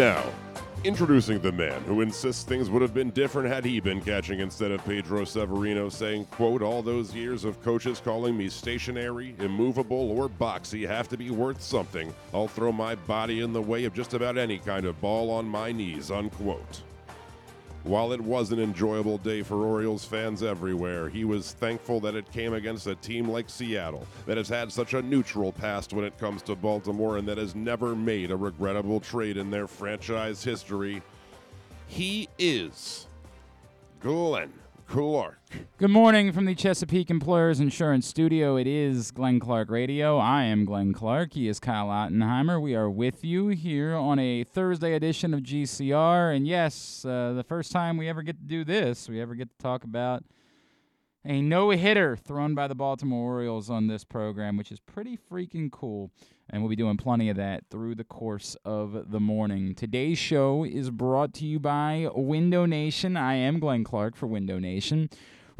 [0.00, 0.24] Now,
[0.82, 4.70] introducing the man who insists things would have been different had he been catching instead
[4.70, 10.30] of Pedro Severino saying, quote, all those years of coaches calling me stationary, immovable, or
[10.30, 12.14] boxy have to be worth something.
[12.32, 15.46] I'll throw my body in the way of just about any kind of ball on
[15.46, 16.80] my knees, unquote.
[17.82, 22.30] While it was an enjoyable day for Orioles fans everywhere, he was thankful that it
[22.30, 26.18] came against a team like Seattle that has had such a neutral past when it
[26.18, 31.00] comes to Baltimore and that has never made a regrettable trade in their franchise history.
[31.86, 33.06] He is
[34.00, 34.52] Glenn
[34.86, 35.39] Clark.
[35.78, 38.56] Good morning from the Chesapeake Employers Insurance Studio.
[38.56, 40.18] It is Glenn Clark Radio.
[40.18, 41.32] I am Glenn Clark.
[41.32, 42.62] He is Kyle Ottenheimer.
[42.62, 46.36] We are with you here on a Thursday edition of GCR.
[46.36, 49.50] And yes, uh, the first time we ever get to do this, we ever get
[49.50, 50.22] to talk about
[51.24, 55.70] a no hitter thrown by the Baltimore Orioles on this program, which is pretty freaking
[55.72, 56.12] cool.
[56.48, 59.74] And we'll be doing plenty of that through the course of the morning.
[59.74, 63.16] Today's show is brought to you by Window Nation.
[63.16, 65.10] I am Glenn Clark for Window Nation.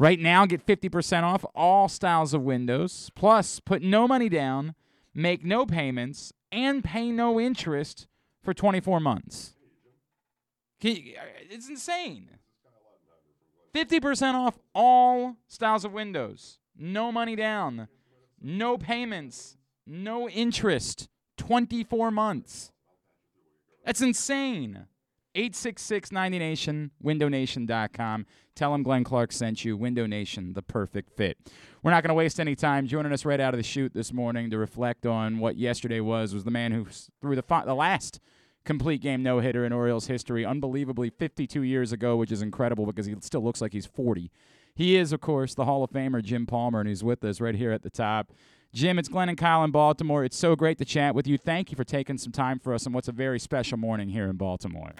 [0.01, 3.11] Right now, get 50% off all styles of windows.
[3.13, 4.73] Plus, put no money down,
[5.13, 8.07] make no payments, and pay no interest
[8.41, 9.53] for 24 months.
[10.83, 10.89] Uh,
[11.51, 12.31] it's insane.
[13.75, 16.57] 50% off all styles of windows.
[16.75, 17.87] No money down.
[18.41, 19.55] No payments.
[19.85, 21.09] No interest.
[21.37, 22.71] 24 months.
[23.85, 24.87] That's insane.
[25.35, 28.25] 866 90Nation, windownation.com.
[28.55, 29.77] Tell them Glenn Clark sent you.
[29.77, 31.37] Window Nation, the perfect fit.
[31.81, 32.87] We're not going to waste any time.
[32.87, 36.33] Joining us right out of the chute this morning to reflect on what yesterday was
[36.33, 36.85] was the man who
[37.21, 38.19] threw the, the last
[38.65, 43.05] complete game no hitter in Orioles history, unbelievably 52 years ago, which is incredible because
[43.05, 44.31] he still looks like he's 40.
[44.75, 47.55] He is, of course, the Hall of Famer Jim Palmer, and he's with us right
[47.55, 48.31] here at the top.
[48.73, 50.23] Jim, it's Glenn and Kyle in Baltimore.
[50.23, 51.37] It's so great to chat with you.
[51.37, 54.29] Thank you for taking some time for us on what's a very special morning here
[54.29, 54.93] in Baltimore.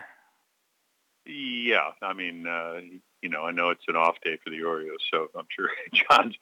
[1.25, 2.81] Yeah, I mean, uh,
[3.21, 6.35] you know, I know it's an off day for the Orioles, so I'm sure John's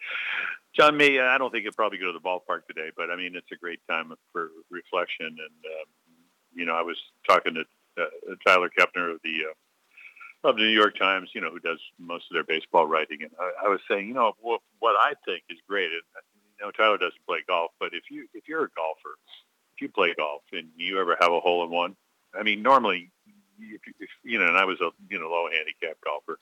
[0.76, 1.20] John may.
[1.20, 3.56] I don't think he'll probably go to the ballpark today, but I mean, it's a
[3.58, 5.38] great time for reflection and.
[5.38, 5.88] Um,
[6.54, 6.98] you know, I was
[7.28, 7.62] talking to
[8.02, 11.80] uh, Tyler Kepner of the uh, of the New York Times, you know, who does
[12.00, 15.14] most of their baseball writing, and I, I was saying, you know, what, what I
[15.26, 16.02] think is great, and
[16.60, 19.16] you know, Tyler doesn't play golf, but if you if you're a golfer,
[19.76, 21.96] if you play golf and you ever have a hole in one,
[22.38, 23.12] I mean, normally,
[23.60, 26.40] if, if you know, and I was a you know low handicap golfer,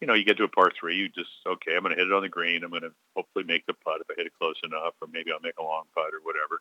[0.00, 2.08] you know, you get to a par three, you just okay, I'm going to hit
[2.08, 4.32] it on the green, I'm going to hopefully make the putt if I hit it
[4.38, 6.60] close enough, or maybe I'll make a long putt or whatever,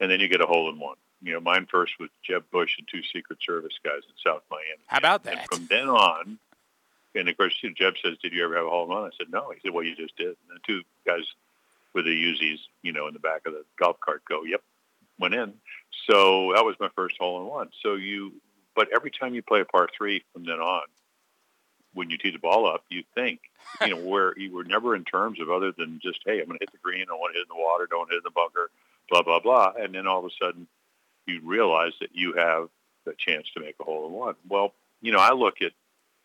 [0.00, 2.78] and then you get a hole in one you know, mine first was Jeb Bush
[2.78, 4.82] and two Secret Service guys in South Miami.
[4.86, 5.38] How about that?
[5.38, 6.38] And from then on,
[7.14, 9.04] and of course, you know, Jeb says, "Did you ever have a hole in one?"
[9.04, 11.24] I said, "No." He said, "Well, you just did." And the two guys
[11.94, 14.62] with the Uzis, you know, in the back of the golf cart go, "Yep,
[15.18, 15.54] went in."
[16.08, 17.70] So that was my first hole in one.
[17.82, 18.32] So you,
[18.76, 20.86] but every time you play a par three from then on,
[21.94, 23.40] when you tee the ball up, you think,
[23.80, 26.58] you know, where you were never in terms of other than just, hey, I'm going
[26.58, 28.30] to hit the green, I want to hit in the water, don't hit in the
[28.30, 28.70] bunker,
[29.10, 30.66] blah blah blah, and then all of a sudden
[31.26, 32.68] you realize that you have
[33.06, 34.34] a chance to make a hole in one.
[34.48, 35.72] Well, you know, I look at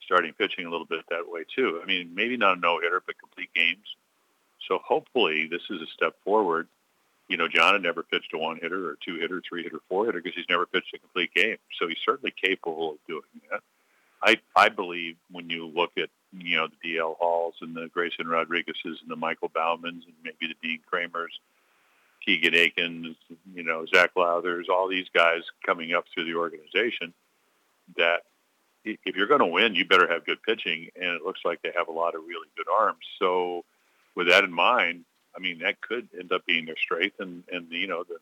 [0.01, 1.79] starting pitching a little bit that way too.
[1.81, 3.95] I mean, maybe not a no hitter, but complete games.
[4.67, 6.67] So hopefully this is a step forward.
[7.27, 10.05] You know, John had never pitched a one hitter or two hitter, three hitter, four
[10.05, 11.57] hitter because he's never pitched a complete game.
[11.79, 13.61] So he's certainly capable of doing that.
[14.23, 18.27] I I believe when you look at you know the DL Halls and the Grayson
[18.27, 21.33] Rodriguez's and the Michael Baumanns and maybe the Dean Kremers
[22.25, 23.15] Keegan Akins,
[23.53, 27.13] you know, Zac Lowthers, all these guys coming up through the organization
[27.97, 28.23] that
[28.85, 30.89] if you're going to win, you better have good pitching.
[30.95, 33.03] And it looks like they have a lot of really good arms.
[33.19, 33.65] So
[34.15, 35.05] with that in mind,
[35.35, 37.19] I mean, that could end up being their strength.
[37.19, 38.17] And, and you know, the,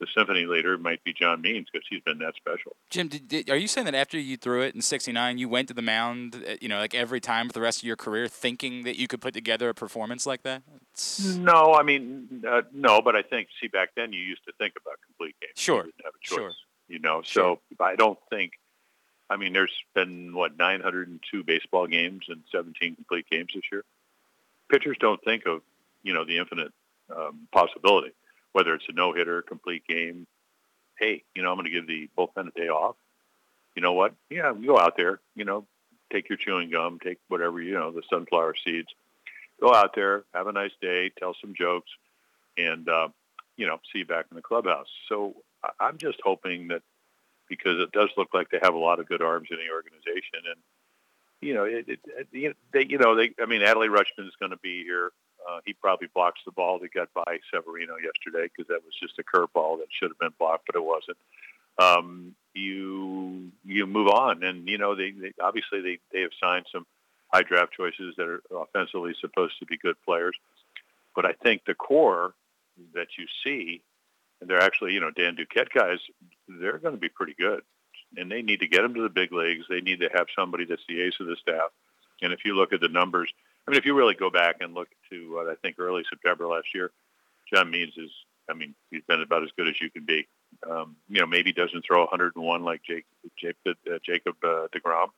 [0.00, 2.76] the symphony leader might be John Means because he's been that special.
[2.90, 5.68] Jim, did, did, are you saying that after you threw it in '69, you went
[5.68, 8.28] to the mound, uh, you know, like every time for the rest of your career,
[8.28, 10.62] thinking that you could put together a performance like that?
[10.92, 11.36] It's...
[11.36, 14.74] No, I mean, uh, no, but I think, see, back then you used to think
[14.80, 15.52] about complete games.
[15.56, 15.78] Sure.
[15.78, 16.36] You didn't have a choice.
[16.36, 16.52] Sure.
[16.88, 17.58] You know, sure.
[17.78, 18.52] so I don't think.
[19.30, 23.84] I mean, there's been what 902 baseball games and 17 complete games this year.
[24.70, 25.60] Pitchers don't think of,
[26.02, 26.72] you know, the infinite
[27.14, 28.12] um, possibility
[28.58, 30.26] whether it's a no hitter, complete game.
[30.98, 32.96] Hey, you know, I'm going to give the bullpen a day off.
[33.76, 34.14] You know what?
[34.30, 35.20] Yeah, go out there.
[35.36, 35.64] You know,
[36.12, 38.88] take your chewing gum, take whatever you know, the sunflower seeds.
[39.60, 41.88] Go out there, have a nice day, tell some jokes,
[42.56, 43.10] and uh,
[43.56, 44.88] you know, see you back in the clubhouse.
[45.08, 45.36] So
[45.78, 46.82] I'm just hoping that
[47.48, 50.40] because it does look like they have a lot of good arms in the organization,
[50.50, 50.60] and
[51.40, 52.00] you know, it, it,
[52.32, 53.30] it they, you know, they.
[53.40, 55.12] I mean, Adley Rutschman is going to be here.
[55.48, 59.18] Uh, he probably blocks the ball that got by Severino yesterday because that was just
[59.18, 61.16] a curveball that should have been blocked, but it wasn't.
[61.78, 64.42] Um, you you move on.
[64.42, 66.86] And you know, they, they obviously they they have signed some
[67.32, 70.36] high draft choices that are offensively supposed to be good players,
[71.14, 72.34] but I think the core
[72.94, 73.82] that you see,
[74.40, 75.98] and they're actually you know Dan Duquette guys,
[76.48, 77.62] they're going to be pretty good,
[78.16, 79.64] and they need to get them to the big leagues.
[79.68, 81.70] They need to have somebody that's the ace of the staff.
[82.20, 83.32] And if you look at the numbers,
[83.68, 86.46] I mean, if you really go back and look to what I think early September
[86.46, 86.90] last year,
[87.52, 88.10] John Means is,
[88.48, 90.26] I mean, he's been about as good as you can be.
[90.68, 93.04] Um, you know, maybe doesn't throw 101 like Jake,
[93.38, 93.72] Jake, uh,
[94.02, 95.08] Jacob uh, Degrom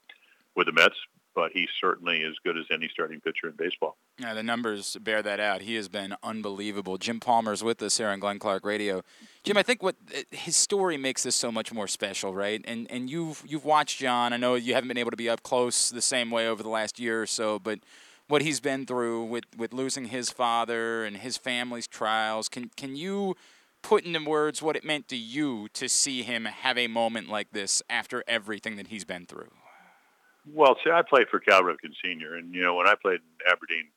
[0.57, 0.97] with the Mets,
[1.33, 3.97] but he's certainly as good as any starting pitcher in baseball.
[4.19, 5.63] Yeah, the numbers bear that out.
[5.63, 6.99] He has been unbelievable.
[6.99, 9.03] Jim Palmer's with us here on Glenn Clark Radio.
[9.45, 9.95] Jim, I think what
[10.33, 12.61] his story makes this so much more special, right?
[12.65, 14.33] And and you've you've watched John.
[14.33, 16.69] I know you haven't been able to be up close the same way over the
[16.69, 17.79] last year or so, but
[18.31, 22.49] what he's been through with, with losing his father and his family's trials.
[22.49, 23.35] Can can you
[23.83, 27.51] put into words what it meant to you to see him have a moment like
[27.53, 29.51] this after everything that he's been through?
[30.47, 33.53] Well, see, I played for Cal Ripken Sr., and you know when I played in
[33.53, 33.89] Aberdeen,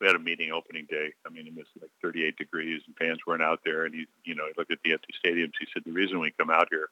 [0.00, 1.12] we had a meeting opening day.
[1.26, 3.84] I mean, it was like 38 degrees, and fans weren't out there.
[3.84, 5.52] And he, you know, he looked at the empty stadiums.
[5.60, 6.88] He said, "The reason we come out here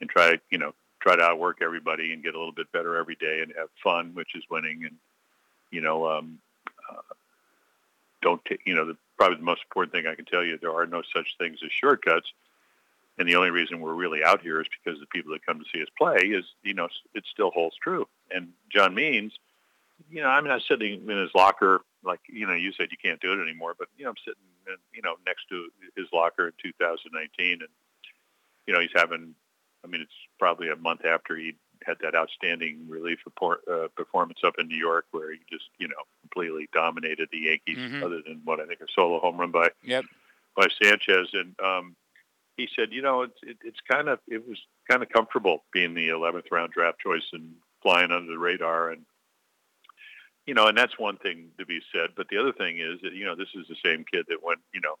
[0.00, 3.16] and try, you know, try to outwork everybody and get a little bit better every
[3.16, 4.96] day and have fun, which is winning, and
[5.72, 6.38] you know, um,
[6.88, 7.14] uh,
[8.20, 10.86] don't you know, the, probably the most important thing I can tell you, there are
[10.86, 12.28] no such things as shortcuts.
[13.18, 15.64] And the only reason we're really out here is because the people that come to
[15.72, 18.06] see us play is, you know, it still holds true.
[18.30, 19.32] And John Means,
[20.10, 22.88] you know, I mean, I was sitting in his locker, like, you know, you said
[22.90, 25.68] you can't do it anymore, but, you know, I'm sitting, in, you know, next to
[25.94, 27.68] his locker in 2019 and,
[28.66, 29.34] you know, he's having,
[29.84, 31.54] I mean, it's probably a month after he
[31.86, 35.88] had that outstanding relief report, uh, performance up in New York where he just, you
[35.88, 38.02] know, completely dominated the Yankees mm-hmm.
[38.02, 40.04] other than what I think a solo home run by, yep.
[40.56, 41.28] by Sanchez.
[41.32, 41.96] And, um,
[42.56, 44.58] he said, you know, it's, it, it's kind of, it was
[44.90, 48.90] kind of comfortable being the 11th round draft choice and flying under the radar.
[48.90, 49.02] And,
[50.46, 52.10] you know, and that's one thing to be said.
[52.16, 54.60] But the other thing is that, you know, this is the same kid that went,
[54.74, 54.96] you know,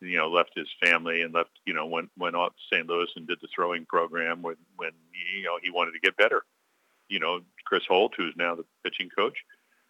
[0.00, 2.86] you know, left his family and left, you know, went went off to St.
[2.88, 4.92] Louis and did the throwing program when when
[5.36, 6.42] you know he wanted to get better.
[7.08, 9.38] You know, Chris Holt, who's now the pitching coach.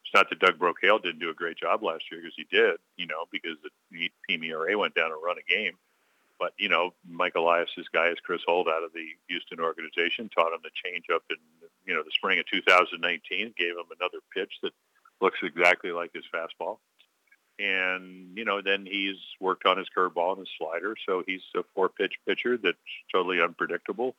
[0.04, 2.76] It's not that Doug Brocail didn't do a great job last year because he did,
[2.96, 5.74] you know, because the team ERA went down a run a game.
[6.38, 10.30] But you know, Mike Elias's guy is Chris Holt out of the Houston organization.
[10.30, 11.36] Taught him to change up in
[11.84, 13.54] you know the spring of 2019.
[13.58, 14.72] Gave him another pitch that
[15.20, 16.78] looks exactly like his fastball
[17.58, 20.94] and you know then he's worked on his curveball and his slider.
[21.06, 22.76] So he's a four pitch pitcher that's
[23.12, 24.14] totally unpredictable.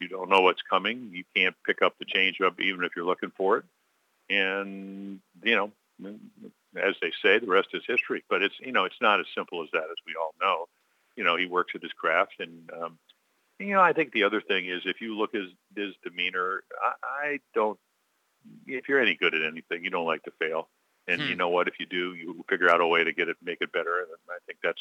[0.00, 1.10] You don't know what's coming.
[1.12, 3.64] You can't pick up the changeup even if you're looking for it.
[4.28, 5.72] And you know
[6.76, 8.24] as they say the rest is history.
[8.28, 10.68] But it's you know it's not as simple as that as we all know.
[11.16, 12.34] You know he works at his craft.
[12.40, 12.98] And um
[13.60, 16.64] you know i think the other thing is if you look at his, his demeanor
[16.82, 17.78] I, I don't
[18.66, 20.68] if you're any good at anything you don't like to fail
[21.08, 21.28] and hmm.
[21.28, 21.68] you know what?
[21.68, 23.98] If you do, you figure out a way to get it, make it better.
[24.00, 24.80] And I think that's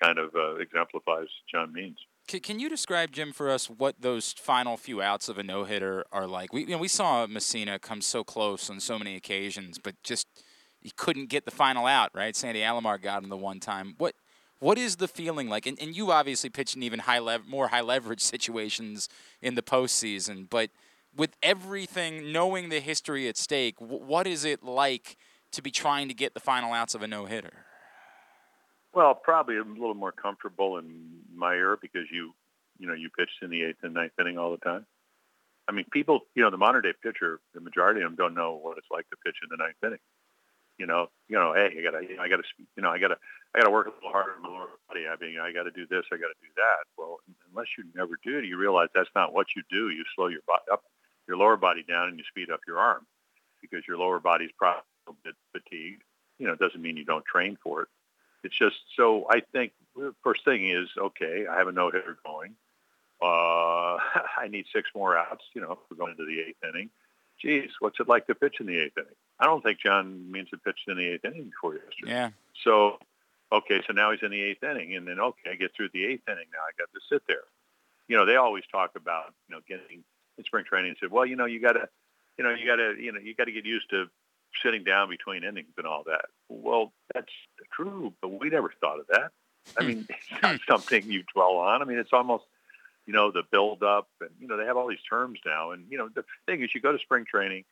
[0.00, 1.98] kind of uh, exemplifies John Means.
[2.28, 5.64] Can, can you describe, Jim, for us what those final few outs of a no
[5.64, 6.52] hitter are like?
[6.52, 10.26] We you know we saw Mussina come so close on so many occasions, but just
[10.80, 12.10] he couldn't get the final out.
[12.14, 12.34] Right?
[12.34, 13.94] Sandy Alomar got him the one time.
[13.98, 14.14] What
[14.58, 15.66] what is the feeling like?
[15.66, 19.08] And, and you obviously pitched in even high lev- more high leverage situations
[19.40, 20.70] in the postseason, but
[21.16, 25.16] with everything, knowing the history at stake, what is it like
[25.52, 27.64] to be trying to get the final outs of a no hitter?
[28.94, 32.32] Well, probably a little more comfortable in my era because you,
[32.78, 34.86] you know, you pitched in the eighth and ninth inning all the time.
[35.68, 38.58] I mean, people, you know, the modern day pitcher, the majority of them don't know
[38.60, 39.98] what it's like to pitch in the ninth inning.
[40.78, 42.44] You know, you know, hey, I gotta, I gotta,
[42.76, 43.16] you know, I gotta,
[43.54, 45.08] I gotta work a little harder on my lower body.
[45.08, 46.84] I mean, I gotta do this, I gotta do that.
[46.96, 47.18] Well,
[47.50, 49.88] unless you never do, it, you realize that's not what you do.
[49.88, 50.84] You slow your body up
[51.28, 53.06] your lower body down and you speed up your arm
[53.60, 56.02] because your lower body's probably a bit fatigued.
[56.38, 57.88] You know, it doesn't mean you don't train for it.
[58.44, 61.46] It's just so I think the first thing is okay.
[61.50, 62.54] I have a no hitter going.
[63.22, 63.96] Uh,
[64.38, 65.44] I need six more outs.
[65.54, 66.90] You know, if we're going into the eighth inning.
[67.40, 69.12] Geez, what's it like to pitch in the eighth inning?
[69.38, 72.12] I don't think John means to pitch in the eighth inning before yesterday.
[72.12, 72.30] Yeah.
[72.64, 72.98] So,
[73.52, 76.04] okay, so now he's in the eighth inning, and then okay, I get through the
[76.04, 76.46] eighth inning.
[76.52, 77.44] Now I got to sit there.
[78.08, 80.04] You know, they always talk about you know getting
[80.38, 81.88] in spring training and said, well, you know, you got to,
[82.38, 84.06] you know, you got to, you know, you got to get used to
[84.62, 86.26] sitting down between innings and all that.
[86.48, 87.32] Well, that's
[87.72, 89.30] true, but we never thought of that.
[89.78, 91.82] I mean, it's not something you dwell on.
[91.82, 92.44] I mean, it's almost,
[93.06, 95.72] you know, the build up and, you know, they have all these terms now.
[95.72, 97.64] And, you know, the thing is you go to spring training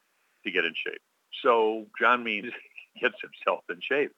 [0.44, 1.00] to get in shape.
[1.42, 2.52] So John Means
[3.00, 4.12] gets himself in shape.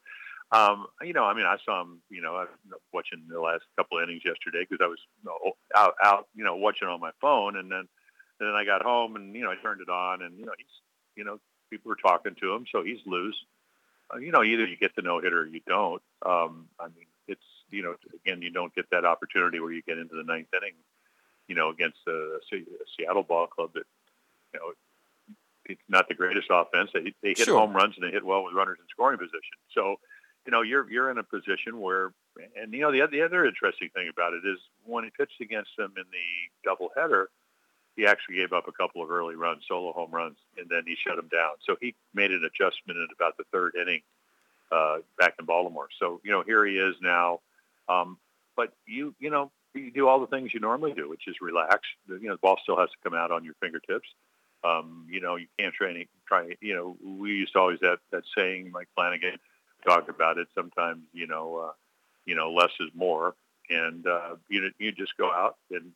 [0.53, 2.01] Um, you know, I mean, I saw him.
[2.09, 5.29] You know, I was watching the last couple of innings yesterday because I was you
[5.29, 7.89] know, out, out, you know, watching on my phone, and then,
[8.41, 10.53] and then I got home and you know I turned it on, and you know
[10.57, 10.67] he's,
[11.17, 11.39] you know,
[11.71, 13.37] people were talking to him, so he's loose.
[14.13, 16.03] Uh, you know, either you get the no hitter or you don't.
[16.25, 19.99] Um, I mean, it's you know, again, you don't get that opportunity where you get
[19.99, 20.75] into the ninth inning,
[21.49, 22.59] you know, against a, a
[22.97, 23.85] Seattle ball club that,
[24.55, 24.73] you know,
[25.65, 26.91] it's not the greatest offense.
[26.95, 27.59] They they hit Sure.
[27.59, 29.59] home runs and they hit well with runners in scoring position.
[29.73, 29.97] So,
[30.47, 32.13] you know, you're you're in a position where,
[32.57, 35.71] and you know, the the other interesting thing about it is when he pitched against
[35.77, 37.27] them in the doubleheader,
[37.97, 40.97] he actually gave up a couple of early runs, solo home runs, and then he
[40.97, 41.53] shut them down.
[41.67, 44.03] So he made an adjustment in about the third inning
[44.71, 45.89] uh, back in Baltimore.
[45.99, 47.41] So you know, here he is now.
[47.89, 48.19] Um,
[48.57, 51.81] but you you know you do all the things you normally do, which is relax.
[52.09, 54.09] You know, the ball still has to come out on your fingertips.
[54.65, 56.57] Um, you know, you can't try any try.
[56.61, 59.39] You know, we used to always have that saying, Mike Flanagan
[59.87, 60.49] talked about it.
[60.55, 61.73] Sometimes you know, uh,
[62.25, 63.35] you know, less is more,
[63.71, 65.93] and uh, you you just go out and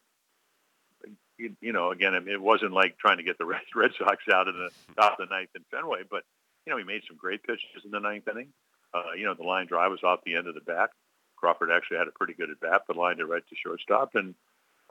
[1.41, 3.91] you, you know, again, I mean, it wasn't like trying to get the Red, Red
[3.99, 6.25] Sox out in the top of the ninth in Fenway, but
[6.67, 8.49] you know, he made some great pitches in the ninth inning.
[8.93, 10.91] Uh, you know, the line drive was off the end of the bat.
[11.37, 14.35] Crawford actually had a pretty good at bat, but lined it right to shortstop, and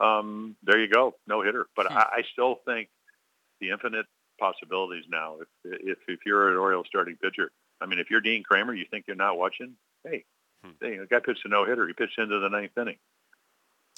[0.00, 1.66] um, there you go, no hitter.
[1.76, 1.98] But Hmm.
[1.98, 2.88] I, I still think
[3.60, 4.06] the infinite
[4.38, 5.36] possibilities now.
[5.40, 5.48] If
[5.82, 9.04] if if you're an Orioles starting pitcher, I mean, if you're Dean Kremer, you think
[9.06, 9.74] you're not watching.
[10.04, 10.24] Hey,
[10.64, 10.70] Hmm.
[10.80, 11.86] hey, the guy pitched a no hitter.
[11.86, 12.96] He pitched into the ninth inning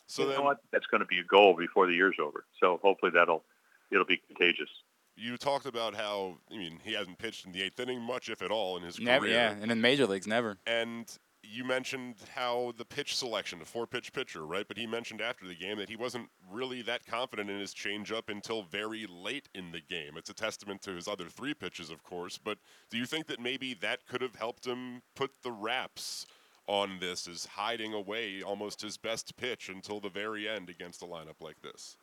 [0.07, 0.59] So you then know what?
[0.73, 2.45] That's going to be a goal before the year's over.
[2.61, 3.45] So hopefully that'll
[3.91, 4.69] it'll be contagious.
[5.17, 8.43] you talked about how I mean he hasn't pitched in the eighth inning much, if
[8.43, 9.35] at all, in his Never, career.
[9.35, 9.51] yeah.
[9.53, 10.59] And in major leagues, never.
[10.67, 11.07] And
[11.45, 14.67] you mentioned how the pitch selection, a four pitch pitcher, right?
[14.69, 18.29] But he mentioned after the game that he wasn't really that confident in his changeup
[18.29, 20.13] until very late in the game.
[20.17, 22.39] It's a testament to his other three pitches, of course.
[22.39, 22.59] But
[22.91, 26.27] do you think that maybe that could have helped him put the wraps
[26.67, 31.07] on this is hiding away almost his best pitch until the very end against a
[31.07, 31.97] lineup like this?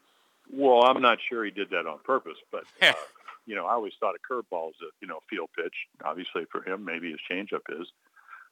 [0.51, 2.94] Well, I'm not sure he did that on purpose, but uh,
[3.46, 5.74] you know, I always thought a curveball is a you know field pitch.
[6.04, 7.88] Obviously, for him, maybe his changeup is.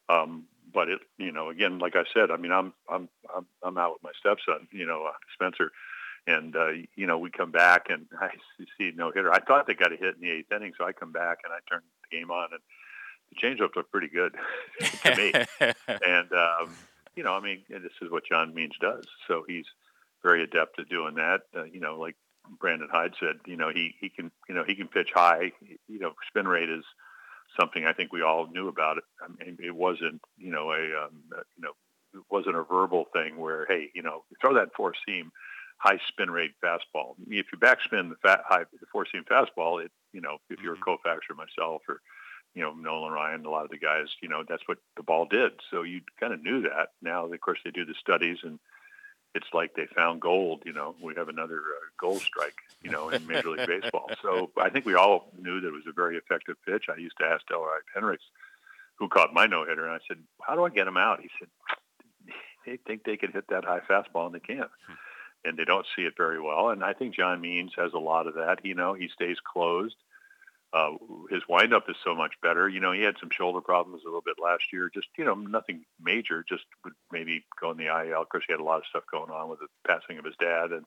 [0.09, 3.77] Um, but it, you know, again, like I said, I mean, I'm I'm I'm I'm
[3.77, 5.71] out with my stepson, you know, uh, Spencer,
[6.27, 8.29] and uh, you know, we come back and I
[8.77, 9.33] see no hitter.
[9.33, 11.53] I thought they got a hit in the eighth inning, so I come back and
[11.53, 12.61] I turn the game on, and
[13.29, 14.35] the changeup looked pretty good
[15.03, 15.33] to me.
[15.87, 16.75] and um,
[17.15, 19.05] you know, I mean, and this is what John Means does.
[19.27, 19.65] So he's
[20.23, 21.41] very adept at doing that.
[21.55, 22.15] Uh, you know, like
[22.59, 25.51] Brandon Hyde said, you know, he he can you know he can pitch high.
[25.87, 26.83] You know, spin rate is
[27.59, 29.03] something I think we all knew about it.
[29.21, 31.73] I mean, it wasn't you know a um, uh, you know
[32.13, 35.31] it wasn't a verbal thing where hey you know throw that four seam
[35.77, 37.15] high spin rate fastball.
[37.27, 40.75] If you backspin the fat, high the four seam fastball, it you know if you're
[40.75, 42.01] a Koufax or myself or
[42.57, 45.27] you know, Nolan Ryan, a lot of the guys, you know, that's what the ball
[45.29, 45.51] did.
[45.69, 46.93] So you kind of knew that.
[47.03, 48.57] Now, of course, they do the studies, and
[49.35, 50.63] it's like they found gold.
[50.65, 54.09] You know, we have another uh, gold strike, you know, in Major League Baseball.
[54.23, 56.85] So I think we all knew that it was a very effective pitch.
[56.89, 58.23] I used to ask Elrod Hendricks,
[58.95, 61.29] who caught my no hitter, and I said, "How do I get him out?" He
[61.37, 61.49] said,
[62.65, 64.71] "They think they can hit that high fastball, and they can't."
[65.45, 66.71] And they don't see it very well.
[66.71, 68.65] And I think John Means has a lot of that.
[68.65, 69.95] You know, he stays closed.
[70.73, 70.91] Uh,
[71.29, 72.67] his windup is so much better.
[72.67, 74.91] You know, he had some shoulder problems a little bit last year.
[74.93, 76.43] Just you know, nothing major.
[76.47, 78.21] Just would maybe go in the IL.
[78.21, 80.35] Of course, he had a lot of stuff going on with the passing of his
[80.39, 80.85] dad and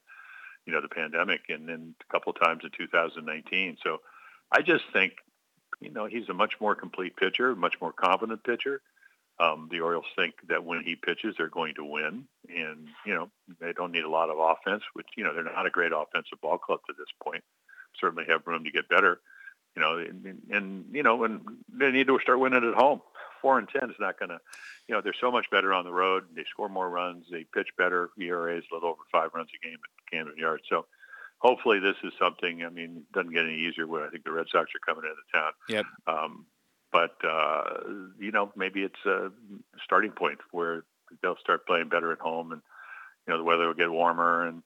[0.67, 3.79] you know the pandemic, and then a couple of times in 2019.
[3.83, 3.99] So
[4.53, 5.15] I just think
[5.81, 8.83] you know he's a much more complete pitcher, much more confident pitcher.
[9.39, 13.31] Um, the Orioles think that when he pitches, they're going to win, and you know
[13.59, 14.83] they don't need a lot of offense.
[14.93, 17.43] Which you know they're not a great offensive ball club to this point.
[17.99, 19.21] Certainly have room to get better
[19.77, 21.41] you know, and, and you know, and
[21.73, 23.00] they need to start winning at home.
[23.41, 24.39] Four and ten is not going to,
[24.87, 26.25] you know, they're so much better on the road.
[26.35, 27.25] They score more runs.
[27.31, 28.11] They pitch better.
[28.21, 30.65] ERA is a little over five runs a game at Camden Yards.
[30.69, 30.87] So
[31.39, 32.65] hopefully this is something.
[32.65, 35.09] I mean, it doesn't get any easier when I think the Red Sox are coming
[35.09, 35.53] into town.
[35.69, 35.85] Yep.
[36.07, 36.47] Um,
[36.93, 37.62] but uh,
[38.19, 39.31] you know, maybe it's a
[39.85, 40.85] starting point where
[41.23, 42.61] they'll start playing better at home, and
[43.27, 44.62] you know, the weather will get warmer and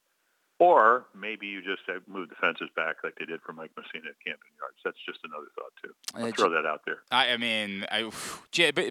[0.59, 4.21] or maybe you just move the fences back like they did for Mike Mussina at
[4.25, 4.79] Camden Yards.
[4.85, 5.93] That's just another thought too.
[6.15, 6.99] I'll throw that out there.
[7.11, 8.11] I, I mean, I,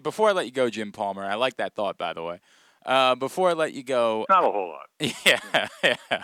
[0.02, 2.40] before I let you go, Jim Palmer, I like that thought, by the way.
[2.84, 4.88] Uh, before I let you go, Not a whole lot.
[5.24, 6.22] yeah, yeah.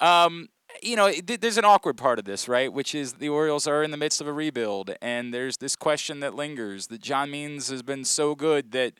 [0.00, 0.48] Um,
[0.82, 2.72] you know, th- there's an awkward part of this, right?
[2.72, 6.20] Which is the Orioles are in the midst of a rebuild, and there's this question
[6.20, 8.94] that lingers that John Means has been so good that,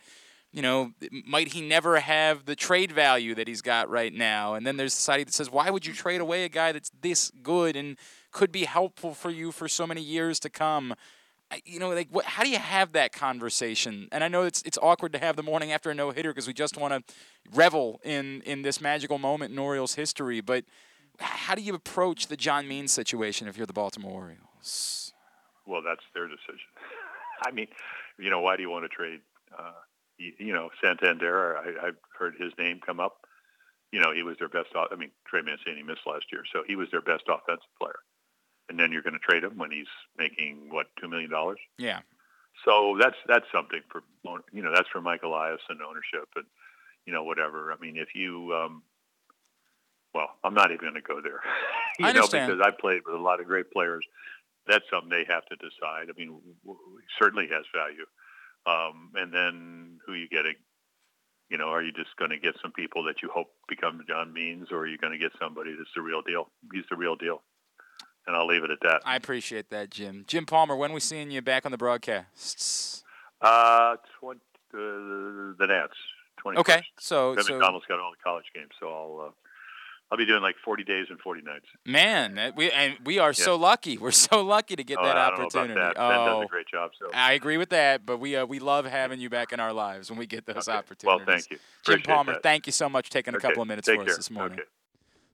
[0.52, 0.92] you know,
[1.26, 4.54] might he never have the trade value that he's got right now?
[4.54, 7.30] And then there's society that says, why would you trade away a guy that's this
[7.42, 7.97] good and
[8.33, 10.95] could be helpful for you for so many years to come?
[11.52, 14.09] I- you know, like, what, how do you have that conversation?
[14.12, 16.47] And I know it's it's awkward to have the morning after a no hitter because
[16.47, 17.14] we just want to
[17.54, 20.40] revel in in this magical moment in Orioles history.
[20.40, 20.64] But
[21.19, 25.12] how do you approach the John Means situation if you're the Baltimore Orioles?
[25.66, 26.71] Well, that's their decision.
[27.47, 27.69] I mean,
[28.19, 29.21] you know, why do you want to trade?
[29.57, 29.73] Uh,
[30.38, 31.56] you, know, Santander.
[31.56, 33.26] I, I've heard his name come up.
[33.92, 34.74] You know, he was their best.
[34.76, 37.98] off- I mean, Trey Mancini missed last year, so he was their best offensive player.
[38.68, 41.58] And then you're going to trade him when he's making what two million dollars.
[41.76, 42.00] Yeah,
[42.64, 44.02] So that's that's something for
[44.52, 46.44] you know that's for Mike Elias and ownership and
[47.04, 47.72] you know whatever.
[47.72, 48.82] I mean, if you um,
[50.14, 51.40] well, I'm not even going to go there.
[51.98, 52.52] you I know, understand.
[52.52, 54.04] because I played with a lot of great players.
[54.68, 56.06] That's something they have to decide.
[56.10, 58.06] I mean, w- w- certainly has value.
[58.70, 60.54] Um, and then who you getting?
[61.48, 64.32] You know, are you just going to get some people that you hope become John
[64.32, 66.48] Means, or are you going to get somebody that's the real deal?
[66.72, 67.42] He's the real deal.
[68.26, 69.00] And I'll leave it at that.
[69.04, 70.24] I appreciate that, Jim.
[70.28, 73.02] Jim Palmer, when we seeing you back on the broadcasts?
[73.40, 74.36] Uh, tw-
[74.74, 74.78] uh,
[75.58, 75.96] the Nats.
[76.44, 76.58] 21st.
[76.58, 79.30] Okay, so Ben so McDonald's got all the college games, so I'll uh,
[80.12, 81.66] I'll be doing like 40 days and 40 nights.
[81.86, 83.96] man, that- we and we are so lucky.
[83.96, 85.74] We're so lucky to get Oh, that I don't opportunity.
[85.74, 86.08] know about that.
[86.08, 86.90] Ben Oh, does a great job.
[86.98, 89.72] So I agree with that, but we uh, we love having you back in our
[89.72, 90.76] lives when we get those Okay.
[90.78, 91.26] opportunities.
[91.26, 91.58] Well, thank you.
[91.86, 92.42] Jim Palmer, that.
[92.42, 94.12] thank you so much for taking a couple of minutes take for care.
[94.12, 94.58] us this morning.
[94.58, 94.68] Okay.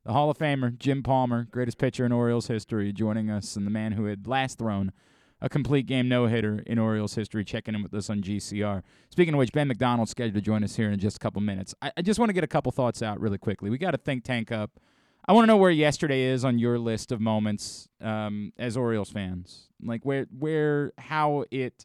[0.04, 3.71] The Hall of Famer, Jim Palmer, greatest pitcher in Orioles history, joining us, and the
[3.73, 4.92] man who had last thrown
[5.40, 8.83] a complete game no hitter in Orioles history, checking in with us on GCR.
[9.11, 11.75] Speaking of which, Ben McDonald's scheduled to join us here in just a couple minutes.
[11.83, 13.69] I, I just want to get a couple thoughts out really quickly.
[13.69, 14.81] We got a think tank up.
[15.28, 19.11] I want to know where yesterday is on your list of moments um, as Orioles
[19.11, 21.84] fans, like where, where, how it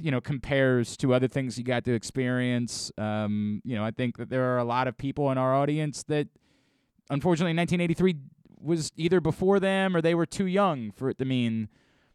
[0.00, 2.92] you know compares to other things you got to experience.
[2.98, 6.02] Um, you know, I think that there are a lot of people in our audience
[6.04, 6.28] that,
[7.10, 8.16] unfortunately, 1983
[8.60, 11.68] was either before them or they were too young for it to mean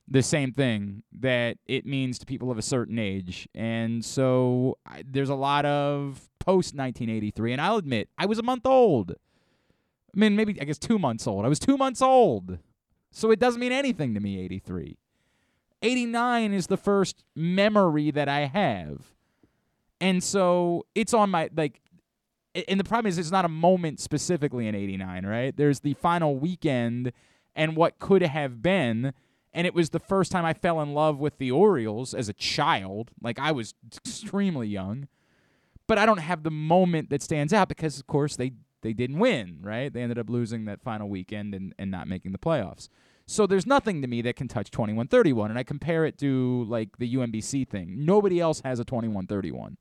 [0.10, 3.48] the same thing that it means to people of a certain age.
[3.54, 8.43] And so I, there's a lot of post 1983, and I'll admit I was a
[8.43, 9.12] month old.
[9.12, 11.45] I mean, maybe I guess two months old.
[11.45, 12.58] I was two months old,
[13.12, 14.39] so it doesn't mean anything to me.
[14.39, 14.98] 83.
[15.82, 19.13] 89 is the first memory that I have.
[20.02, 21.82] And so it's on my like
[22.67, 25.56] and the problem is it's not a moment specifically in 89, right?
[25.56, 27.13] There's the final weekend
[27.56, 29.13] and what could have been
[29.60, 32.34] and it was the first time I fell in love with the Orioles as a
[32.34, 33.12] child.
[33.22, 33.74] Like I was
[34.06, 35.10] extremely young.
[35.86, 39.19] But I don't have the moment that stands out because of course they they didn't
[39.19, 39.91] win, right?
[39.91, 42.88] They ended up losing that final weekend and, and not making the playoffs.
[43.26, 46.98] So there's nothing to me that can touch 21-31 and I compare it to like
[46.98, 48.06] the UMBC thing.
[48.06, 49.76] Nobody else has a 21-31.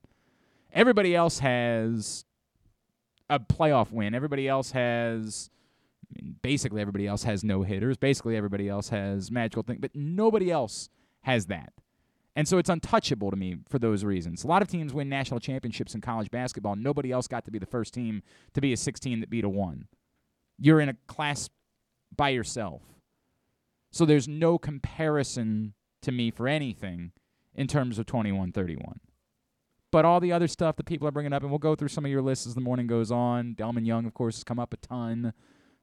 [0.73, 2.25] Everybody else has
[3.31, 4.13] a playoff win.
[4.13, 5.51] Everybody else has
[6.11, 7.97] I mean, basically everybody else has no hitters.
[7.97, 10.89] Basically everybody else has magical thing, but nobody else
[11.23, 11.73] has that.
[12.35, 14.45] And so it's untouchable to me for those reasons.
[14.45, 16.77] A lot of teams win national championships in college basketball.
[16.77, 18.23] Nobody else got to be the first team
[18.55, 19.89] to be a 16 that beat a 1.
[20.59, 21.51] You're in a class
[22.15, 22.83] by yourself.
[23.91, 27.13] So there's no comparison to me for anything
[27.55, 29.01] in terms of 21 31.
[29.91, 32.05] But all the other stuff that people are bringing up, and we'll go through some
[32.05, 33.55] of your lists as the morning goes on.
[33.55, 35.33] Delmon Young, of course, has come up a ton.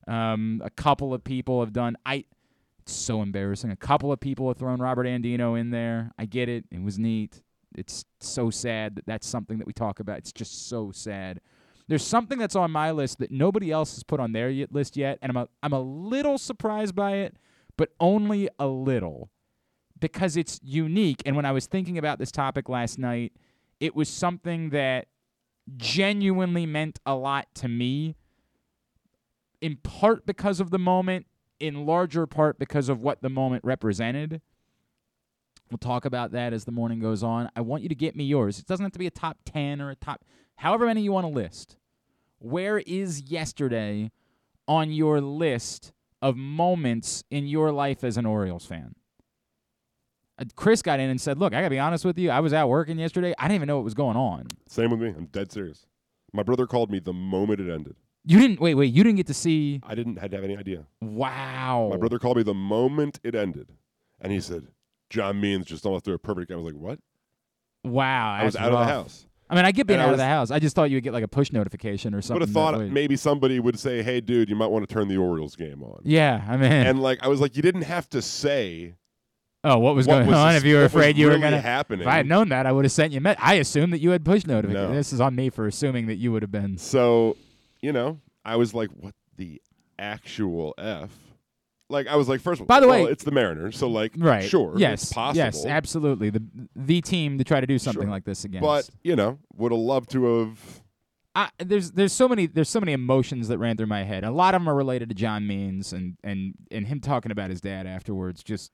[0.08, 1.98] Um, a couple of people have done.
[2.06, 2.26] I.
[2.80, 3.72] It's so embarrassing.
[3.72, 6.12] A couple of people have thrown Robert Andino in there.
[6.20, 6.66] I get it.
[6.72, 7.42] It was neat.
[7.76, 10.20] It's so sad that that's something that we talk about.
[10.20, 11.42] It's just so sad.
[11.88, 15.20] There's something that's on my list that nobody else has put on their list yet,
[15.22, 17.38] and I'm a, I'm a little surprised by it,
[17.78, 19.32] but only a little
[20.00, 21.22] because it's unique.
[21.26, 23.34] And when I was thinking about this topic last night,
[23.80, 25.08] it was something that
[25.78, 28.16] genuinely meant a lot to me,
[29.62, 31.26] in part because of the moment,
[31.60, 34.42] in larger part because of what the moment represented.
[35.72, 37.50] We'll talk about that as the morning goes on.
[37.56, 38.60] I want you to get me yours.
[38.60, 40.24] It doesn't have to be a top 10 or a top,
[40.58, 41.78] however many you want to list.
[42.40, 44.12] Where is yesterday
[44.68, 48.96] on your list of moments in your life as an Orioles fan?
[50.38, 52.30] Uh, Chris got in and said, Look, I got to be honest with you.
[52.30, 53.34] I was out working yesterday.
[53.40, 54.48] I didn't even know what was going on.
[54.68, 55.08] Same with me.
[55.10, 55.88] I'm dead serious.
[56.34, 57.96] My brother called me the moment it ended.
[58.28, 59.82] You didn't, wait, wait, you didn't get to see.
[59.84, 60.86] I didn't had to have any idea.
[61.02, 61.90] Wow.
[61.92, 63.72] My brother called me the moment it ended,
[64.20, 64.68] and he said,
[65.10, 67.00] "John Means just almost threw a perfect." I was like, "What?"
[67.84, 68.34] Wow.
[68.34, 69.28] I was out of the house.
[69.48, 70.50] I mean, I get being And out of the house.
[70.50, 72.40] I just thought you would get like a push notification or something.
[72.40, 75.08] Would have thought would- maybe somebody would say, "Hey, dude, you might want to turn
[75.08, 78.10] the Orioles game on." Yeah, I mean, And like, I was like, you didn't have
[78.10, 78.96] to say
[79.64, 80.54] oh, what was what going was on?
[80.54, 81.62] this- if you were afraid you were gonna.
[81.62, 83.22] happen, If I had known that, I would have sent you.
[83.22, 83.38] Met.
[83.40, 84.90] I assumed that you had push notification.
[84.90, 84.96] No.
[84.96, 86.80] This is on me for assuming that you would have been.
[86.80, 87.38] So,
[87.86, 89.62] you know, I was like, "What the
[90.00, 91.12] actual f?"
[91.90, 93.88] like I was like, first of all, By the well, way- it's the Mariners, so
[93.88, 94.44] like, Right.
[94.44, 95.04] sure, Yes.
[95.04, 95.38] it's possible.
[95.46, 95.66] Yes.
[95.66, 96.30] Absolutely.
[96.32, 96.44] The
[96.76, 98.10] the team to try to do something Sure.
[98.12, 98.62] like this again.
[98.62, 100.82] But you know, would have loved to have.
[101.38, 104.24] I, there's there's so many there's so many emotions that ran through my head.
[104.24, 107.50] A lot of them are related to John Means and and and him talking about
[107.50, 108.42] his dad afterwards.
[108.42, 108.72] Just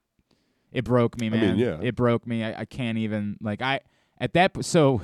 [0.71, 1.57] it broke me, mean, man.
[1.57, 1.79] yeah.
[1.81, 2.43] It broke me.
[2.45, 3.81] I, I can't even like I
[4.19, 5.01] at that p- so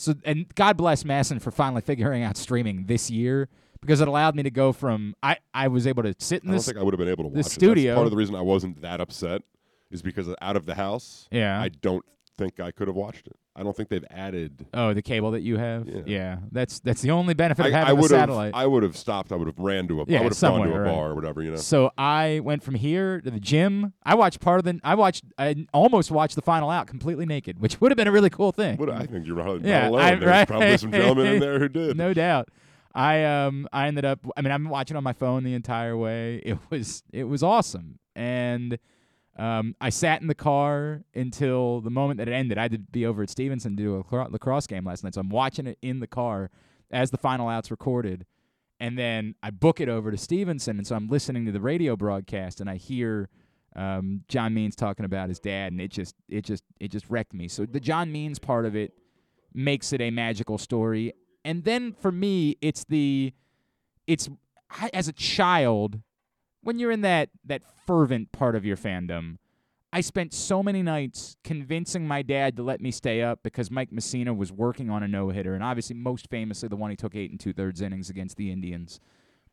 [0.00, 3.48] so and God bless MASN for finally figuring out streaming this year
[3.80, 6.54] because it allowed me to go from I I was able to sit in I
[6.54, 7.52] don't think I would have been able to watch the it.
[7.52, 9.42] Studio- part of the reason I wasn't that upset
[9.90, 12.04] is because out of the house, yeah I don't
[12.38, 13.36] think I could have watched it.
[13.56, 14.64] I don't think they've added.
[14.72, 16.38] oh the cable that you have Yeah.
[16.52, 18.52] that's that's the only benefit of I, having I a would satellite.
[18.54, 19.32] I would have stopped.
[19.32, 20.04] I would have ran to a.
[20.06, 20.90] Yeah, I would have gone to a right.
[20.90, 21.42] bar or whatever.
[21.42, 21.56] You know.
[21.56, 23.92] So I went from here to the gym.
[24.04, 24.80] I watched part of the.
[24.84, 25.24] I watched.
[25.36, 28.52] I almost watched the final out completely naked, which would have been a really cool
[28.52, 28.76] thing.
[28.78, 30.00] What, I think you're not, Yeah, alone.
[30.00, 30.48] I- There's right.
[30.48, 31.96] probably some gentlemen in there who did.
[31.96, 32.48] no doubt.
[32.94, 34.20] I um I ended up.
[34.36, 36.36] I mean, I'm watching on my phone the entire way.
[36.44, 38.78] It was it was awesome, and
[39.36, 42.58] um I sat in the car until the moment that it ended.
[42.58, 45.14] I had to be over at Stevenson to do a lacro- lacrosse game last night,
[45.14, 46.50] so I'm watching it in the car
[46.90, 48.26] as the final out's recorded,
[48.80, 51.96] and then I book it over to Stevenson, and so I'm listening to the radio
[51.96, 53.28] broadcast, and I hear
[53.76, 57.32] um, John Means talking about his dad, and it just it just it just wrecked
[57.32, 57.46] me.
[57.48, 58.92] So the John Means part of it
[59.54, 61.12] makes it a magical story,
[61.44, 63.32] and then for me, it's the
[64.06, 64.28] it's
[64.92, 66.00] as a child
[66.62, 69.38] when you're in that that fervent part of your fandom.
[69.92, 73.90] I spent so many nights convincing my dad to let me stay up because Mike
[73.90, 77.16] Mussina was working on a no hitter, and obviously, most famously, the one he took
[77.16, 79.00] eight and two thirds innings against the Indians.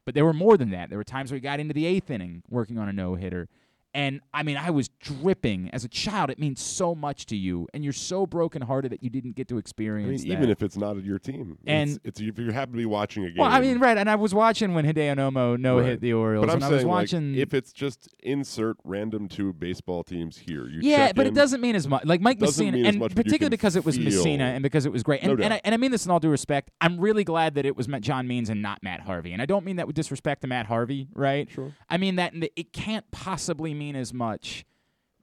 [0.05, 0.89] But there were more than that.
[0.89, 3.49] There were times where he got into the eighth inning working on a no hitter.
[3.97, 6.29] And I mean, I was dripping as a child.
[6.29, 9.55] It means so much to you, and you're so brokenhearted that you didn't get to
[9.55, 10.37] I experience mean, that.
[10.37, 13.23] even if it's not your team, And- it's, it's if you happen to be watching
[13.25, 13.37] a game.
[13.39, 13.97] well, I mean, right.
[13.97, 15.87] And I was watching when Hideo Nomo no Right.
[15.87, 17.31] hit the Orioles, but I'm and I was watching.
[17.33, 21.35] like, if it's just insert random two baseball teams here, you yeah, but in, it
[21.35, 22.05] doesn't mean as much.
[22.05, 25.23] Like Mike Mussina, and much, particularly because it was Mussina and because it was great.
[25.23, 25.55] And, No and.
[25.55, 26.69] I, and I mean this in all due respect.
[26.81, 29.33] I'm really glad that it was Matt- John Means and not Matt Harvey.
[29.33, 31.49] And I don't mean that with disrespect to Matt Harvey, right?
[31.49, 31.73] Sure.
[31.89, 34.65] I mean that the- it can't possibly mean as much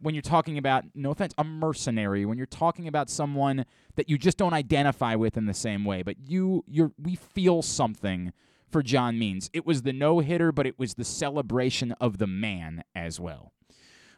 [0.05, 2.27] when you're talking about, no offense, a mercenary.
[2.27, 3.64] When you're talking about someone
[3.96, 7.62] that you just don't identify with in the same way, but you, you're, we feel
[7.62, 8.33] something
[8.70, 9.48] for John Means.
[9.55, 13.53] It was the no hitter, but it was the celebration of the man as well.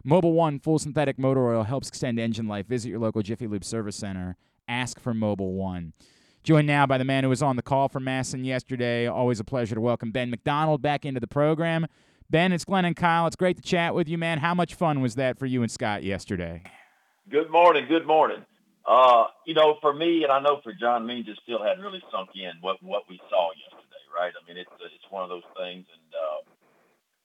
[0.05, 2.67] Mobil 1 full synthetic motor oil helps extend engine life.
[2.67, 4.37] Visit your local Jiffy Lube service center.
[4.67, 5.93] Ask for Mobil 1.
[6.43, 9.07] Joined now by the man who was on the call from MASN yesterday.
[9.07, 11.87] Always a pleasure to welcome Ben McDonald back into the program.
[12.29, 13.27] Ben, it's Glenn and Kyle.
[13.27, 14.39] It's great to chat with you, man.
[14.39, 16.63] How much fun was that for you and Scott yesterday?
[17.31, 17.87] Good morning.
[17.89, 18.45] Good morning.
[18.85, 22.03] Uh, you know, for me, and I know for John Means, it still hadn't really
[22.11, 24.33] sunk in what what we saw yesterday, right?
[24.35, 26.51] I mean, it's it's one of those things, and uh,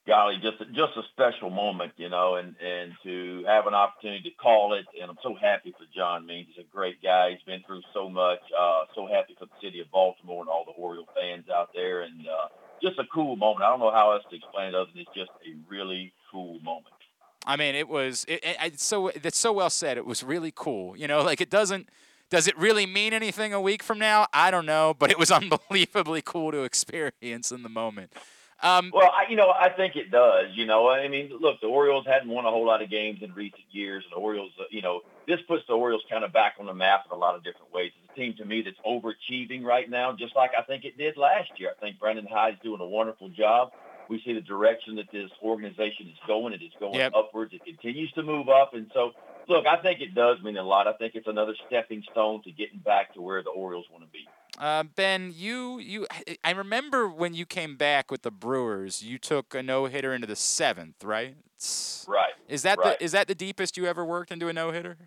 [0.08, 4.30] golly, just a, just a special moment, you know, and and to have an opportunity
[4.30, 6.48] to call it, and I'm so happy for John Means.
[6.54, 7.32] He's a great guy.
[7.32, 8.42] He's been through so much.
[8.58, 12.02] Uh, so happy for the city of Baltimore and all the Oriole fans out there,
[12.02, 12.50] and uh,
[12.82, 13.63] just a cool moment.
[13.63, 16.60] I don't know how else to explain it other than it's just a really cool
[16.62, 16.88] moment.
[17.46, 19.98] I mean, it was it, it, it's so that's so well said.
[19.98, 20.96] It was really cool.
[20.96, 21.89] You know, like it doesn't
[22.30, 24.28] does it really mean anything a week from now?
[24.34, 28.13] I don't know, but it was unbelievably cool to experience in the moment.
[28.63, 30.47] Um, Well, I, you know, I think it does.
[30.54, 33.34] You know, I mean, look, the Orioles hadn't won a whole lot of games in
[33.34, 36.56] recent years, and the Orioles, uh, you know, this puts the Orioles kind of back
[36.60, 37.91] on the map in a lot of different ways.
[38.04, 41.17] It's a team to me that's overachieving right now, just like I think it did
[41.17, 41.71] last year.
[41.76, 43.71] I think Brandon Hyde's doing a wonderful job.
[44.10, 46.54] We see the direction that this organization is going.
[46.54, 47.13] It is going Yep.
[47.15, 47.54] upwards.
[47.54, 49.12] It continues to move up, and so.
[49.47, 50.88] Look, I think it does mean a lot.
[50.88, 54.10] I think it's another stepping stone to getting back to where the Orioles want to
[54.12, 54.26] be.
[54.62, 56.06] Uh, ben, you you
[56.43, 60.28] I- remember when you came back with the Brewers, you took a no hitter into
[60.28, 61.36] the seventh, right?
[61.56, 62.34] It's- Right.
[62.47, 62.97] Is that Right.
[63.00, 64.97] the is that the deepest you ever worked into a no hitter?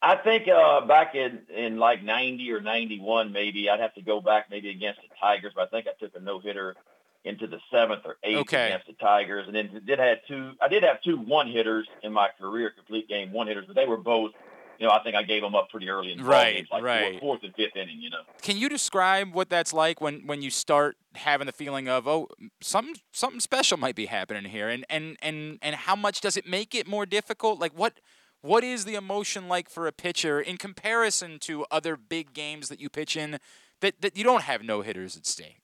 [0.00, 4.20] I think uh, back in, in like 90 or 91, maybe, I'd have to go
[4.20, 6.76] back maybe against the Tigers, but I think I took a no-hitter
[7.24, 8.66] into the seventh or eighth Okay.
[8.66, 9.46] against the Tigers.
[9.46, 13.32] And then did have two, I did have two one-hitters in my career, complete game
[13.32, 14.32] one-hitters, but they were both,
[14.84, 16.82] you know, I think I gave them up pretty early in the Right, games, like
[16.82, 17.12] right.
[17.12, 18.20] fourth, fourth and fifth inning, you know.
[18.42, 22.28] Can you describe what that's like when, when you start having the feeling of oh
[22.60, 26.46] something something special might be happening here and, and, and, and how much does it
[26.46, 27.58] make it more difficult?
[27.58, 28.00] Like what
[28.42, 32.78] what is the emotion like for a pitcher in comparison to other big games that
[32.78, 33.38] you pitch in
[33.80, 35.62] that, that you don't have no hitters at stake?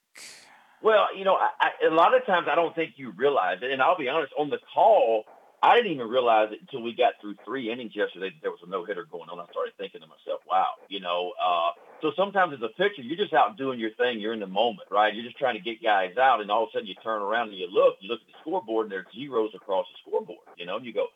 [0.82, 3.70] Well, you know, I, I, a lot of times I don't think you realize it,
[3.70, 4.32] and I'll be honest.
[4.38, 5.24] On the call,
[5.62, 8.60] I didn't even realize it until we got through three innings yesterday that there was
[8.64, 9.38] a no hitter going on.
[9.38, 11.32] I started thinking to myself, wow, you know.
[11.36, 14.20] Uh, so sometimes as a pitcher, you're just out doing your thing.
[14.20, 15.14] You're in the moment, right?
[15.14, 17.50] You're just trying to get guys out, and all of a sudden you turn around
[17.50, 20.48] and you look, you look at the scoreboard, and there's zeros across the scoreboard.
[20.56, 21.08] You know, and you go,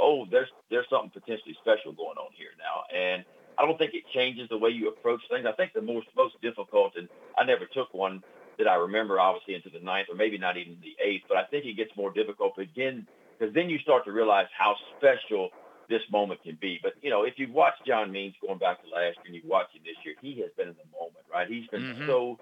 [0.00, 3.24] oh, there's there's something potentially special going on here now, and
[3.58, 5.44] I don't think it changes the way you approach things.
[5.44, 8.24] I think the most most difficult, and I never took one
[8.56, 11.44] that I remember, obviously into the ninth or maybe not even the eighth, but I
[11.44, 13.06] think it gets more difficult But again
[13.40, 15.48] because then you start to realize how special
[15.88, 16.78] this moment can be.
[16.82, 19.48] But you know, if you've watched John Means going back to last year and you've
[19.48, 21.48] watched him this year, he has been in the moment, right?
[21.48, 22.06] He's been mm-hmm.
[22.06, 22.38] so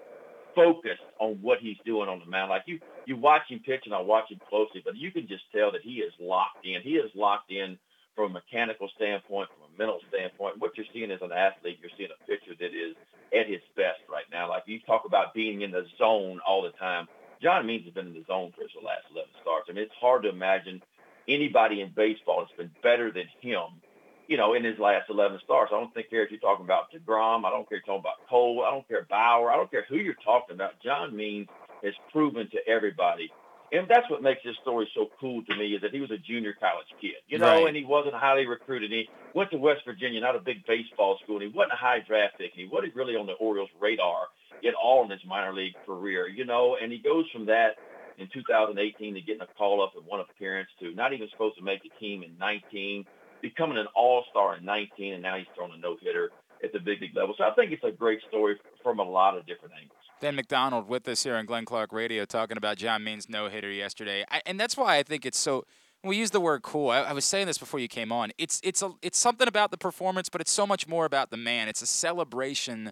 [0.53, 2.49] focused on what he's doing on the mound.
[2.49, 5.43] Like you, you watch him pitch, and I watch him closely, but you can just
[5.55, 6.81] tell that he is locked in.
[6.83, 7.79] He is locked in
[8.15, 10.59] from a mechanical standpoint, from a mental standpoint.
[10.59, 12.93] What you're seeing as an athlete, you're seeing a pitcher that is
[13.31, 14.49] at his best right now.
[14.49, 17.07] Like you talk about being in the zone all the time.
[17.41, 19.67] John Means has been in the zone for his last 11 starts.
[19.69, 20.81] I mean, it's hard to imagine
[21.29, 23.79] anybody in baseball has been better than him,
[24.27, 25.71] you know, in his last 11 starts.
[25.73, 27.45] I don't think care if you're talking about DeGrom.
[27.45, 28.65] I don't care if you're talking about Cole.
[28.67, 29.51] I don't care Bauer.
[29.51, 30.73] I don't care who you're talking about.
[30.83, 31.47] John Means
[31.83, 33.31] has proven to everybody
[33.71, 36.17] and that's what makes this story so cool to me is that he was a
[36.17, 37.67] junior college kid, you know, right.
[37.67, 38.91] and he wasn't highly recruited.
[38.91, 41.99] He went to West Virginia, not a big baseball school, and he wasn't a high
[41.99, 44.27] draft pick, and he wasn't really on the Orioles' radar
[44.65, 47.75] at all in his minor league career, you know, and he goes from that
[48.19, 51.63] in 2018 to getting a call up in one appearance to not even supposed to
[51.63, 53.05] make the team in 19,
[53.41, 56.31] becoming an all-star in 19, and now he's throwing a no-hitter
[56.63, 57.33] at the big league level.
[57.37, 59.99] So I think it's a great story from a lot of different angles.
[60.21, 63.71] Dan McDonald with us here on Glenn Clark Radio talking about John Means no hitter
[63.71, 65.65] yesterday, I, and that's why I think it's so.
[66.03, 66.89] We use the word cool.
[66.89, 68.31] I, I, was saying this before you came on.
[68.37, 71.37] It's it's a it's something about the performance, but it's so much more about the
[71.37, 71.69] man.
[71.69, 72.91] It's a celebration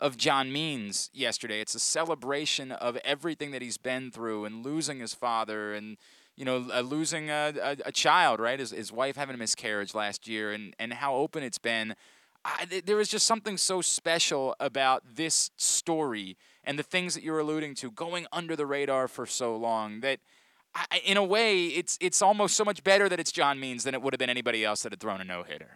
[0.00, 1.60] of John Means yesterday.
[1.60, 5.96] It's a celebration of everything that he's been through and losing his father and
[6.36, 8.58] you know uh, losing a, a, a, child, right?
[8.58, 11.94] His, his wife having a miscarriage last year, and and how open it's been.
[12.44, 17.40] I, there was just something so special about this story and the things that you're
[17.40, 20.20] alluding to going under the radar for so long that
[20.74, 23.94] I, in a way it's it's almost so much better that it's John Means than
[23.94, 25.70] it would have been anybody else that had thrown a no hitter.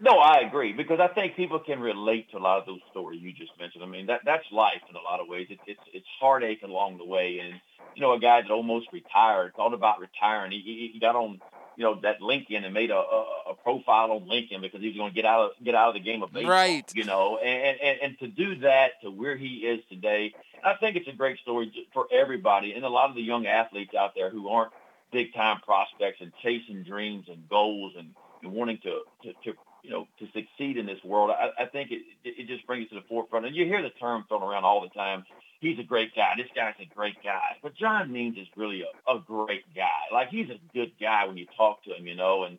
[0.00, 3.20] No, I agree because I think people can relate to a lot of those stories
[3.20, 3.84] you just mentioned.
[3.84, 5.48] I mean that that's life in a lot of ways.
[5.50, 7.60] It, it's it's heartache along the way, and
[7.94, 10.52] you know a guy that almost retired thought about retiring.
[10.52, 11.40] He, he got on
[11.76, 14.96] you know that LinkedIn and made a, a, a profile on LinkedIn because he was
[14.96, 16.50] going to get out of get out of the game of baseball.
[16.50, 16.90] Right.
[16.94, 20.34] You know, and, and and to do that to where he is today,
[20.64, 23.94] I think it's a great story for everybody and a lot of the young athletes
[23.94, 24.72] out there who aren't
[25.12, 29.90] big time prospects and chasing dreams and goals and, and wanting to, to to you
[29.90, 31.30] know to succeed in this world.
[31.30, 33.46] I, I think it it just brings to the forefront.
[33.46, 35.24] And you hear the term thrown around all the time
[35.60, 36.32] he's a great guy.
[36.36, 37.56] This guy's a great guy.
[37.62, 39.86] But John Means is really a, a great guy.
[40.12, 42.58] Like he's a good guy when you talk to him, you know, and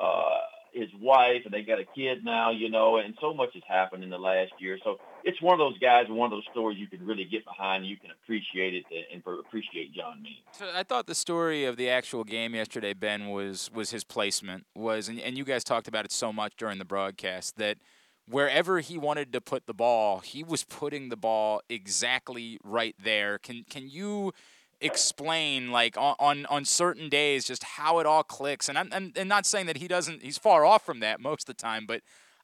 [0.00, 0.40] uh
[0.72, 4.04] his wife and they got a kid now, you know, and so much has happened
[4.04, 4.78] in the last year.
[4.84, 7.86] So it's one of those guys one of those stories you can really get behind.
[7.86, 10.38] You can appreciate it and appreciate John Means.
[10.52, 14.66] So I thought the story of the actual game yesterday, Ben, was was his placement
[14.74, 17.78] was, and, and you guys talked about it so much during the broadcast that–
[18.30, 23.38] wherever he wanted to put the ball, he was putting the ball exactly right there.
[23.38, 24.32] Can can you
[24.80, 28.68] explain like on on, on certain days just how it all clicks?
[28.68, 30.22] And I'm, I'm and not saying that he doesn't.
[30.22, 32.02] He's far off from that most of the time, but.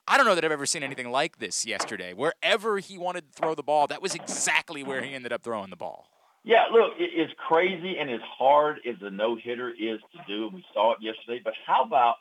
[0.08, 2.12] I don't know that I've ever seen anything like this yesterday.
[2.14, 5.70] Wherever he wanted to throw the ball, that was exactly where he ended up throwing
[5.70, 6.06] the ball.
[6.44, 10.48] Yeah, look, it's crazy and as hard as a no hitter is to do.
[10.54, 12.16] We saw it yesterday, but how about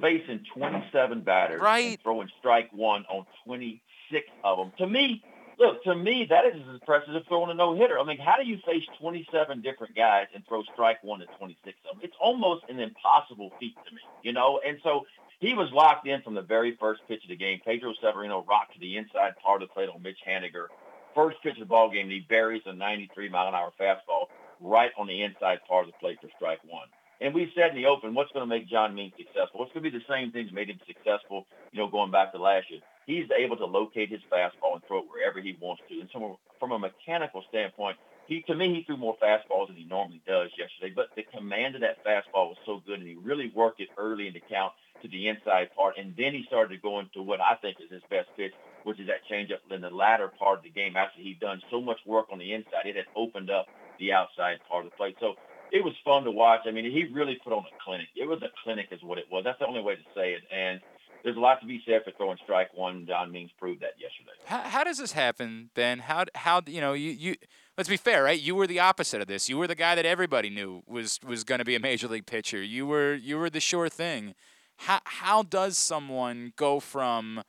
[0.00, 1.90] facing 27 batters right.
[1.90, 4.72] and throwing strike one on 26 of them.
[4.78, 5.22] To me,
[5.58, 7.98] look, to me, that is as impressive as throwing a no-hitter.
[7.98, 11.76] I mean, how do you face 27 different guys and throw strike one to 26
[11.90, 12.00] of them?
[12.04, 14.60] It's almost an impossible feat to me, you know?
[14.66, 15.06] And so
[15.38, 17.60] he was locked in from the very first pitch of the game.
[17.64, 20.66] Pedro Severino rocked to the inside part of the plate on Mitch Haniger.
[21.14, 24.26] First pitch of the ball game, he buries a 93 mile an hour fastball
[24.60, 26.88] right on the inside part of the plate for strike one.
[27.20, 29.60] And we said in the open, what's going to make John Means successful?
[29.60, 32.38] What's going to be the same things made him successful, you know, going back to
[32.38, 32.80] last year?
[33.06, 36.00] He's able to locate his fastball and throw it wherever he wants to.
[36.00, 39.84] And so from a mechanical standpoint, he to me he threw more fastballs than he
[39.84, 40.92] normally does yesterday.
[40.94, 44.26] But the command of that fastball was so good, and he really worked it early
[44.26, 47.40] in the count to the inside part, and then he started to go into what
[47.40, 48.52] I think is his best pitch,
[48.84, 50.96] which is that changeup in the latter part of the game.
[50.96, 53.66] After he'd done so much work on the inside, it had opened up
[53.98, 55.16] the outside part of the plate.
[55.20, 55.34] So
[55.72, 56.60] it was fun to watch.
[56.66, 58.08] I mean, he really put on a clinic.
[58.16, 59.44] It was a clinic, is what it was.
[59.44, 60.42] That's the only way to say it.
[60.52, 60.80] And
[61.24, 63.06] there's a lot to be said for throwing strike one.
[63.06, 64.36] John Means proved that yesterday.
[64.44, 65.98] How, how does this happen, Ben?
[65.98, 67.34] How how you know you you
[67.76, 68.40] let's be fair, right?
[68.40, 69.48] You were the opposite of this.
[69.48, 72.26] You were the guy that everybody knew was was going to be a major league
[72.26, 72.62] pitcher.
[72.62, 74.34] You were you were the sure thing.
[74.78, 77.42] How how does someone go from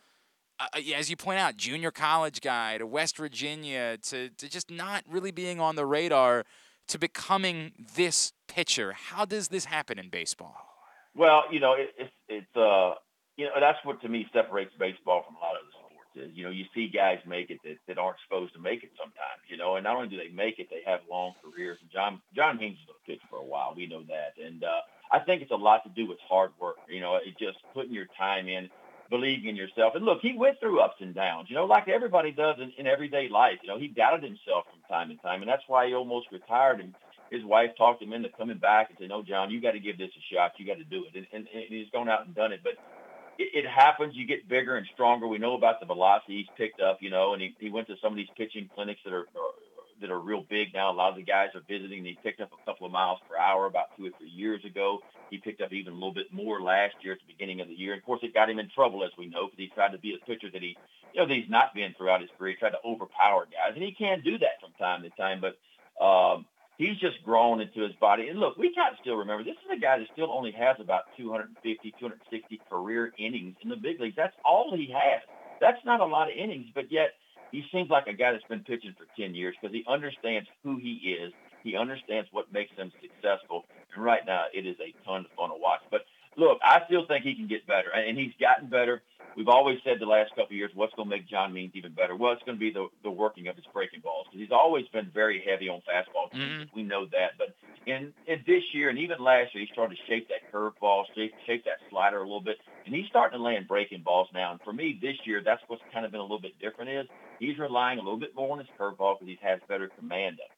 [0.60, 4.70] uh, uh as you point out, junior college guy to West Virginia to, to just
[4.70, 6.44] not really being on the radar
[6.88, 8.94] to becoming this pitcher?
[8.94, 10.56] How does this happen in baseball?
[11.16, 12.94] Well, you know, it, it's it's uh,
[13.38, 15.77] you know, that's what to me separates baseball from a lot of the.
[16.34, 19.42] You know, you see guys make it that, that aren't supposed to make it sometimes.
[19.50, 21.78] You know, and not only do they make it, they have long careers.
[21.82, 23.74] And John John Means is going to pitch for a while.
[23.76, 26.78] We know that, and uh, I think it's a lot to do with hard work.
[26.90, 28.70] You know, it just putting your time in
[29.10, 29.96] believing in yourself.
[29.96, 32.88] And look, he went through ups and downs, you know, like everybody does in, in
[32.88, 33.60] everyday life.
[33.62, 36.80] You know, he doubted himself from time to time, and that's why he almost retired.
[36.80, 36.94] And
[37.32, 39.98] his wife talked him into coming back and said, "No, John, you got to give
[39.98, 40.54] this a shot.
[40.58, 42.62] You got to do it." And, and, and he's gone out and done it.
[42.64, 42.74] But
[43.38, 44.16] it, it happens.
[44.16, 45.28] You get bigger and stronger.
[45.28, 47.96] We know about the velocity he's picked up, you know, and he, he went to
[48.02, 49.54] some of these pitching clinics that are, are
[50.02, 50.92] that are real big now.
[50.92, 52.00] A lot of the guys are visiting.
[52.00, 54.64] And he picked up a couple of miles per hour about two or three years
[54.66, 55.00] ago.
[55.30, 57.74] He picked up even a little bit more last year at the beginning of the
[57.74, 57.94] year.
[57.94, 59.98] And of course, it got him in trouble, as we know, because he tried to
[59.98, 60.78] be a pitcher that he,
[61.14, 62.52] you know, that he's not been throughout his career.
[62.52, 65.42] He tried to overpower guys, and he can do that from time to time.
[65.42, 65.58] But
[66.04, 66.46] um,
[66.78, 68.30] he's just grown into his body.
[68.30, 70.78] And look, we got to still remember this is a guy that still only has
[70.80, 74.16] about 250, 260 career innings in the big leagues.
[74.16, 75.22] That's all he has.
[75.60, 77.14] That's not a lot of innings, but yet
[77.52, 80.78] he seems like a guy that's been pitching for 10 years because he understands who
[80.78, 81.34] he is.
[81.64, 83.66] He understands what makes him successful.
[83.96, 85.82] And right now, it is a ton of fun to watch.
[85.90, 86.02] But
[86.38, 89.02] look, I still think he can get better, and he's gotten better.
[89.36, 91.92] We've always said the last couple of years, what's going to make John Means even
[91.94, 92.16] better?
[92.16, 94.88] Well, it's going to be the, the working of his breaking balls because he's always
[94.88, 96.34] been very heavy on fastballs.
[96.34, 96.76] Mm-hmm.
[96.76, 97.38] We know that.
[97.38, 97.54] But
[97.86, 101.34] in, in this year and even last year, he started to shape that curveball, shape,
[101.46, 104.52] shape that slider a little bit, and he's starting to land breaking balls now.
[104.52, 107.06] And for me, this year, that's what's kind of been a little bit different is
[107.40, 110.50] he's relying a little bit more on his curveball because he has better command of
[110.50, 110.57] it.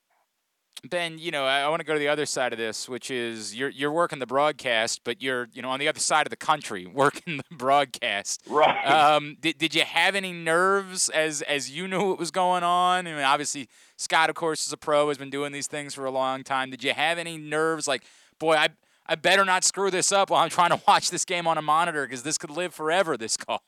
[0.83, 3.11] Ben, you know, I, I want to go to the other side of this, which
[3.11, 6.29] is you're you're working the broadcast, but you're you know on the other side of
[6.29, 8.43] the country working the broadcast.
[8.47, 8.85] Right.
[8.85, 13.07] Um, did, did you have any nerves as as you knew what was going on?
[13.07, 16.05] I mean, obviously Scott, of course, is a pro, has been doing these things for
[16.05, 16.69] a long time.
[16.71, 17.87] Did you have any nerves?
[17.87, 18.03] Like,
[18.39, 18.69] boy, I
[19.09, 21.63] I better not screw this up while I'm trying to watch this game on a
[21.63, 23.17] monitor because this could live forever.
[23.17, 23.63] This call.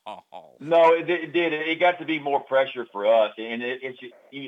[0.60, 1.52] No, it, it, did.
[1.54, 3.98] It got to be more pressure for us, and it, it's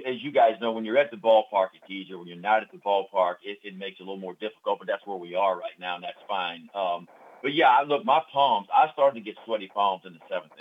[0.07, 2.19] as you guys know, when you're at the ballpark, it's easier.
[2.19, 4.77] When you're not at the ballpark, it, it makes it a little more difficult.
[4.77, 6.69] But that's where we are right now, and that's fine.
[6.75, 7.07] Um,
[7.41, 8.67] but yeah, look, my palms.
[8.73, 10.53] I started to get sweaty palms in the seventh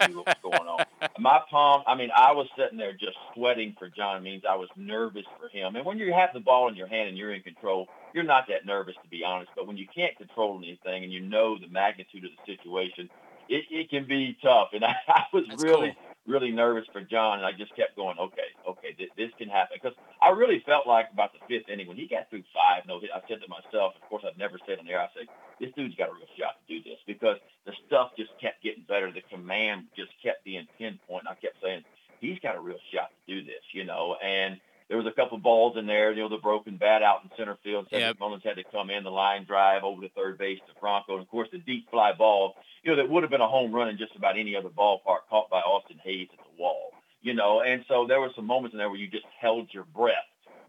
[0.00, 0.84] inning was going on.
[1.18, 1.82] My palm.
[1.86, 4.42] I mean, I was sitting there just sweating for John Means.
[4.48, 5.76] I was nervous for him.
[5.76, 8.46] And when you have the ball in your hand and you're in control, you're not
[8.48, 9.50] that nervous to be honest.
[9.56, 13.08] But when you can't control anything and you know the magnitude of the situation,
[13.48, 14.68] it, it can be tough.
[14.72, 15.96] And I, I was That's really.
[15.96, 19.48] Cool really nervous for John, and I just kept going, okay, okay, this, this can
[19.48, 19.78] happen.
[19.80, 23.00] Because I really felt like about the fifth inning when he got through five no
[23.00, 25.26] I said to myself, of course I've never said on there, I said,
[25.58, 28.84] this dude's got a real shot to do this because the stuff just kept getting
[28.88, 29.10] better.
[29.12, 31.28] The command just kept being pinpoint.
[31.28, 31.84] I kept saying,
[32.20, 35.36] he's got a real shot to do this, you know, and there was a couple
[35.36, 37.86] of balls in there, you know, the broken bat out in center field.
[37.86, 38.16] Cedric yep.
[38.18, 41.12] Mullins had to come in, the line drive over to third base to Franco.
[41.12, 43.72] And, of course, the deep fly ball, you know, that would have been a home
[43.72, 46.90] run in just about any other ballpark caught by Austin Hays at the wall,
[47.22, 47.62] you know.
[47.62, 50.26] And so there were some moments in there where you just held your breath.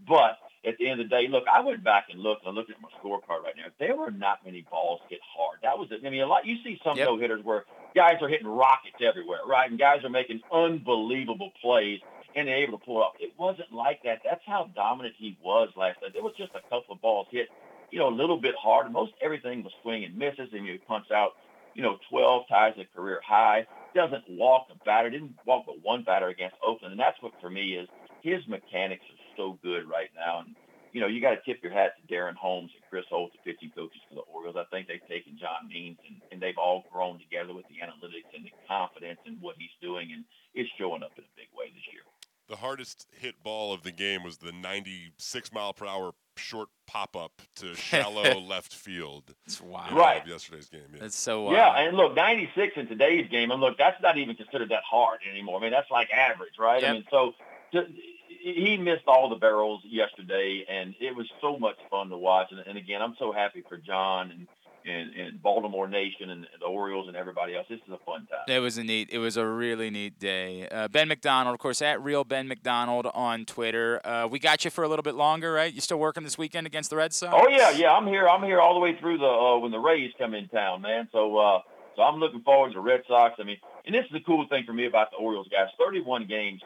[0.07, 2.55] But at the end of the day, look, I went back and looked, and I
[2.55, 3.73] looked at my scorecard right now.
[3.79, 5.57] There were not many balls hit hard.
[5.63, 6.05] That was it.
[6.05, 6.45] I mean, a lot.
[6.45, 7.07] You see some yep.
[7.07, 9.67] no-hitters where guys are hitting rockets everywhere, right?
[9.67, 12.01] And guys are making unbelievable plays
[12.35, 13.13] and they're able to pull up.
[13.19, 14.19] It wasn't like that.
[14.23, 16.13] That's how dominant he was last night.
[16.13, 17.49] There was just a couple of balls hit,
[17.91, 18.91] you know, a little bit hard.
[18.91, 21.31] Most everything was swing and misses, and you punch out,
[21.75, 23.65] you know, 12 ties a career high.
[23.93, 25.09] Doesn't walk a batter.
[25.09, 27.87] Didn't walk but one batter against Oakland, and that's what for me is
[28.21, 30.39] his mechanics are so good right now.
[30.39, 30.55] And
[30.93, 33.39] you know, you got to tip your hat to Darren Holmes and Chris Holt, the
[33.47, 34.59] pitching coaches for the Orioles.
[34.59, 38.27] I think they've taken John Means and, and they've all grown together with the analytics
[38.35, 41.71] and the confidence in what he's doing, and it's showing up in a big way
[41.71, 42.03] this year
[42.51, 47.15] the hardest hit ball of the game was the 96 mile per hour short pop
[47.15, 49.33] up to shallow left field.
[49.45, 49.93] That's wild.
[49.93, 50.27] Right.
[50.27, 50.81] Yesterday's game.
[50.93, 50.99] Yeah.
[50.99, 51.55] That's so wild.
[51.55, 55.19] Yeah, and look, 96 in today's game, and look, that's not even considered that hard
[55.31, 55.59] anymore.
[55.59, 56.81] I mean, that's like average, right?
[56.81, 56.89] Yep.
[56.89, 57.33] I mean, so
[57.71, 57.87] to,
[58.27, 62.47] he missed all the barrels yesterday, and it was so much fun to watch.
[62.51, 64.47] And, and again, I'm so happy for John and
[64.85, 67.67] and, and Baltimore Nation and the Orioles and everybody else.
[67.69, 68.53] This is a fun time.
[68.53, 69.09] It was a neat.
[69.11, 70.67] It was a really neat day.
[70.69, 74.05] Uh, ben McDonald, of course, at Real Ben McDonald on Twitter.
[74.05, 75.73] Uh, we got you for a little bit longer, right?
[75.73, 77.33] You still working this weekend against the Red Sox?
[77.35, 77.91] Oh yeah, yeah.
[77.91, 78.27] I'm here.
[78.27, 81.07] I'm here all the way through the uh, when the Rays come in town, man.
[81.11, 81.59] So uh,
[81.95, 83.35] so I'm looking forward to the Red Sox.
[83.39, 85.67] I mean, and this is the cool thing for me about the Orioles guys.
[85.77, 86.61] 31 games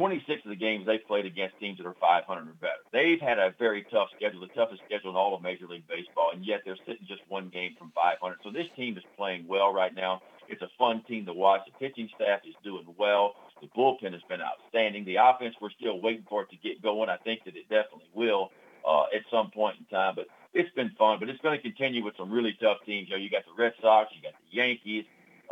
[0.00, 2.80] 26 of the games they've played against teams that are 500 or better.
[2.90, 6.30] They've had a very tough schedule, the toughest schedule in all of Major League Baseball,
[6.32, 8.38] and yet they're sitting just one game from 500.
[8.42, 10.22] So this team is playing well right now.
[10.48, 11.60] It's a fun team to watch.
[11.66, 13.34] The pitching staff is doing well.
[13.60, 15.04] The bullpen has been outstanding.
[15.04, 17.10] The offense, we're still waiting for it to get going.
[17.10, 18.52] I think that it definitely will
[18.88, 20.14] uh, at some point in time.
[20.16, 21.18] But it's been fun.
[21.20, 23.10] But it's going to continue with some really tough teams.
[23.10, 25.04] You know, you got the Red Sox, you got the Yankees,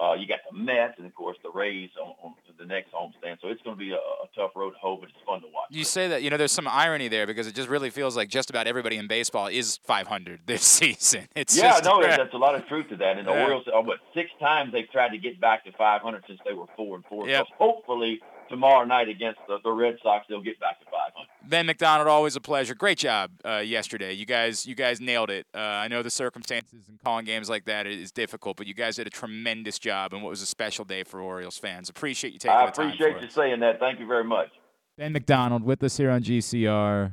[0.02, 3.40] uh, you got the Mets, and of course the Rays on, on the next homestand.
[3.40, 5.46] So it's going to be a, a tough road to hoe, but it's fun to
[5.46, 5.68] watch.
[5.70, 8.28] You say that, you know, there's some irony there because it just really feels like
[8.28, 11.28] just about everybody in baseball is 500 this season.
[11.36, 13.18] It's yeah, just, no, there's a lot of truth to that.
[13.18, 13.44] And the Yeah.
[13.44, 16.66] Orioles, uh, what six times they've tried to get back to 500 since they were
[16.76, 17.28] four and four.
[17.28, 17.46] Yep.
[17.48, 21.26] So hopefully tomorrow night against the, the Red Sox, they'll get back to 500.
[21.48, 22.74] Ben McDonald, always a pleasure.
[22.74, 24.12] Great job uh, yesterday.
[24.12, 25.46] You guys, you guys nailed it.
[25.54, 28.96] Uh, I know the circumstances and calling games like that is difficult, but you guys
[28.96, 31.88] did a tremendous job, and what was a special day for Orioles fans.
[31.88, 33.34] Appreciate you taking I the time appreciate you us.
[33.34, 33.78] saying that.
[33.80, 34.48] Thank you very much.
[34.96, 37.12] Ben McDonald with us here on GCR.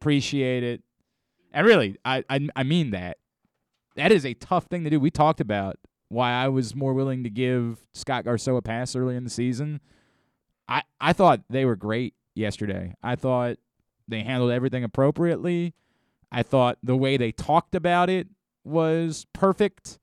[0.00, 0.82] Appreciate it.
[1.52, 3.18] And really, I, I I mean that.
[3.96, 4.98] That is a tough thing to do.
[4.98, 5.76] We talked about
[6.08, 9.80] why I was more willing to give Scott Garceau a pass early in the season.
[10.72, 12.94] I I thought they were great yesterday.
[13.02, 13.58] I thought
[14.08, 15.74] they handled everything appropriately.
[16.30, 18.26] I thought the way they talked about it
[18.64, 19.98] was perfect.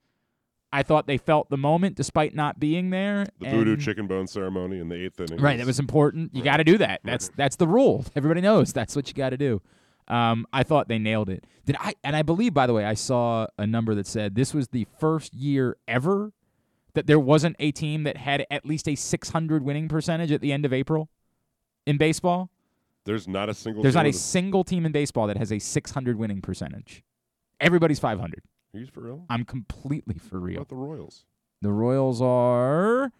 [0.71, 3.25] I thought they felt the moment despite not being there.
[3.39, 5.39] The voodoo chicken bone ceremony in the eighth inning.
[5.39, 6.35] Right, that was important.
[6.35, 7.01] You got to do that.
[7.03, 8.05] That's that's the rule.
[8.15, 9.63] Everybody knows that's what you got to do.
[10.07, 11.45] Um, I thought they nailed it.
[11.65, 11.95] Did I?
[12.03, 14.85] And I believe, by the way, I saw a number that said this was the
[14.99, 16.31] first year ever
[16.99, 20.51] that there wasn't a team that had at least a 600 winning percentage at the
[20.51, 21.07] end of April
[21.85, 22.49] in baseball.
[23.05, 23.81] There's not a single.
[23.81, 27.03] There's team not a single team in baseball that has a 600 winning percentage.
[27.61, 28.41] Everybody's 500.
[28.73, 29.23] Are you for real?
[29.29, 30.57] I'm completely for What real.
[30.57, 31.23] about the Royals?
[31.61, 33.13] The Royals are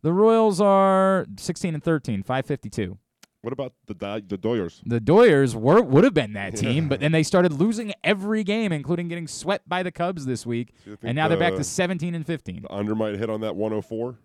[0.00, 2.96] the Royals are 16 and 13, 552.
[3.48, 3.94] What about the
[4.28, 4.82] the Doyers?
[4.84, 6.88] The Doyers were would have been that team, Yeah.
[6.90, 10.74] but then they started losing every game, including getting swept by the Cubs this week,
[11.02, 12.62] and now they're back to 17 and 15.
[12.62, 14.18] The under might hit on that 104.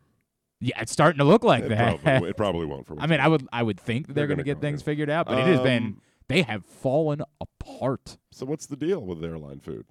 [0.60, 2.04] Yeah, it's starting to look like It that.
[2.04, 2.86] probably, it probably won't.
[2.86, 4.82] For I mean, I would I would think that they're, They're going to get things
[4.82, 8.18] figured out, but it has been Um, they have fallen apart.
[8.32, 9.86] So what's the deal with airline food?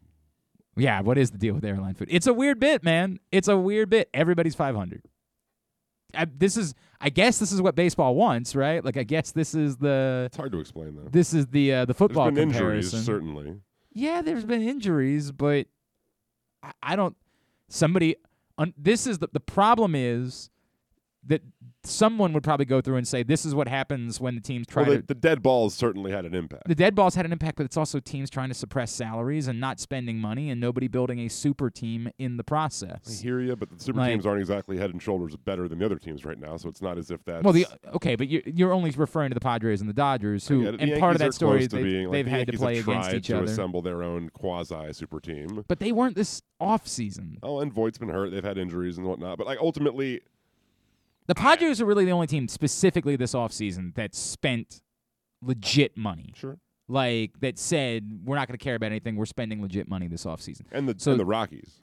[0.77, 2.09] Yeah, what is the deal with airline food?
[2.11, 3.19] It's a weird bit, man.
[3.31, 4.11] It's a weird bit.
[4.13, 5.03] Everybody's 500.
[6.15, 8.85] I, this is, I guess, this is what baseball wants, right?
[8.85, 11.09] Like, I guess this is the, It's hard to explain though.
[11.11, 12.99] this is the uh, the There's football been comparison.
[12.99, 13.57] injuries, certainly.
[13.93, 15.67] Yeah, there's been injuries, but
[16.63, 17.17] I, I don't.
[17.69, 18.17] Somebody,
[18.59, 20.51] un, this is the the problem is
[21.27, 21.43] that
[21.85, 24.83] someone would probably go through and say this is what happens when the teams try
[24.83, 25.07] Well, the, to.
[25.09, 26.69] the dead balls certainly had an impact.
[26.69, 29.59] The dead balls had an impact, but it's also teams trying to suppress salaries and
[29.61, 33.01] not spending money, and nobody building a super team in the process.
[33.21, 35.79] I hear you, but the super Like- teams aren't exactly head and shoulders better than
[35.79, 36.57] the other teams right now.
[36.57, 37.43] So it's not as if that.
[37.43, 40.67] Well, the okay, but you're you're only referring to the Padres and the Dodgers, who
[40.67, 42.89] and The part of that story to they, being, like, the had to play have
[42.89, 43.45] against each to other.
[43.47, 45.65] assemble their own quasi super team.
[45.69, 47.39] But they weren't this off season.
[47.43, 48.31] Oh, and Voigt's been hurt.
[48.31, 49.39] They've had injuries and whatnot.
[49.39, 50.21] But like ultimately,
[51.35, 54.83] The Padres are really the only team specifically this offseason that spent
[55.41, 56.35] legit money.
[56.37, 56.59] sure.
[56.89, 59.17] Like that said, we're not going to care about anything.
[59.17, 60.67] We're spending legit money this offseason.
[60.73, 61.81] And the So- and the Rockies.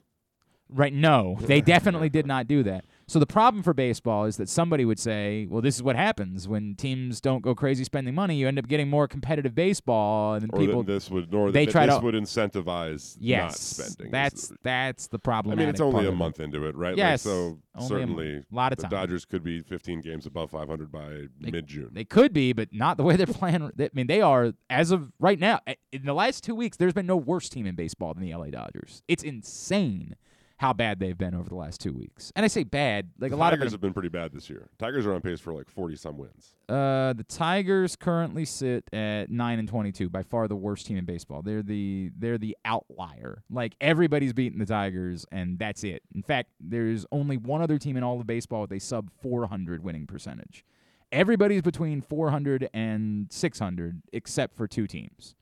[0.68, 0.92] Right?
[0.92, 2.84] No, they definitely did not do that.
[3.10, 6.46] So the problem for baseball is that somebody would say, "Well, this is what happens
[6.46, 8.36] when teams don't go crazy spending money.
[8.36, 11.86] You end up getting more competitive baseball, and Or people." this would nor they try
[11.86, 14.12] this to- would incentivize not yes, spending.
[14.12, 15.54] that's that's the problem.
[15.54, 16.90] I mean, it's only a month into it, right?
[16.90, 18.92] Like, Yes, so certainly a lot of the time.
[18.92, 21.90] Dodgers could be 15 games above 500 by mid June.
[21.92, 23.72] They could be, but not the way they're playing.
[23.76, 25.58] I mean, they are as of right now.
[25.90, 28.50] In the last two weeks, there's been no worse team in baseball than the LA
[28.50, 29.02] Dodgers.
[29.08, 30.14] It's insane
[30.60, 32.34] how bad they've been over the last two weeks.
[32.36, 34.50] And I say bad, like the a lot Tigers of have been pretty bad this
[34.50, 34.68] year.
[34.78, 36.54] Tigers are on pace for like 40 some wins.
[36.68, 41.06] Uh, the Tigers currently sit at nine and twenty-two, by far the worst team in
[41.06, 41.40] baseball.
[41.40, 43.42] They're the they're the outlier.
[43.48, 46.02] Like everybody's beating the Tigers, and that's it.
[46.14, 49.82] In fact, there's only one other team in all of baseball with a sub 400
[49.82, 50.62] winning percentage.
[51.10, 55.34] Everybody's between 400 and 600, except for two teams.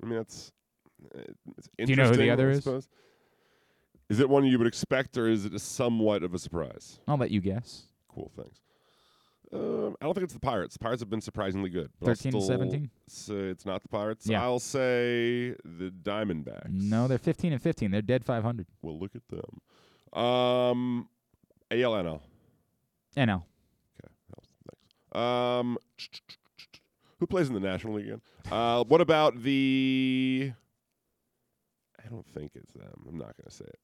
[0.00, 0.52] I mean, that's
[1.16, 1.22] uh,
[1.58, 2.62] it's Do you know who the other I is?
[2.62, 2.88] suppose.
[4.12, 7.00] Is it one you would expect, or is it a somewhat of a surprise?
[7.08, 7.84] I'll let you guess.
[8.08, 8.60] Cool, thanks.
[9.50, 10.74] Um, I don't think it's the Pirates.
[10.74, 11.90] The Pirates have been surprisingly good.
[11.98, 12.90] but I'll 13 to still 17?
[13.08, 14.26] Say it's not the Pirates.
[14.26, 14.42] Yeah.
[14.42, 16.68] I'll say the Diamondbacks.
[16.70, 17.90] No, they're 15 and 15.
[17.90, 18.66] They're dead 500.
[18.82, 20.22] Well, look at them.
[20.22, 21.08] Um,
[21.70, 22.20] ALNL.
[23.16, 23.42] NL.
[23.96, 24.12] Okay.
[24.70, 25.22] Thanks.
[25.24, 25.78] Um,
[27.18, 28.20] who plays in the National League again?
[28.50, 30.52] Uh, what about the?
[31.98, 33.06] I don't think it's them.
[33.08, 33.78] I'm not going to say it.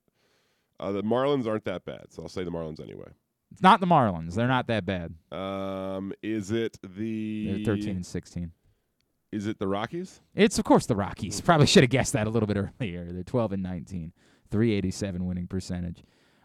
[0.80, 3.08] Uh, the Marlins aren't that bad, so I'll say the Marlins anyway.
[3.50, 4.34] It's not the Marlins.
[4.34, 5.14] They're not that bad.
[5.32, 8.52] Um, is it the They're 13 and 16.
[9.32, 10.20] Is it the Rockies?
[10.34, 11.40] It's of course the Rockies.
[11.44, 13.10] Probably should have guessed that a little bit earlier.
[13.10, 14.12] They're 12 and 19,
[14.50, 16.02] 387 winning percentage.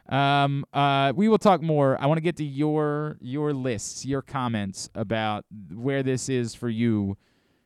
[0.10, 1.98] Um, uh, we will talk more.
[2.02, 6.68] I want to get to your your lists, your comments about where this is for
[6.68, 7.18] you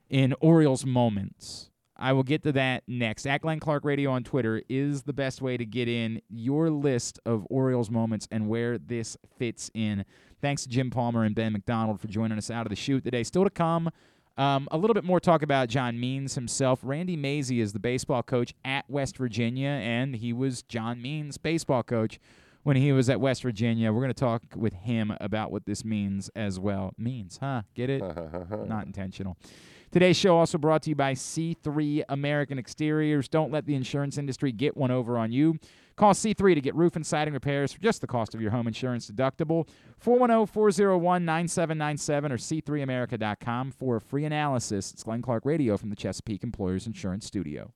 [0.09, 1.71] in Orioles moments.
[1.99, 3.25] I will get to that next.
[3.25, 7.19] At Glenn Clark Radio on Twitter is the best way to get in your list
[7.25, 10.05] of Orioles moments and where this fits in.
[10.41, 13.23] Thanks to Jim Palmer and Ben McDonald for joining us out of the shoot today.
[13.23, 13.89] Still to come.
[14.37, 16.79] Um, a little bit more talk about John Means himself.
[16.83, 21.81] Randy Mazey is the baseball coach at West Virginia, and he was John Means' baseball
[21.81, 22.19] coach
[22.61, 23.91] when he was at West Virginia.
[23.91, 26.93] We're going to talk with him about what this means as well.
[26.99, 27.63] Means, huh?
[27.73, 28.01] Get it?
[28.67, 29.37] Not intentional.
[29.91, 33.29] Today's show also brought to you by C3 American Exteriors.
[33.29, 35.57] Don't let the insurance industry get one over on you.
[35.95, 38.67] Call C3 to get roof and siding repairs for just the cost of your home
[38.67, 39.65] insurance deductible.
[40.03, 44.91] 410-401-9797 or c3america.com for a free analysis.
[44.91, 47.71] It's Glenn Clark Radio from the Chesapeake Employers Insurance Studio.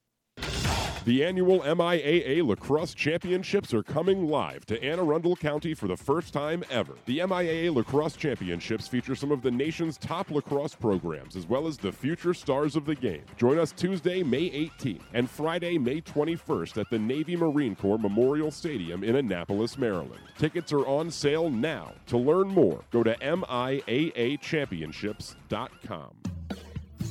[1.03, 6.31] The annual MIAA Lacrosse Championships are coming live to Anne Arundel County for the first
[6.31, 6.93] time ever.
[7.07, 11.79] The MIAA Lacrosse Championships feature some of the nation's top lacrosse programs, as well as
[11.79, 13.23] the future stars of the game.
[13.35, 18.51] Join us Tuesday, May 18th, and Friday, May 21st at the Navy Marine Corps Memorial
[18.51, 20.21] Stadium in Annapolis, Maryland.
[20.37, 21.93] Tickets are on sale now.
[22.07, 26.11] To learn more, go to MIAAChampionships.com.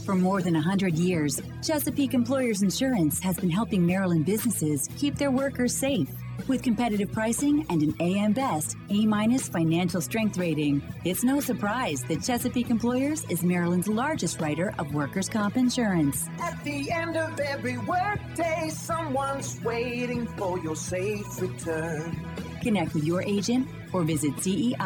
[0.05, 5.31] For more than 100 years, Chesapeake Employers Insurance has been helping Maryland businesses keep their
[5.31, 6.09] workers safe.
[6.49, 12.03] With competitive pricing and an AM Best A minus financial strength rating, it's no surprise
[12.05, 16.29] that Chesapeake Employers is Maryland's largest writer of workers' comp insurance.
[16.41, 22.19] At the end of every workday, someone's waiting for your safe return.
[22.63, 24.79] Connect with your agent or visit CEIWC.com.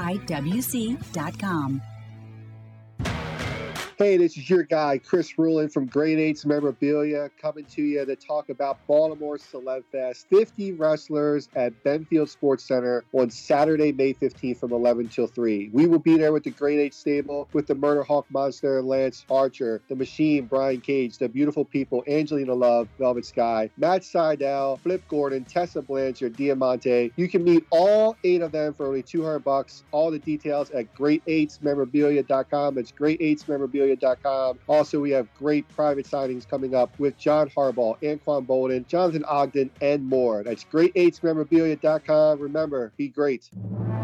[3.96, 8.16] Hey, this is your guy, Chris Rulin from Great 8's Memorabilia, coming to you to
[8.16, 10.26] talk about Baltimore Celeb Fest.
[10.30, 15.70] 50 wrestlers at Benfield Sports Center on Saturday, May 15th from 11 till 3.
[15.72, 19.24] We will be there with the Grade 8 stable, with the Murder Hawk Monster, Lance
[19.30, 25.04] Archer, the Machine, Brian Cage, the beautiful people, Angelina Love, Velvet Sky, Matt Sydal, Flip
[25.06, 27.12] Gordon, Tessa Blanchard, Diamante.
[27.14, 29.84] You can meet all eight of them for only 200 bucks.
[29.92, 32.76] All the details at great8smemorabilia.com.
[32.78, 32.90] It's
[33.84, 34.58] great8smemorabilia.com.
[34.68, 39.70] Also, we have great private signings coming up with John Harbaugh, Anquan Boldin, Jonathan Ogden,
[39.80, 40.42] and more.
[40.42, 42.40] That's great8smemorabilia.com.
[42.40, 43.50] Remember, be great.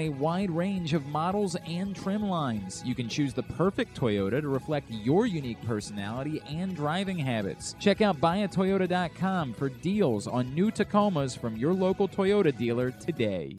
[0.00, 2.82] a wide range of models and trim lines.
[2.84, 7.74] You can choose the perfect Toyota to reflect your unique personality and driving habits.
[7.78, 13.56] Check out buyatoyota.com for deals on new Tacomas from your local Toyota dealer today.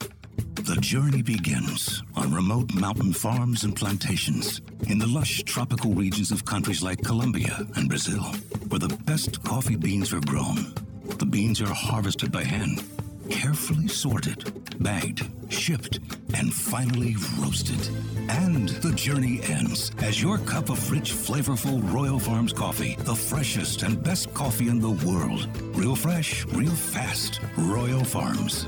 [0.54, 6.44] The journey begins on remote mountain farms and plantations in the lush tropical regions of
[6.44, 8.22] countries like Colombia and Brazil,
[8.68, 10.74] where the best coffee beans are grown.
[11.18, 12.84] The beans are harvested by hand,
[13.30, 14.52] carefully sorted,
[14.82, 16.00] bagged, shipped,
[16.34, 17.80] and finally roasted.
[18.28, 23.82] And the journey ends as your cup of rich, flavorful Royal Farms coffee, the freshest
[23.82, 25.48] and best coffee in the world.
[25.76, 27.40] Real fresh, real fast.
[27.56, 28.66] Royal Farms.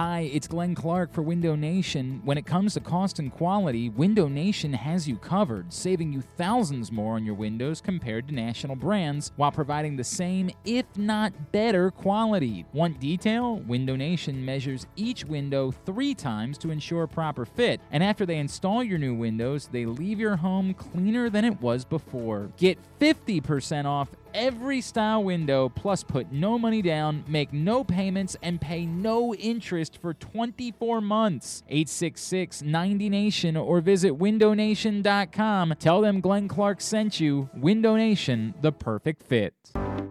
[0.00, 2.20] Hi, it's Glenn Clark for Window Nation.
[2.24, 6.92] When it comes to cost and quality, Window Nation has you covered, saving you thousands
[6.92, 11.90] more on your windows compared to national brands while providing the same, if not better,
[11.90, 12.64] quality.
[12.72, 13.56] Want detail?
[13.66, 18.84] Window Nation measures each window three times to ensure proper fit, and after they install
[18.84, 22.52] your new windows, they leave your home cleaner than it was before.
[22.56, 28.60] Get 50% off every style window, plus put no money down, make no payments, and
[28.60, 31.62] pay no interest for 24 months.
[31.68, 35.74] 866 90 Nation or visit windownation.com.
[35.78, 37.48] Tell them Glenn Clark sent you.
[37.54, 39.54] Window Nation, the perfect fit.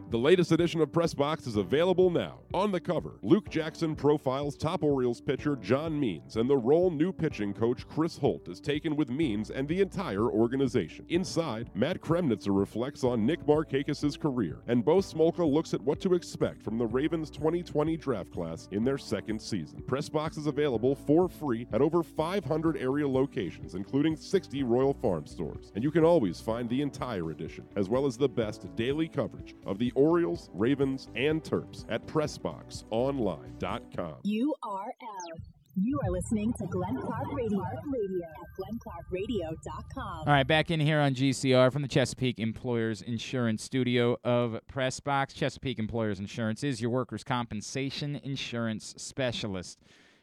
[0.09, 2.39] The latest edition of Press Box is available now.
[2.53, 7.11] On the cover, Luke Jackson profiles top Orioles pitcher John Means, and the role new
[7.11, 11.05] pitching coach Chris Holt is taken with Means and the entire organization.
[11.09, 16.14] Inside, Matt Kremnitzer reflects on Nick Markakis' career, and Bo Smolka looks at what to
[16.14, 19.82] expect from the Ravens 2020 draft class in their second season.
[19.88, 25.26] Press Box is available for free at over 500 area locations, including 60 Royal Farm
[25.26, 29.08] stores, and you can always find the entire edition, as well as the best daily
[29.08, 34.16] coverage of the Orioles, Ravens, and Terps at PressBoxOnline.com.
[34.26, 35.57] URL.
[35.80, 37.63] You are listening to Glenn Clark Radio,
[37.93, 40.19] Radio at glennclarkradio.com.
[40.21, 45.36] All right, back in here on GCR from the Chesapeake Employers Insurance Studio of Pressbox.
[45.36, 49.78] Chesapeake Employers Insurance is your workers' compensation insurance specialist.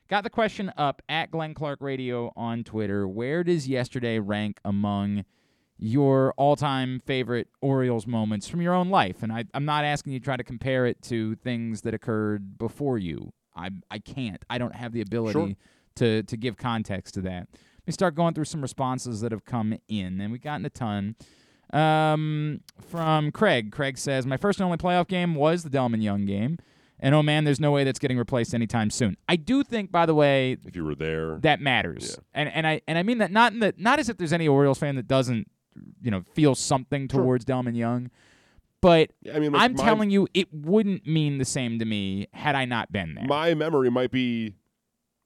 [0.09, 3.07] Got the question up at Glenn Clark Radio on Twitter.
[3.07, 5.25] Where does yesterday rank among
[5.79, 9.23] your all-time favorite Orioles moments from your own life?
[9.23, 12.59] And I, I'm not asking you to try to compare it to things that occurred
[12.59, 13.33] before you.
[13.57, 14.45] I I can't.
[14.51, 15.55] I don't have the ability Sure.
[15.97, 17.49] to to give context to that.
[17.53, 20.71] Let me start going through some responses that have come in, and we've gotten a
[20.71, 21.17] ton.
[21.73, 23.73] Um, from Craig.
[23.73, 26.59] Craig says, My first and only playoff game was the Delmon Young game.
[27.01, 29.17] And oh man, there's no way that's getting replaced anytime soon.
[29.29, 32.19] I do think, by the way, If you were there, that matters.
[32.33, 34.47] And and I and I mean that not in the not as if there's any
[34.47, 35.51] Orioles fan that doesn't,
[36.01, 37.21] you know, feel something Sure.
[37.23, 38.11] towards Delmon Young.
[38.85, 42.29] But I mean, like, I'm my- telling you, it wouldn't mean the same to me
[42.35, 43.25] had I not been there.
[43.25, 44.57] my memory might be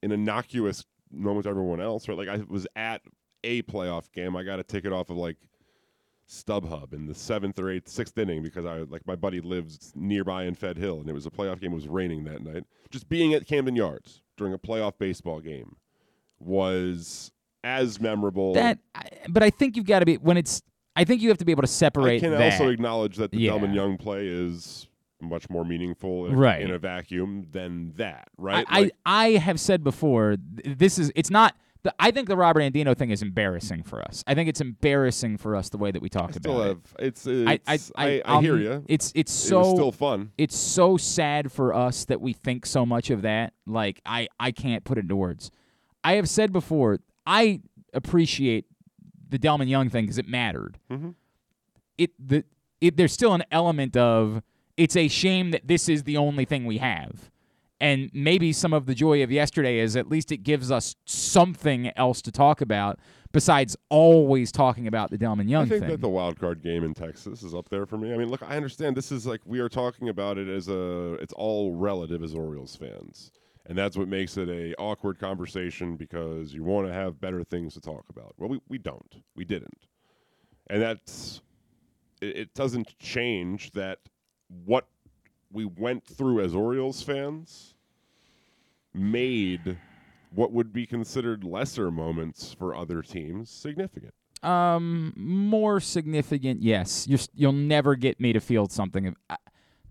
[0.01, 2.17] an innocuous moment to everyone else, right?
[2.17, 3.03] Like I was at
[3.43, 4.37] a playoff game.
[4.37, 5.39] I got a ticket off of like
[6.29, 10.45] StubHub in the seventh or eighth, sixth inning because I like my buddy lives nearby
[10.45, 11.73] in Fed Hill, and it was a playoff game.
[11.73, 12.63] It was raining that night.
[12.91, 15.75] Just being at Camden Yards during a playoff baseball game
[16.39, 17.33] was
[17.65, 18.55] as memorable.
[18.55, 18.79] that,
[19.29, 20.63] but I think you've got to be when it's.
[21.01, 22.17] I think you have to be able to separate.
[22.17, 22.53] I can that.
[22.53, 23.53] also acknowledge that the Yeah.
[23.53, 24.89] Delmon Young play is
[25.21, 26.61] much more meaningful in, Right.
[26.63, 28.65] in a vacuum than that, right?
[28.69, 31.55] I, Like, I I have said before, this is it's not.
[31.85, 34.25] The, I think the Robert Andino thing is embarrassing for us.
[34.27, 36.67] I think it's embarrassing for us the way that we talk about it.
[36.67, 38.85] have it's, I I it's I, I, um, hear you.
[38.89, 40.33] It's it's so was still fun.
[40.37, 43.53] it's so sad for us that we think so much of that.
[43.65, 45.53] Like I I can't put it into words.
[46.03, 47.61] I have said before, I
[47.95, 48.67] appreciate
[49.29, 50.79] the Delmon Young thing because it mattered.
[50.91, 51.15] Mhm.
[51.97, 52.45] It the
[52.81, 54.43] it there's still an element of
[54.77, 57.31] it's a shame that this is the only thing we have.
[57.81, 61.93] And maybe some of the joy of yesterday is at least it gives us something
[61.97, 62.99] else to talk about
[63.31, 65.91] besides always talking about the Delmon Young I think thing.
[65.91, 68.13] that the wild card game in Texas is up there for me.
[68.13, 71.15] I mean, look, I understand this is like we are talking about it as a
[71.15, 73.31] it's all relative as Orioles fans.
[73.69, 77.75] And that's what makes it a awkward conversation because you want to have better things
[77.75, 78.35] to talk about.
[78.39, 79.23] Well, we, we don't.
[79.37, 79.87] We didn't.
[80.71, 81.43] And that's
[82.23, 83.99] it, it doesn't change that
[84.65, 84.87] what
[85.53, 87.75] we went through as Orioles fans
[88.95, 89.77] made
[90.35, 94.15] what would be considered lesser moments for other teams significant.
[94.43, 97.07] Um, more significant, yes.
[97.09, 99.15] You're, you'll never get me to feel something.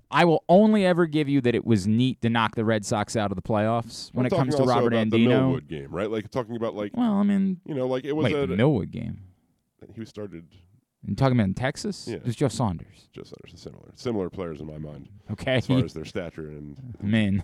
[0.10, 3.16] I, will only ever give you that it was neat to knock the Red Sox
[3.16, 5.28] out of the playoffs when I'm it comes to Robert about The Andino.
[5.28, 6.10] Millwood game, right?
[6.10, 8.55] Like talking about like Well, I mean, you know, like it was wait, a the
[8.55, 9.20] Millwood game.
[9.93, 10.45] he was started
[11.05, 12.08] You talking about in Texas?
[12.08, 12.16] Yeah.
[12.18, 13.10] It was Joe Saunders.
[13.14, 15.55] just under similar similar players in my mind Okay.
[15.55, 17.43] as far as their stature and Man.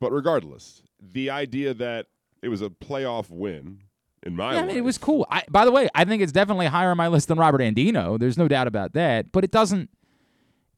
[0.00, 2.06] but regardless, the idea that
[2.42, 3.80] it was a playoff win
[4.22, 5.26] in my Yeah, I mean, it was cool.
[5.30, 8.18] I, by the way, I think it's definitely higher on my list than Robert Andino.
[8.18, 9.32] There's no doubt about that.
[9.32, 9.90] But it doesn't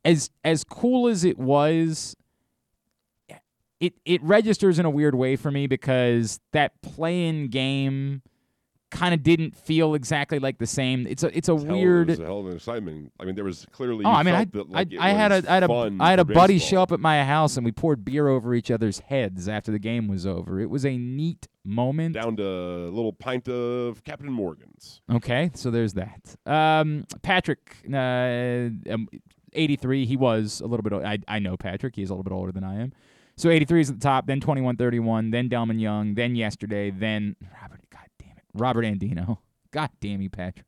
[0.06, 2.16] as as cool as it was.
[3.78, 8.22] It it registers in a weird way for me because that play-in game
[8.90, 11.06] kind of didn't feel exactly like the same.
[11.06, 12.08] It's a it's a weird.
[12.08, 13.12] It was a hell of an excitement.
[13.20, 14.04] I mean, there was clearly.
[14.04, 16.24] Oh, I mean, I, that, like, I, I had a I had a had a
[16.24, 16.68] buddy baseball.
[16.68, 19.78] show up at my house and we poured beer over each other's heads after the
[19.78, 20.60] game was over.
[20.60, 22.14] It was a neat moment.
[22.14, 25.02] down to a little pint of Captain Morgan's.
[25.10, 26.36] Okay, so there's that.
[26.46, 29.08] Um, Patrick, uh, um,
[29.56, 30.06] 83.
[30.06, 30.92] He was a little bit.
[30.92, 31.96] I I know Patrick.
[31.96, 32.92] He's a little bit older than I am.
[33.36, 34.26] So 83 is at the top.
[34.26, 35.30] Then 21, 31.
[35.30, 36.14] Then Delmon Young.
[36.14, 36.90] Then yesterday.
[36.90, 37.80] Then Robert.
[37.90, 39.38] God damn it, Robert Andino.
[39.72, 40.64] God damn you, Patrick.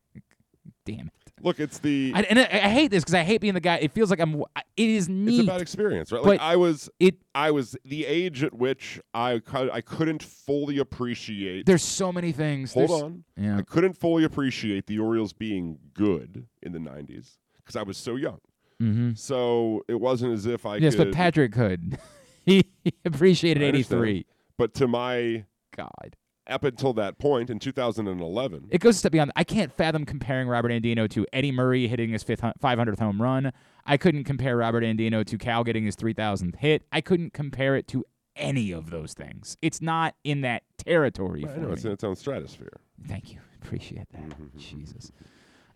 [0.85, 1.13] Damn it.
[1.41, 3.77] Look, it's the I, and I, I hate this because I hate being the guy.
[3.77, 4.43] It feels like I'm.
[4.77, 5.41] It is neat.
[5.41, 6.23] it's a bad experience, right?
[6.23, 7.15] Like I was, it.
[7.35, 11.65] I was the age at which I I couldn't fully appreciate.
[11.67, 12.75] There's so many things.
[12.75, 13.59] Hold There's- on, Yeah.
[13.59, 18.17] I couldn't fully appreciate the Orioles being good in the '90s because I was so
[18.17, 18.41] young.
[18.83, 19.15] Mm-hmm.
[19.15, 21.09] So it wasn't as if I Yes, could.
[21.09, 21.99] but Patrick could.
[22.47, 22.65] he
[23.05, 24.25] appreciated 83.
[24.57, 25.45] But to my
[25.77, 26.17] God.
[26.49, 28.69] up until that point in 2011.
[28.71, 29.33] It goes a step beyond.
[29.37, 33.53] I can't fathom comparing Robert Andino to Eddie Murray hitting his fifth, 500th home run.
[33.85, 36.85] I couldn't compare Robert Andino to Cal getting his 3,000th hit.
[36.93, 38.05] I couldn't compare it to
[38.37, 39.57] any of those things.
[39.63, 41.73] It's not in that territory I for know me.
[41.75, 42.79] it's in its own stratosphere.
[43.07, 43.41] Thank you.
[43.63, 44.57] Appreciate that.
[44.57, 45.11] Jesus.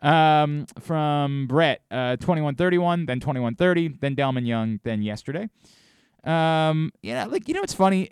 [0.03, 5.49] Um, from Brett, uh, 2131, then 2130, then Delmon Young, then yesterday.
[6.25, 8.11] Um, you know, like, you know, it's funny.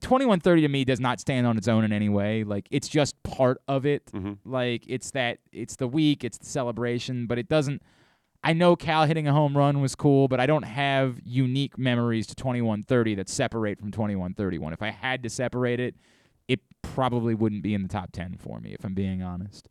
[0.00, 2.44] 2130 to me does not stand on its own in any way.
[2.44, 4.10] Like, it's just part of it.
[4.44, 7.82] Like, it's that, it's the week, it's the celebration, but it doesn't.
[8.42, 12.26] I know Cal hitting a home run was cool, but I don't have unique memories
[12.28, 14.72] to 2130 that separate from 2131.
[14.72, 15.94] If I had to separate it,
[16.48, 19.68] it probably wouldn't be in the top 10 for me, if I'm being honest.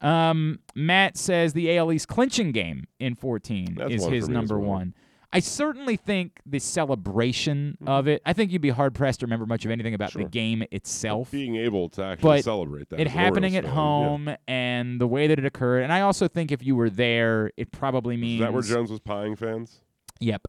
[0.00, 4.30] Um, Matt says the AL East clinching game in 14 That's is one his for
[4.30, 4.70] me as number well.
[4.70, 4.94] one.
[5.30, 9.44] I certainly think the celebration of it, I think you'd be hard pressed to remember
[9.44, 10.28] much of anything about the Mm-hmm.
[10.30, 11.30] Game itself.
[11.30, 13.00] Being able to actually But celebrate that.
[13.00, 13.78] it happening at fan, yeah.
[13.78, 15.82] home and the way that it occurred.
[15.82, 18.90] And I also think if you were there, it probably means Is that where Jones
[18.90, 19.80] was pieing fans?
[20.20, 20.48] Yep.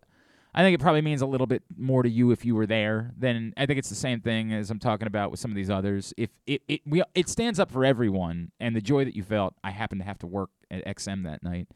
[0.53, 3.11] I think it probably means a little bit more to you if you were there
[3.17, 5.69] than I think it's the same thing as I'm talking about with some of these
[5.69, 6.13] others.
[6.17, 9.53] If it it we it stands up for everyone and the joy that you felt.
[9.63, 11.67] I happened to have to work at XM that night.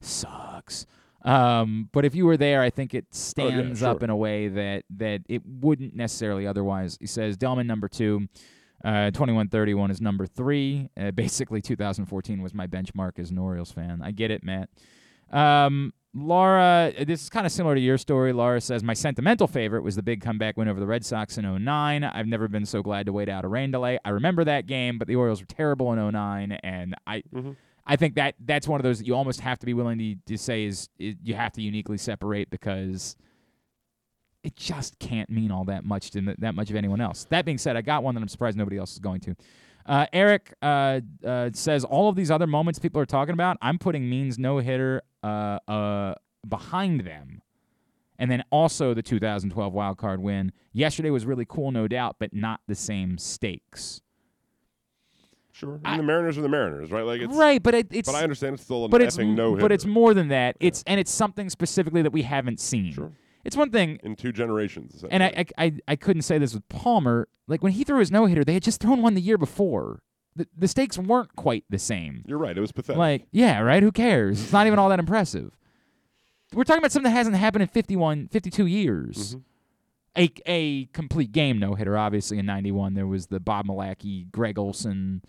[0.00, 0.86] Sucks.
[1.24, 4.04] Um, but if you were there, I think it stands up Oh, sure.
[4.04, 6.98] in a way that that it wouldn't necessarily otherwise.
[7.00, 8.28] He says Delmon number two,
[8.84, 10.90] uh, 2131 is number three.
[11.00, 14.02] Uh, basically, 2014 was my benchmark as an Orioles fan.
[14.02, 14.68] I get it, Matt.
[15.30, 18.32] Um, Laura, this is kind of similar to your story.
[18.32, 21.64] Laura says, My sentimental favorite was the big comeback win over the Red Sox in
[21.64, 22.04] 09.
[22.04, 23.98] I've never been so glad to wait out a rain delay.
[24.04, 27.22] I remember that game, but the Orioles were terrible in 09, and I.
[27.34, 27.52] Mm-hmm.
[27.86, 30.14] I think that that's one of those that you almost have to be willing to,
[30.24, 33.14] to say is, is you have to uniquely separate because
[34.42, 37.26] it just can't mean all that much to that much of anyone else.
[37.30, 39.36] That being said, I got one that I'm surprised nobody else is going to.
[39.86, 43.78] Uh, Eric uh, uh, says all of these other moments people are talking about, I'm
[43.78, 46.14] putting Means no hitter uh, uh,
[46.48, 47.42] behind them.
[48.18, 50.52] And then also the 2012 wild card win.
[50.72, 54.00] Yesterday was really cool, no doubt, but not the same stakes.
[55.52, 55.80] Sure.
[55.84, 57.04] I the Mariners are the Mariners, right?
[57.04, 59.50] Like it's right, but it, it's But I understand it's still an but effing no
[59.50, 59.62] hitter.
[59.62, 60.56] but it's more than that.
[60.58, 62.92] It's and it's something specifically that we haven't seen.
[62.92, 63.12] Sure.
[63.44, 65.04] It's one thing in two generations.
[65.10, 67.28] and I, I, I, couldn't say this with Palmer.
[67.46, 70.00] Like when he threw his no hitter, they had just thrown one the year before.
[70.34, 72.24] The, the stakes weren't quite the same.
[72.26, 72.56] You're right.
[72.56, 72.98] It was pathetic.
[72.98, 73.82] Like, yeah, right?
[73.82, 74.42] Who cares?
[74.42, 75.56] It's not even all that impressive.
[76.52, 79.36] We're talking about something that hasn't happened in 51, 52 years.
[80.16, 82.94] A, a complete game no hitter, obviously, in 91.
[82.94, 85.22] There was the Bob Milacki, Greg Olson,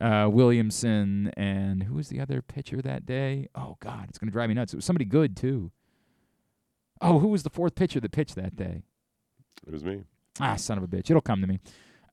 [0.00, 3.48] uh, Williamson, and who was the other pitcher that day?
[3.54, 4.72] Oh, God, it's going to drive me nuts.
[4.72, 5.72] It was somebody good, too.
[7.00, 8.82] Oh, who was the fourth pitcher that pitched that day?
[9.66, 10.02] it was me.
[10.40, 11.10] Ah, son of a bitch.
[11.10, 11.58] It'll come to me.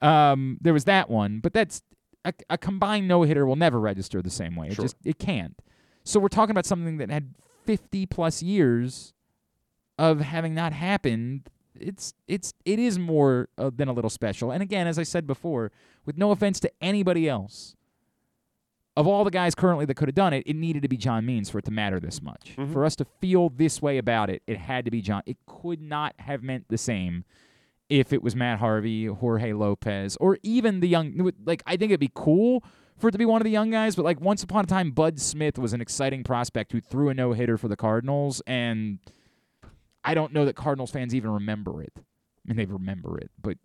[0.02, 1.82] Um, there was that one, but that's
[2.26, 4.68] a, a combined no hitter will never register the same way.
[4.68, 4.84] It Sure.
[4.86, 5.58] just it can't.
[6.04, 7.34] So we're talking about something that had
[7.66, 9.14] 50 plus years
[9.98, 11.50] of having not happened.
[11.80, 14.52] It's it's it is more uh, than a little special.
[14.52, 15.72] And again, as I said before,
[16.06, 17.76] with no offense to anybody else,
[18.98, 21.24] of all the guys currently that could have done it, it needed to be John
[21.24, 22.56] Means for it to matter this much.
[22.58, 22.74] Mm-hmm.
[22.74, 25.22] For us to feel this way about it, it had to be John.
[25.28, 27.24] It could not have meant the same
[27.90, 31.32] if it was Matt Harvey, Jorge Lopez, or even the young.
[31.46, 32.64] Like, I think it'd be cool
[32.98, 34.90] for it to be one of the young guys, but like once upon a time,
[34.90, 38.98] Bud Smith was an exciting prospect who threw a no hitter for the Cardinals, and
[40.04, 41.94] I don't know that Cardinals fans even remember it.
[41.96, 42.02] I
[42.46, 43.60] mean, they remember it, but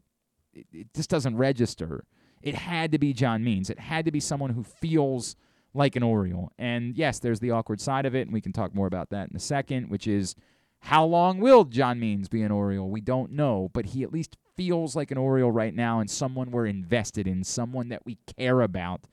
[0.53, 2.05] it, it just doesn't register.
[2.43, 3.71] It had to be John Means.
[3.71, 5.37] It had to be someone who feels
[5.75, 6.53] like an Oriole.
[6.59, 9.31] And yes, there's the awkward side of it, and we can talk more about that
[9.31, 10.35] in a second, which is
[10.81, 12.91] how long will John Means be an Oriole?
[12.91, 16.51] We don't know, but he at least feels like an Oriole right now and someone
[16.51, 19.07] we're invested in, someone that we care about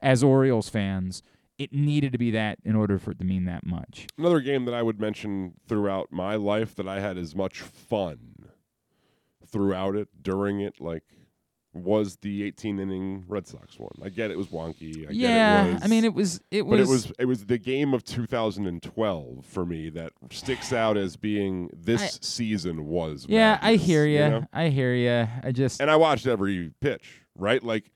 [0.00, 1.22] as Orioles fans.
[1.56, 4.06] It needed to be that in order for it to mean that much.
[4.18, 8.50] Another game that I would mention throughout my life that I had as much fun
[9.46, 11.04] throughout it, during it, like
[11.74, 13.90] was the 18 inning Red Sox one.
[14.02, 15.08] I get it was wonky.
[15.08, 17.24] I yeah, get it was, I mean it was it was but it was it
[17.26, 22.86] was the game of 2012 for me that sticks out as being this I- season
[22.86, 23.26] was.
[23.28, 24.46] Yeah, I madness, hear you know?
[24.52, 25.28] I hear you.
[25.42, 27.62] I just And I watched every pitch, right?
[27.62, 27.90] Like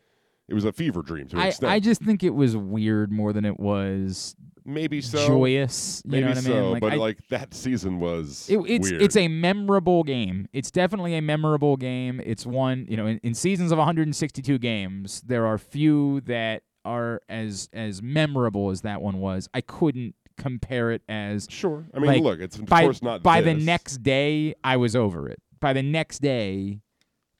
[0.48, 1.72] it was a fever dream to an I, extent.
[1.72, 4.34] I just think it was weird more than it was
[4.68, 6.02] maybe so joyous.
[6.04, 6.70] You Maybe know what so, I mean?
[6.72, 9.02] Like, but I- like that season was It, it's weird.
[9.02, 10.48] it's a memorable game.
[10.52, 12.20] It's definitely a memorable game.
[12.24, 17.20] It's one you know in, in seasons of 162 games, there are few that are
[17.28, 19.48] as as memorable as that one was.
[19.54, 21.86] I couldn't compare it as sure.
[21.92, 24.54] I mean, like, look, it's of by, course not by the next day.
[24.62, 25.40] I was over it.
[25.60, 26.80] By the next day,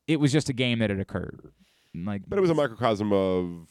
[0.09, 1.53] it was just a game that had occurred.
[1.95, 3.69] Like, But it was a microcosm of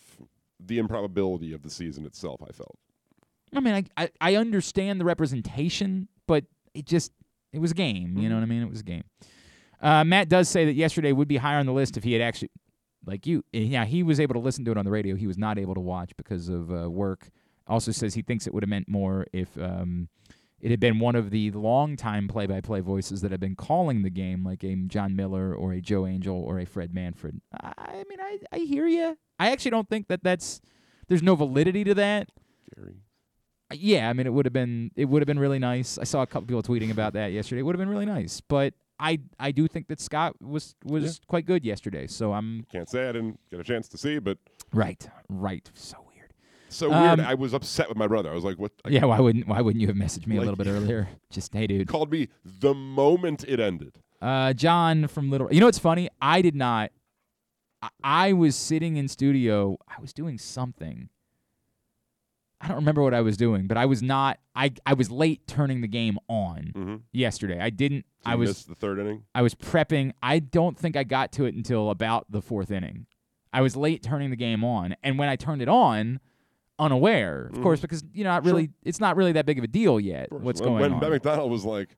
[0.59, 2.41] the improbability of the season itself.
[2.41, 2.77] I felt.
[3.55, 7.11] I mean, I, I I understand the representation, but it just
[7.53, 8.17] it was a game.
[8.17, 8.61] You know what I mean?
[8.61, 9.03] It was a game.
[9.81, 12.21] Uh, Matt does say that yesterday would be higher on the list if he had
[12.21, 12.49] actually,
[13.05, 15.15] like you, yeah, he was able to listen to it on the radio.
[15.15, 17.29] He was not able to watch because of uh, work.
[17.67, 20.09] Also says he thinks it would have meant more if um,
[20.59, 24.43] it had been one of the longtime play-by-play voices that have been calling the game,
[24.43, 27.39] like a Jon Miller or a Joe Angel or a Fred Manfra.
[27.61, 29.17] I, I mean, I, I hear you.
[29.37, 30.59] I actually don't think that that's
[31.07, 32.29] there's no validity to that.
[32.75, 32.95] Gary.
[33.73, 35.97] Yeah, I mean, it would have been it would have been really nice.
[35.97, 37.59] I saw a couple people tweeting about that yesterday.
[37.59, 41.19] It would have been really nice, but I I do think that Scott was was
[41.27, 42.07] quite good yesterday.
[42.07, 44.37] So I'm Can't say I didn't get a chance to see, but
[44.73, 45.69] right, right.
[45.73, 46.33] So weird.
[46.69, 47.19] so weird.
[47.19, 48.31] Um, I was upset with my brother.
[48.31, 50.39] I was like, "What?" I Yeah, why wouldn't why wouldn't you have messaged me a
[50.39, 51.09] little bit earlier?
[51.29, 51.87] Just hey, dude.
[51.89, 53.99] called me the moment it ended.
[54.21, 55.53] Uh, John from Little.
[55.53, 56.09] You know what's funny?
[56.21, 56.91] I did not.
[57.81, 59.77] I, I was sitting in studio.
[59.87, 61.09] I was doing something.
[62.59, 64.39] I don't remember what I was doing, but I was not.
[64.55, 67.01] I I was late turning the game on Mhm.
[67.11, 67.59] yesterday.
[67.59, 68.05] I didn't.
[68.23, 68.65] So I was.
[68.65, 69.23] the third inning.
[69.35, 70.13] I was prepping.
[70.23, 73.05] I don't think I got to it until about the fourth inning.
[73.53, 76.19] I was late turning the game on, and when I turned it on,
[76.79, 77.63] unaware, of Mhm.
[77.63, 78.53] course, because you know, not Sure.
[78.53, 80.31] really, it's not really that big of a deal yet.
[80.31, 80.99] What's when, going when on?
[80.99, 81.95] Ben McDonald was like,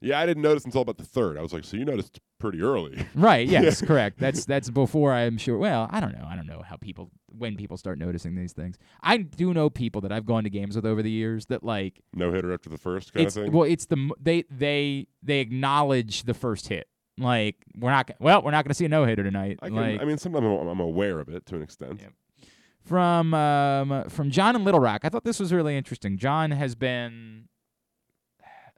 [0.00, 1.36] "Yeah, I didn't notice until about the third.
[1.38, 3.48] I was like, "So you noticed pretty early." Right.
[3.48, 3.80] Yes.
[3.80, 4.18] correct.
[4.18, 5.56] That's that's before I'm sure.
[5.58, 6.26] Well, I don't know.
[6.28, 8.76] I don't know how people when people start noticing these things.
[9.02, 12.00] I do know people that I've gone to games with over the years that like
[12.12, 13.52] no hitter after the first kind it's of thing.
[13.52, 16.88] well, it's the they they they acknowledge the first hit.
[17.16, 19.58] Like we're not well, we're not going to see a no hitter tonight.
[19.62, 22.00] I, can, like I mean, sometimes I'm, I'm aware of it to an extent.
[22.84, 25.02] from um, from John and Little Rock.
[25.04, 26.18] I thought this was really interesting.
[26.18, 27.48] John has been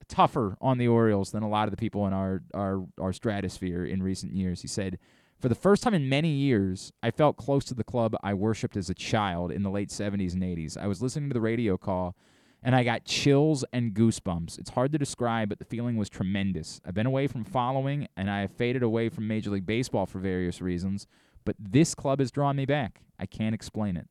[0.09, 3.85] tougher on the Orioles than a lot of the people in our our our stratosphere
[3.85, 4.63] in recent years.
[4.63, 4.99] He said,
[5.39, 8.77] "For the first time in many years, I felt close to the club I worshipped
[8.77, 10.77] as a child in the late 70s and 80s.
[10.77, 12.17] I was listening to the radio call."
[12.63, 14.59] And I got chills and goosebumps.
[14.59, 16.81] It's hard to describe, but the feeling was tremendous.
[16.85, 20.19] I've been away from following, and I have faded away from Major League Baseball for
[20.19, 21.07] various reasons,
[21.45, 23.03] but this club has drawn me back.
[23.21, 24.09] I can't explain it.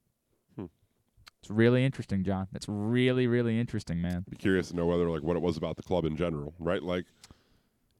[1.46, 2.48] It's really interesting, John.
[2.52, 4.26] That's really, really interesting, man.
[4.28, 6.82] Be curious to know whether like what it was about the club in general, right?
[6.82, 7.06] Like,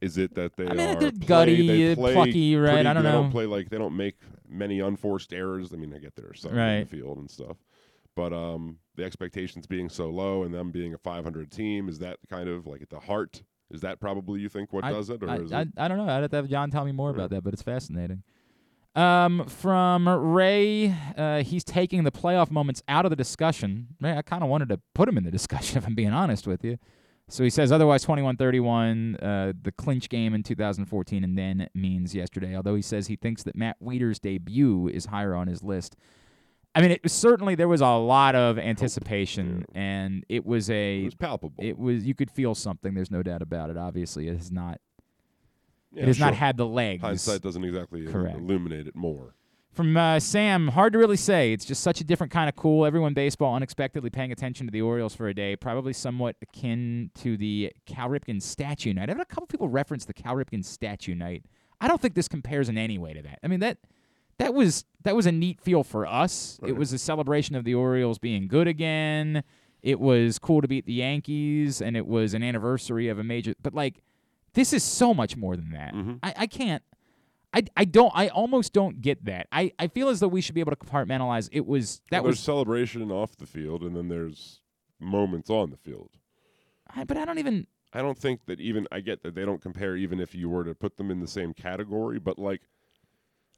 [0.00, 2.72] is it that they I mean, are play- gutty, they play plucky, right?
[2.72, 3.22] pretty- I don't they know.
[3.22, 4.16] don't play like they don't make
[4.48, 5.72] many unforced errors.
[5.72, 6.80] I mean, I get there are some in Right.
[6.90, 7.56] the field and stuff,
[8.16, 12.18] but um, the expectations being so low and them being a 500 team is that
[12.28, 13.44] kind of like at the heart?
[13.70, 15.68] Is that probably you think what I, does it, or I, is I, it?
[15.76, 16.08] I don't know.
[16.12, 18.24] I'd have to have John tell me more about that, but it's fascinating.
[18.96, 23.88] Um, from Ray, uh, he's taking the playoff moments out of the discussion.
[24.00, 26.46] Ray, I kind of wanted to put him in the discussion, if I'm being honest
[26.46, 26.78] with you.
[27.28, 32.14] So he says, otherwise, 21 31, uh, the clinch game in 2014, and then means
[32.14, 32.56] yesterday.
[32.56, 35.96] Although he says he thinks that Matt Wieters' debut is higher on his list.
[36.74, 41.00] I mean, it was certainly there was a lot of anticipation, and it was a
[41.00, 41.64] It was palpable.
[41.64, 42.94] it was you could feel something.
[42.94, 43.76] There's no doubt about it.
[43.76, 44.80] Obviously, it has not.
[45.92, 47.02] Yeah, it has not had the legs.
[47.02, 48.36] Hindsight doesn't exactly Correct.
[48.36, 49.34] illuminate it more.
[49.72, 51.52] From uh, Sam, hard to really say.
[51.52, 52.86] It's just such a different kind of cool.
[52.86, 57.36] Everyone baseball unexpectedly paying attention to the Orioles for a day, probably somewhat akin to
[57.36, 59.10] the Cal Ripken statue night.
[59.10, 61.44] I've had a couple people reference the Cal Ripken statue night.
[61.78, 63.38] I don't think this compares in any way to that.
[63.42, 63.78] I mean that
[64.38, 66.58] that was that was a neat feel for us.
[66.66, 69.44] It was a celebration of the Orioles being good again.
[69.82, 73.54] It was cool to beat the Yankees, and it was an anniversary of a major.
[73.62, 74.02] But like,
[74.56, 75.94] this is so much more than that.
[75.94, 76.14] Mm-hmm.
[76.22, 76.82] I, I can't.
[77.54, 78.10] I, I don't.
[78.14, 79.46] I almost don't get that.
[79.52, 81.48] I, I feel as though we should be able to compartmentalize.
[81.52, 82.40] It was that Well, there's was.
[82.40, 84.60] celebration off the field, and then there's
[84.98, 86.10] moments on the field.
[86.94, 87.66] I, but I don't even.
[87.92, 90.64] I don't think that even I get that they don't compare even if you were
[90.64, 92.60] to put them in the same category, but like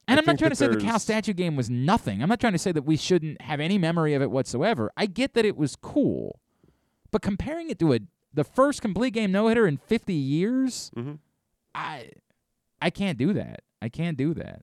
[0.06, 2.22] And I I'm not trying to say the Cal statue game was nothing.
[2.22, 4.92] I'm not trying to say that we shouldn't have any memory of it whatsoever.
[4.96, 6.38] I get that it was cool,
[7.10, 8.00] but comparing it to a
[8.32, 11.18] the first complete game no hitter in 50 years, Mhm.
[11.74, 12.10] I
[12.80, 13.62] I can't do that.
[13.82, 14.62] I can't do that.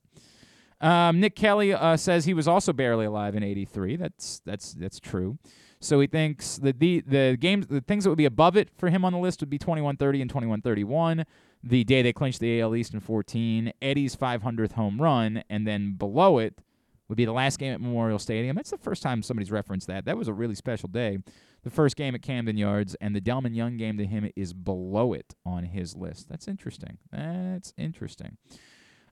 [0.81, 3.95] Um, Nick Kelly uh, says he was also barely alive in '83.
[3.95, 5.37] That's that's that's true.
[5.79, 8.89] So he thinks that the the games the things that would be above it for
[8.89, 11.25] him on the list would be 21-30 and 21-31.
[11.63, 15.93] The day they clinched the AL East in 14, Eddie's 500th home run, and then
[15.93, 16.59] below it
[17.07, 18.55] would be the last game at Memorial Stadium.
[18.55, 20.05] That's the first time somebody's referenced that.
[20.05, 21.19] That was a really special day.
[21.65, 25.13] The first game at Camden Yards, and the Delmon Young game to him is below
[25.13, 26.29] it on his list.
[26.29, 26.99] That's interesting.
[27.11, 28.37] That's interesting.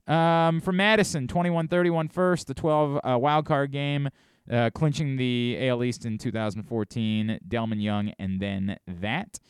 [0.06, 4.08] Um, for Madison, 21-31 first, the 12 uh, wild card game,
[4.48, 7.40] uh, clinching the AL East in 2014.
[7.48, 9.40] Delmon Young, and then that.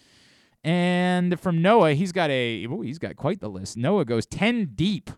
[0.65, 3.77] And from Noah, he's got a ooh, he's got quite the list.
[3.77, 5.11] Noah goes 10 deep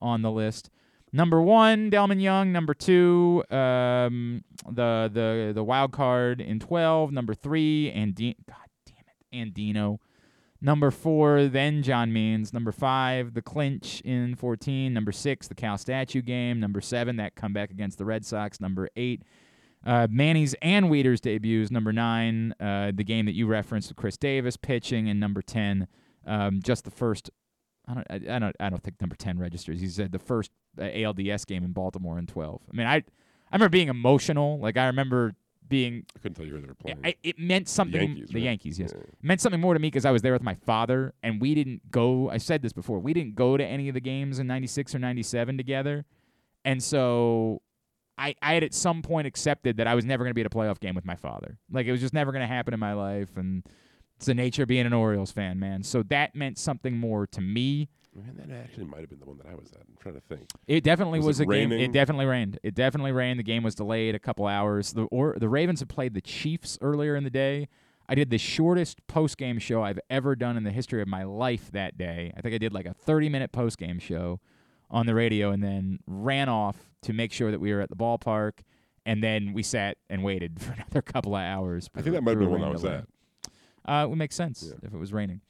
[0.00, 0.70] on the list.
[1.14, 2.50] Number one, Delmon Young.
[2.50, 7.12] Number two, um, the the the wild card in twelve.
[7.12, 8.34] Number three, and God
[8.84, 9.98] damn it, Andino.
[10.60, 12.52] Number four, then John Means.
[12.52, 14.92] Number five, the clinch in 14.
[14.92, 16.58] Number six, the Cal statue game.
[16.58, 18.60] Number seven, that comeback against the Red Sox.
[18.60, 19.22] Number eight,
[19.86, 21.70] uh, Manny's and Wieters debuts.
[21.70, 25.08] Number nine, uh, the game that you referenced with Chris Davis pitching.
[25.08, 25.86] And number 10,
[26.26, 27.30] um, just the first.
[27.86, 28.56] I don't, I, I don't.
[28.60, 29.80] I don't think number ten registers.
[29.80, 32.62] He said the first ALDS game in Baltimore in twelve.
[32.72, 33.02] I mean, I, I
[33.52, 34.58] remember being emotional.
[34.58, 35.34] Like I remember
[35.68, 36.04] being.
[36.16, 37.00] I couldn't tell you who they were playing.
[37.04, 38.00] I, it meant something.
[38.00, 38.44] Yankees, the right?
[38.44, 39.02] Yankees, yes, Yeah.
[39.02, 41.54] It meant something more to me because I was there with my father, and we
[41.54, 42.30] didn't go.
[42.30, 42.98] I said this before.
[42.98, 46.06] We didn't go to any of the games in '96 or '97 together,
[46.64, 47.60] and so
[48.16, 50.46] I, I had at some point accepted that I was never going to be at
[50.46, 51.58] a playoff game with my father.
[51.70, 53.64] Like it was just never going to happen in my life, and
[54.16, 55.82] it's the nature of being an Orioles fan, man.
[55.82, 57.88] So that meant something more to me.
[58.14, 59.80] Man, that actually might have been the one that I was at.
[59.80, 60.48] I'm trying to think.
[60.68, 61.72] It definitely Was was, it a game.
[61.72, 62.60] It definitely rained.
[62.62, 63.40] It definitely rained.
[63.40, 64.92] The game was delayed a couple hours.
[64.92, 67.68] The or the Ravens had played the Chiefs earlier in the day.
[68.08, 71.24] I did the shortest post game show I've ever done in the history of my
[71.24, 72.32] life that day.
[72.36, 74.40] I think I did like a 30 minute post game show
[74.90, 77.96] on the radio and then ran off to make sure that we were at the
[77.96, 78.60] ballpark.
[79.06, 81.90] And then we sat and waited for another couple of hours.
[81.96, 82.94] I think that might have been when I was delay.
[82.94, 83.08] at.
[83.86, 84.74] Uh, it would make sense Yeah.
[84.82, 85.40] if it was raining.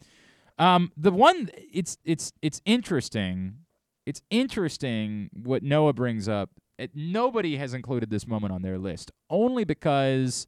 [0.59, 3.59] Um, the one it's it's it's interesting.
[4.07, 6.51] It's interesting what Noah brings up.
[6.79, 10.47] It, nobody has included this moment on their list, only because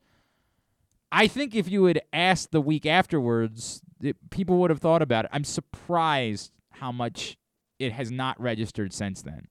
[1.12, 5.24] I think if you had asked the week afterwards, it, people would have thought about
[5.24, 5.30] it.
[5.32, 7.37] I'm surprised how much
[7.78, 9.47] it has not registered since then.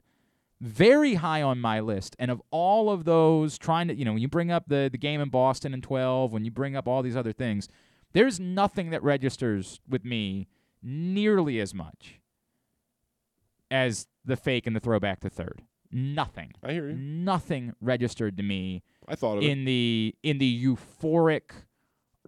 [0.61, 4.21] Very high on my list, and of all of those, trying to you know, when
[4.21, 7.01] you bring up the the game in Boston in 12, when you bring up all
[7.01, 7.67] these other things,
[8.15, 10.47] there's nothing that registers with me
[10.81, 12.19] nearly as much
[13.69, 15.61] as the fake and the throwback to third.
[15.91, 16.53] Nothing.
[16.63, 16.95] I hear you.
[16.95, 19.49] Nothing registered to me I thought of it.
[19.49, 21.51] in the in the euphoric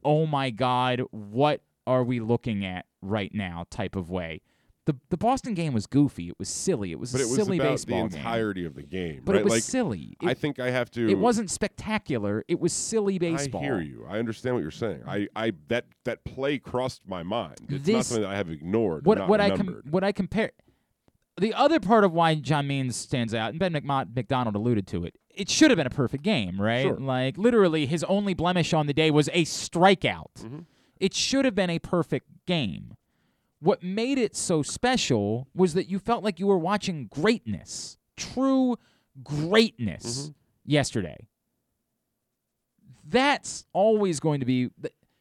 [0.05, 4.41] oh my god what are we looking at right now type of way
[4.87, 7.35] the the boston game was goofy it was silly it was But a it was
[7.35, 9.21] silly about baseball the game entirety of the game.
[9.23, 9.41] but right?
[9.41, 11.07] it was like, silly it, I think I have to.
[11.07, 14.05] it wasn't spectacular it was silly baseball I hear you.
[14.09, 15.03] I understand what you're saying.
[15.05, 17.57] I, I that that play crossed my mind.
[17.69, 19.05] It's not something that I have ignored.
[19.05, 20.51] what what I com- what I compare
[21.39, 25.03] the other part of why John Means stands out, and Ben McMo- McDonald alluded to
[25.03, 25.15] it.
[25.29, 26.83] It should have been a perfect game, right?
[26.83, 26.97] Sure.
[26.97, 30.33] Like literally, his only blemish on the day was a strikeout.
[30.39, 30.59] Mm-hmm.
[30.99, 32.95] It should have been a perfect game.
[33.59, 38.77] What made it so special was that you felt like you were watching greatness, true
[39.23, 40.31] greatness, Mm-hmm.
[40.71, 41.27] yesterday.
[43.09, 44.69] That's always going to be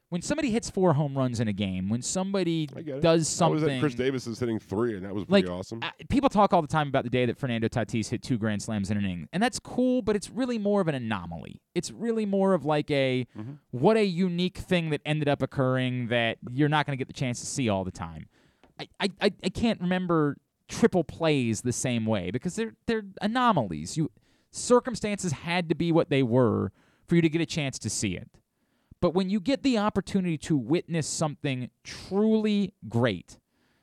[0.08, 1.88] when somebody hits four home runs in a game.
[1.88, 5.14] When somebody I does I something, was at Chris Davis is hitting three, and that
[5.14, 5.80] was like pretty awesome.
[5.82, 8.62] uh, people talk all the time about the day that Fernando Tatis hit two grand
[8.62, 11.60] slams in an inning, and that's cool, but it's really more of an anomaly.
[11.74, 13.52] It's really more of like a Mm-hmm.
[13.72, 17.12] what a unique thing that ended up occurring that you're not going to get the
[17.18, 18.28] chance to see all the time.
[18.78, 20.36] I, I, I, I can't remember
[20.68, 23.96] triple plays the same way because they're they're anomalies.
[23.96, 24.10] You
[24.50, 26.72] circumstances had to be what they were
[27.06, 28.28] for you to get a chance to see it.
[29.06, 33.38] But when you get the opportunity to witness something truly great,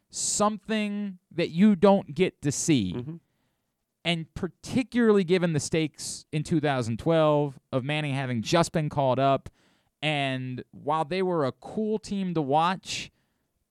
[0.09, 3.15] something that you don't get to see, mm-hmm.
[4.03, 9.49] and particularly given the stakes in 2012 of Manny having just been called up,
[10.01, 13.09] and while they were a cool team to watch,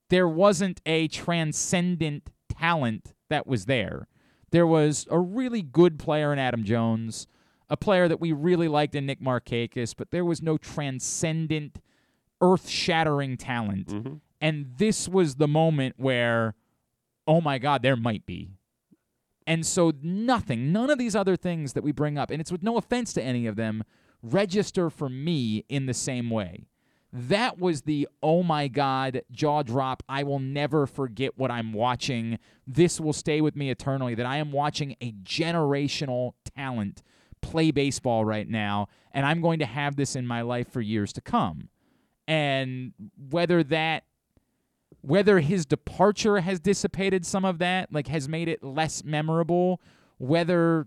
[0.08, 4.08] there wasn't a transcendent talent that was there.
[4.52, 7.26] There was a really good player in Adam Jones,
[7.72, 11.80] a player that we really liked in Nick Markakis, but there was no transcendent,
[12.42, 13.88] earth shattering talent.
[13.88, 14.14] Mm-hmm.
[14.42, 16.54] And this was the moment where,
[17.26, 18.50] oh my God, there might be.
[19.46, 22.62] And so nothing, none of these other things that we bring up, and it's with
[22.62, 23.84] no offense to any of them,
[24.22, 26.66] register for me in the same way.
[27.10, 30.02] That was the oh my god jaw drop.
[30.08, 32.38] I will never forget what I'm watching.
[32.66, 34.14] This will stay with me eternally.
[34.14, 37.02] That I am watching a generational talent
[37.42, 41.12] play baseball right now, and I'm going to have this in my life for years
[41.14, 41.68] to come.
[42.26, 42.92] And
[43.30, 44.04] whether that
[45.02, 49.80] whether his departure has dissipated some of that, like has made it less memorable,
[50.18, 50.86] whether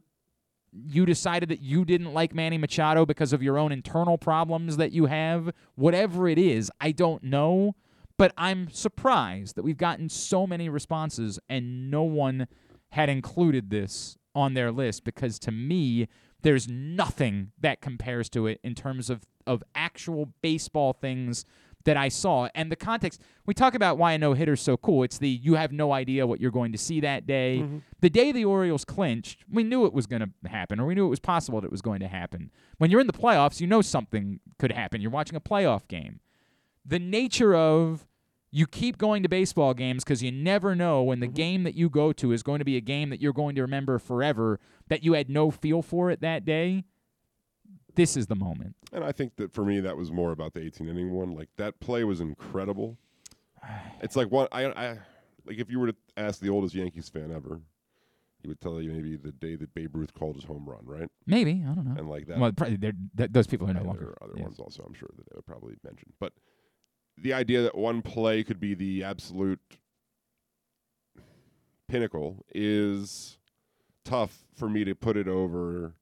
[0.72, 4.92] you decided that you didn't like Manny Machado because of your own internal problems that
[4.92, 7.76] you have, whatever it is, I don't know.
[8.18, 12.48] But I'm surprised that we've gotten so many responses and no one
[12.90, 16.08] had included this on their list because to me,
[16.46, 21.44] there's nothing that compares to it in terms of, of actual baseball things
[21.86, 22.50] that I saw.
[22.54, 25.02] And the context, we talk about why a no hitter's so cool.
[25.02, 27.62] It's the you have no idea what you're going to see that day.
[27.64, 27.78] Mm-hmm.
[28.02, 31.08] The day the Orioles clinched, we knew it was going to happen, or we knew
[31.08, 32.52] it was possible that it was going to happen.
[32.78, 35.02] When you're in the playoffs, you know something could happen.
[35.02, 36.20] You're watching a playoff game.
[36.86, 38.06] The nature of
[38.56, 41.36] you keep going to baseball games because you never know when the mm-hmm.
[41.36, 43.62] game that you go to is going to be a game that you're going to
[43.62, 46.86] remember forever that you had no feel for it that day.
[47.96, 48.78] This is the moment.
[48.94, 51.36] And I think that for me, that was more about the 18 inning one.
[51.36, 52.98] Like that play was incredible.
[54.02, 54.90] It's like what I, I
[55.46, 57.60] like if you were to ask the oldest Yankees fan ever,
[58.42, 61.10] he would tell you maybe the day that Babe Ruth called his home run, right?
[61.26, 61.96] Maybe I don't know.
[61.98, 62.38] And like that.
[62.38, 62.94] well, probably th-
[63.32, 64.02] those people are no longer.
[64.02, 66.14] There are other ones also, I'm sure that they would probably mention.
[66.20, 66.34] But
[67.18, 69.60] the idea that one play could be the absolute
[71.88, 73.38] pinnacle is
[74.04, 75.94] tough for me to put it over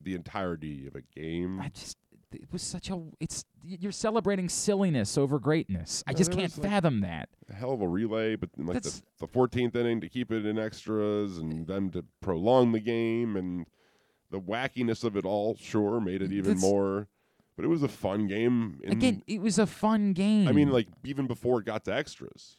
[0.00, 1.60] the entirety of a game.
[1.60, 1.96] I just
[2.30, 6.04] it was such a it's you're celebrating silliness over greatness.
[6.06, 7.28] I No, just can't like, fathom that.
[7.50, 10.58] a hell of a relay, but like the, the 14th inning to keep it in
[10.58, 13.66] extras and them to prolong the game and
[14.30, 17.08] the wackiness of it all, sure, made it even more.
[17.58, 18.78] But it was a fun game.
[18.84, 20.46] In, Again, it was a fun game.
[20.46, 22.56] I mean, like even before it got to extras,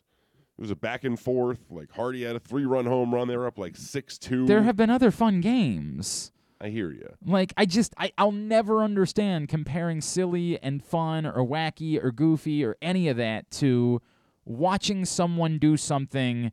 [0.58, 1.62] it was a back and forth.
[1.70, 3.30] Like Hardy had a three-run home run.
[3.30, 4.46] They were up like six-two.
[4.46, 6.34] there have been other fun games.
[6.60, 7.14] I hear you.
[7.26, 12.66] Like I just I, I'll never understand comparing silly and fun or wacky or goofy
[12.66, 14.02] or any of that to
[14.44, 16.52] watching someone do something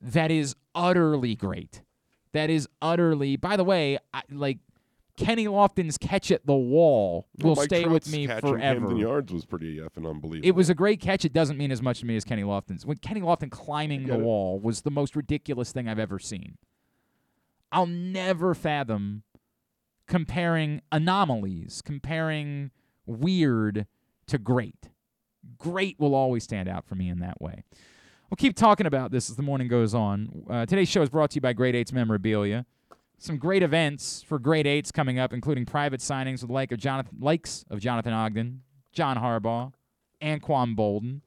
[0.00, 1.82] that is utterly great.
[2.32, 4.56] That is utterly by the way, I, like
[5.16, 8.58] Kenny Lofton's catch at the wall will Mike stay with me forever.
[8.58, 10.48] Camden Yards was pretty effing unbelievable.
[10.48, 11.24] It was a great catch.
[11.24, 12.84] It doesn't mean as much to me as Kenny Lofton's.
[12.84, 14.20] When Kenny Lofton climbing the it.
[14.20, 16.58] wall was the most ridiculous thing I've ever seen.
[17.70, 19.22] I'll never fathom
[20.06, 22.70] comparing anomalies, comparing
[23.06, 23.86] weird
[24.26, 24.90] to great.
[25.58, 27.62] Great will always stand out for me in that way.
[28.30, 30.44] We'll keep talking about this as the morning goes on.
[30.48, 32.66] Uh, today's show is brought to you by Great 8's Memorabilia.
[33.24, 36.78] Some great events for Great 8's coming up, including private signings with the like of
[36.78, 38.60] Jonathan, likes of Jonathan Ogden,
[38.92, 39.72] John Harbaugh,
[40.20, 41.22] Anquan Boldin.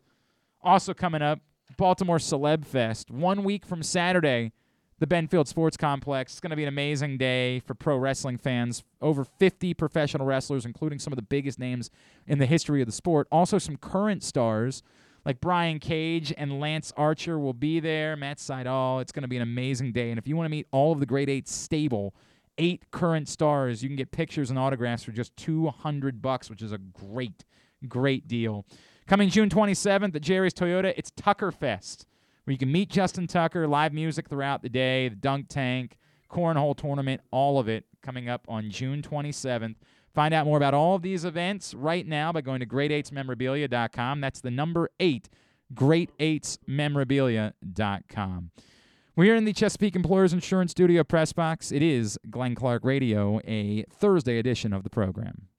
[0.62, 1.40] Also coming up,
[1.76, 3.10] Baltimore Celeb Fest.
[3.10, 4.52] One week from Saturday,
[5.00, 6.34] the Benfield Sports Complex.
[6.34, 8.84] It's going to be an amazing day for pro wrestling fans.
[9.02, 11.90] Over 50 professional wrestlers, including some of the biggest names
[12.28, 13.28] in the history of the sport.
[13.32, 14.84] Also, some current stars
[15.28, 18.16] like Brian Cage and Lance Archer will be there.
[18.16, 19.02] Matt Sydal.
[19.02, 20.10] It's going to be an amazing day.
[20.10, 22.16] And if you want to meet all of the Great 8 stable,
[22.58, 26.72] eight current stars, you can get pictures and autographs for just 200 bucks, which is
[26.72, 27.44] a great,
[27.90, 28.66] great deal.
[29.06, 32.08] Coming June 27th at Jerry's Toyota, it's Tucker Fest,
[32.46, 35.98] where you can meet Justin Tucker, live music throughout the day, the dunk tank,
[36.32, 39.76] cornhole tournament, all of it coming up on June 27th.
[40.18, 44.20] Find out more about all of these events right now by going to great8smemorabilia.com.
[44.20, 45.30] That's the number eight,
[45.76, 48.50] great8smemorabilia.com.
[49.16, 51.72] We're in the Chesapeake Employers Insurance Studio Press Box.
[51.72, 55.50] It is Glenn Clark Radio, a Thursday edition of the program.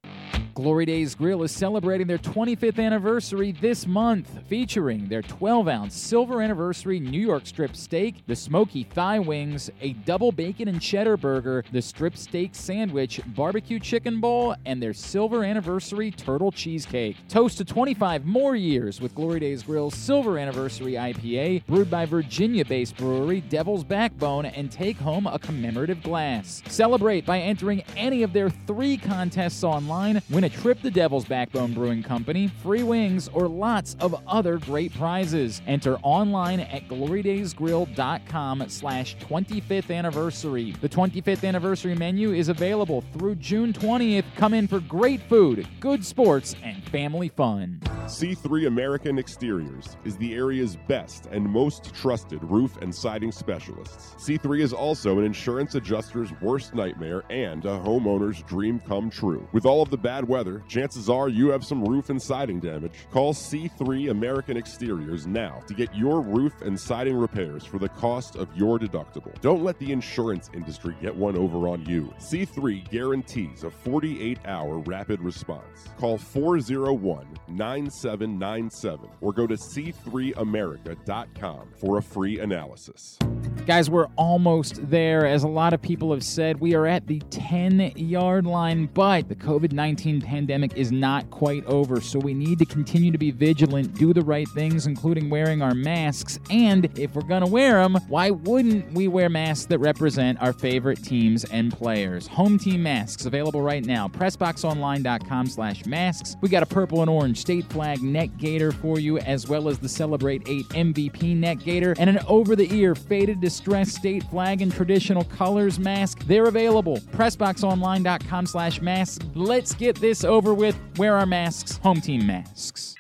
[0.59, 6.43] Glory Days Grill is celebrating their 25th anniversary this month, featuring their 12 ounce silver
[6.43, 11.65] anniversary New York strip steak, the smoky thigh wings, a double bacon and cheddar burger,
[11.71, 17.17] the strip steak sandwich, barbecue chicken bowl, and their silver anniversary turtle cheesecake.
[17.29, 22.65] Toast to 25 more years with Glory Days Grill's silver anniversary IPA, brewed by Virginia
[22.65, 26.65] based brewery Devil's Backbone, and take home a commemorative glass.
[26.67, 30.21] Celebrate by entering any of their three contests online.
[30.29, 34.95] Win a trip to Devil's Backbone Brewing Company, free wings, or lots of other great
[34.95, 35.63] prizes.
[35.67, 40.73] Enter online at glorydaysgrill.com slash 25th anniversary.
[40.81, 44.25] The 25th anniversary menu is available through June 20th.
[44.37, 47.81] Come in for great food, good sports, and family fun.
[48.09, 54.15] C3 American Exteriors is the area's best and most trusted roof and siding specialists.
[54.17, 59.47] C3 is also an insurance adjuster's worst nightmare and a homeowner's dream come true.
[59.53, 60.38] With all of the bad weather,
[60.69, 62.93] chances are you have some roof and siding damage.
[63.11, 68.37] Call C3 American Exteriors now to get your roof and siding repairs for the cost
[68.37, 69.39] of your deductible.
[69.41, 72.13] Don't let the insurance industry get one over on you.
[72.19, 75.89] C3 guarantees a 48 hour rapid response.
[75.99, 83.19] Call 401 9797 or go to c3america.com for a free analysis.
[83.67, 85.27] Guys, we're almost there.
[85.27, 89.29] As a lot of people have said, we are at the 10 yard line, but
[89.29, 93.31] the COVID 19 pandemic is not quite over, so we need to continue to be
[93.31, 96.39] vigilant, do the right things, including wearing our masks.
[96.51, 100.53] And if we're going to wear them, why wouldn't we wear masks that represent our
[100.53, 102.27] favorite teams and players?
[102.27, 104.07] Home team masks available right now.
[104.09, 106.37] PressBoxOnline.com slash masks.
[106.43, 109.79] We got a purple and orange state flag neck gaiter for you, as well as
[109.79, 114.61] the Celebrate 8 MVP neck gaiter and an over the ear faded distress state flag
[114.61, 116.25] and traditional colors mask.
[116.27, 116.99] They're available.
[116.99, 119.25] PressBoxOnline.com slash masks.
[119.35, 120.77] Let's get this over with.
[120.97, 121.79] Wear our masks.
[121.79, 122.95] Home team masks.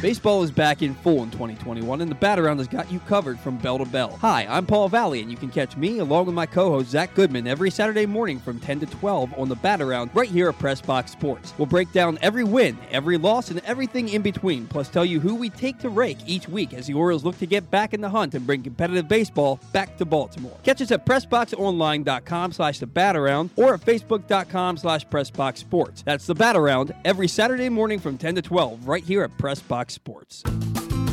[0.00, 3.36] Baseball is back in full in 2021, and the Bat Around has got you covered
[3.40, 4.16] from bell to bell.
[4.20, 7.48] Hi, I'm Paul Valley, and you can catch me along with my co-host Zach Goodman
[7.48, 10.80] every Saturday morning from 10 to 12 on the Bat Around right here at Press
[10.80, 11.52] Box Sports.
[11.58, 15.34] We'll break down every win, every loss, and everything in between, plus tell you who
[15.34, 18.10] we take to rake each week as the Orioles look to get back in the
[18.10, 20.56] hunt and bring competitive baseball back to Baltimore.
[20.62, 26.04] Catch us at PressBoxOnline.com slash the Bat Around or at Facebook.com slash PressBoxSports.
[26.04, 29.60] That's the Bat Around every Saturday morning from 10 to 12 right here at Press
[29.60, 30.42] Box Sports.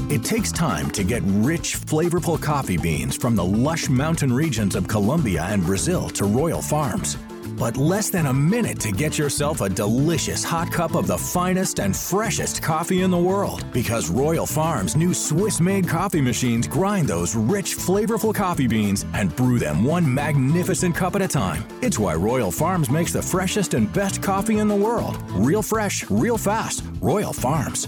[0.10, 4.88] It takes time to get rich, flavorful coffee beans from the lush mountain regions of
[4.88, 7.18] Colombia and Brazil to Royal Farms.
[7.58, 11.80] But less than a minute to get yourself a delicious hot cup of the finest
[11.80, 13.66] and freshest coffee in the world.
[13.72, 19.36] Because Royal Farms' new Swiss made coffee machines grind those rich, flavorful coffee beans and
[19.36, 21.64] brew them one magnificent cup at a time.
[21.82, 25.18] It's why Royal Farms makes the freshest and best coffee in the world.
[25.32, 26.84] Real fresh, real fast.
[27.02, 27.88] Royal Farms.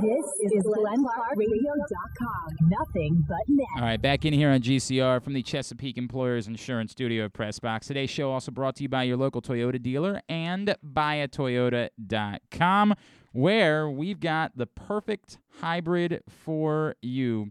[0.00, 2.56] This is GlenClarkRadio.com.
[2.68, 3.66] Nothing but net.
[3.76, 7.88] All right, back in here on GCR from the Chesapeake Employers Insurance Studio Press Box.
[7.88, 12.94] Today's show also brought to you by your local Toyota dealer and buyatoyota.com,
[13.32, 17.50] where we've got the perfect hybrid for you.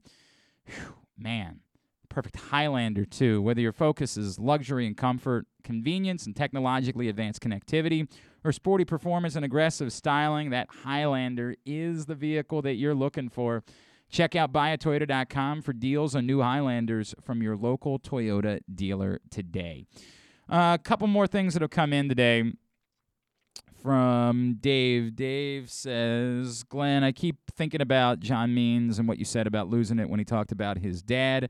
[0.65, 1.59] Whew, man,
[2.07, 3.41] perfect Highlander, too.
[3.41, 8.07] Whether your focus is luxury and comfort, convenience and technologically advanced connectivity,
[8.47, 13.63] or sporty performance and aggressive styling, that Highlander is the vehicle that you're looking for.
[14.09, 19.85] Check out buyatoyota.com for deals on new Highlanders from your local Toyota dealer today.
[20.49, 22.53] Uh, a couple more things that have come in today
[23.81, 25.13] from Dave.
[25.17, 29.99] Dave says, Glenn, I keep thinking about John Means and what you said about losing
[29.99, 31.49] it when he talked about his dad.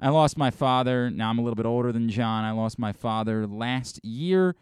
[0.00, 1.10] I lost my father.
[1.10, 2.44] Now I'm a little bit older than John.
[2.44, 4.56] I lost my father last year,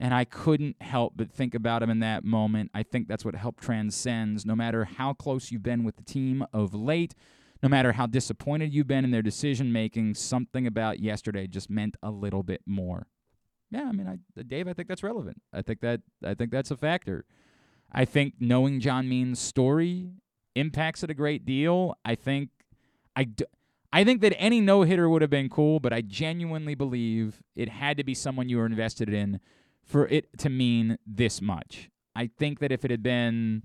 [0.00, 2.70] and I couldn't help but think about him in that moment.
[2.74, 4.44] I think that's what help transcends.
[4.44, 7.14] No matter how close you've been with the team of late,
[7.62, 11.96] no matter how disappointed you've been in their decision making, something about yesterday just meant
[12.02, 13.06] a little bit more.
[13.70, 15.40] Yeah, I mean, I, uh, Dave, I think that's relevant.
[15.52, 17.24] I think that I think that's a factor.
[17.90, 20.10] I think knowing John Means' story
[20.54, 21.96] impacts it a great deal.
[22.04, 22.50] I think
[23.16, 23.24] I.
[23.24, 23.44] D-
[23.92, 27.68] I think that any no hitter would have been cool, but I genuinely believe it
[27.68, 29.38] had to be someone you were invested in
[29.84, 31.90] for it to mean this much.
[32.16, 33.62] I think that if it had been,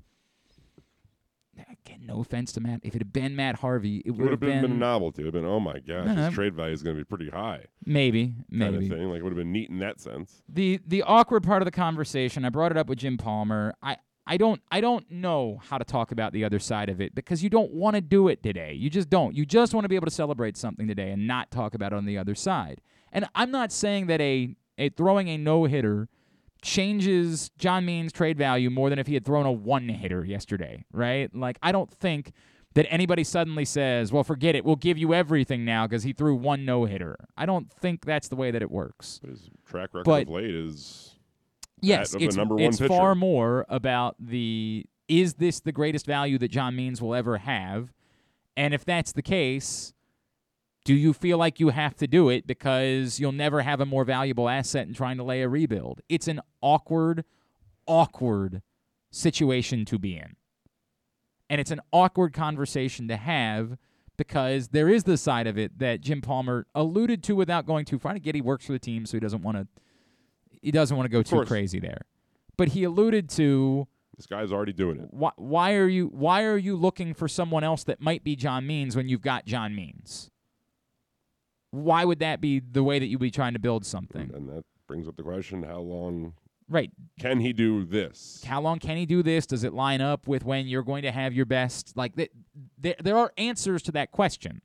[1.57, 4.39] again, no offense to Matt, if it had been Matt Harvey, it It would have
[4.39, 5.21] been, been, been a novelty.
[5.21, 6.25] It would have been, oh my gosh, No, no.
[6.25, 7.65] his trade value is going to be pretty high.
[7.85, 9.09] maybe, maybe Kind of thing.
[9.09, 10.41] Like, it would have been neat in that sense.
[10.47, 13.97] the the awkward part of the conversation i brought it up with jim palmer i
[14.27, 17.43] i don't i don't know how to talk about the other side of it because
[17.43, 19.95] you don't want to do it today you just don't you just want to be
[19.95, 22.81] able to celebrate something today and not talk about it on the other side
[23.11, 26.07] and i'm not saying that a, a throwing a no-hitter
[26.61, 31.33] changes john means trade value more than if he had thrown a one-hitter yesterday right?
[31.33, 32.31] Like i don't think
[32.75, 34.63] that anybody suddenly says well forget it.
[34.65, 37.15] We'll give you everything now because he threw one no-hitter.
[37.35, 39.19] I don't think that's the way that it works.
[39.25, 41.15] His track record But- of late is
[41.81, 46.05] Yes, that of a it's, one it's far more about the is this the greatest
[46.05, 47.91] value that John Means will ever have?
[48.57, 49.93] And if that's the case,
[50.85, 54.05] do you feel like you have to do it because you'll never have a more
[54.05, 56.01] valuable asset in trying to lay a rebuild?
[56.09, 57.25] It's an awkward,
[57.85, 58.61] awkward
[59.11, 60.35] situation to be in.
[61.49, 63.77] And it's an awkward conversation to have
[64.17, 67.97] because there is the side of it that Jim Palmer alluded to without going too
[67.97, 68.11] far.
[68.11, 69.67] I get he works for the team, so he doesn't want to
[70.61, 72.01] he doesn't want to go too crazy there.
[72.57, 73.87] But he alluded to
[74.17, 75.07] this guy's already doing it.
[75.11, 78.67] why, why are you why are you looking for someone else that might be John
[78.67, 80.29] Means when you've got John Means?
[81.71, 84.31] Why would that be the way that you'd be trying to build something?
[84.33, 86.33] And that brings up the question: How long
[86.67, 86.91] right.
[87.19, 88.43] Can he do this?
[88.45, 89.45] How long can he do this?
[89.45, 91.95] Does it line up with when you're going to have your best?
[91.95, 92.31] Like th-
[92.77, 94.61] there, there are answers to that question.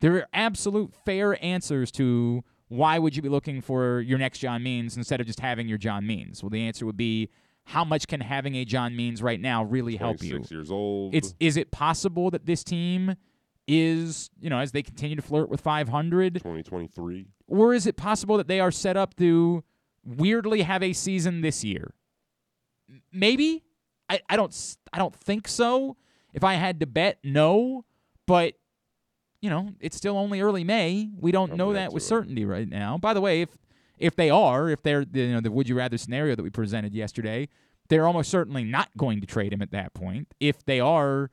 [0.00, 4.62] There are absolute fair answers to why would you be looking for your next John
[4.62, 6.42] Means instead of just having your John Means.
[6.42, 7.28] Well, the answer would be
[7.64, 10.30] how much can having a John Means right now really help you?
[10.30, 11.14] 26 years old.
[11.14, 13.16] It's is it possible that this team
[13.66, 17.26] is, you know, as they continue to flirt with 500, 2023.
[17.46, 19.64] or is it possible that they are set up to
[20.04, 21.94] weirdly have a season this year?
[23.12, 23.64] Maybe.
[24.08, 25.96] I, I don't I don't think so.
[26.34, 27.84] If I had to bet, no.
[28.26, 28.54] But
[29.40, 31.10] you know, it's still only early May.
[31.18, 32.98] We don't know that with certainty right now.
[32.98, 33.50] By the way, if
[33.98, 36.94] if they are, if they're you know the would you rather scenario that we presented
[36.94, 37.48] yesterday,
[37.88, 40.28] they're almost certainly not going to trade him at that point.
[40.40, 41.30] If they are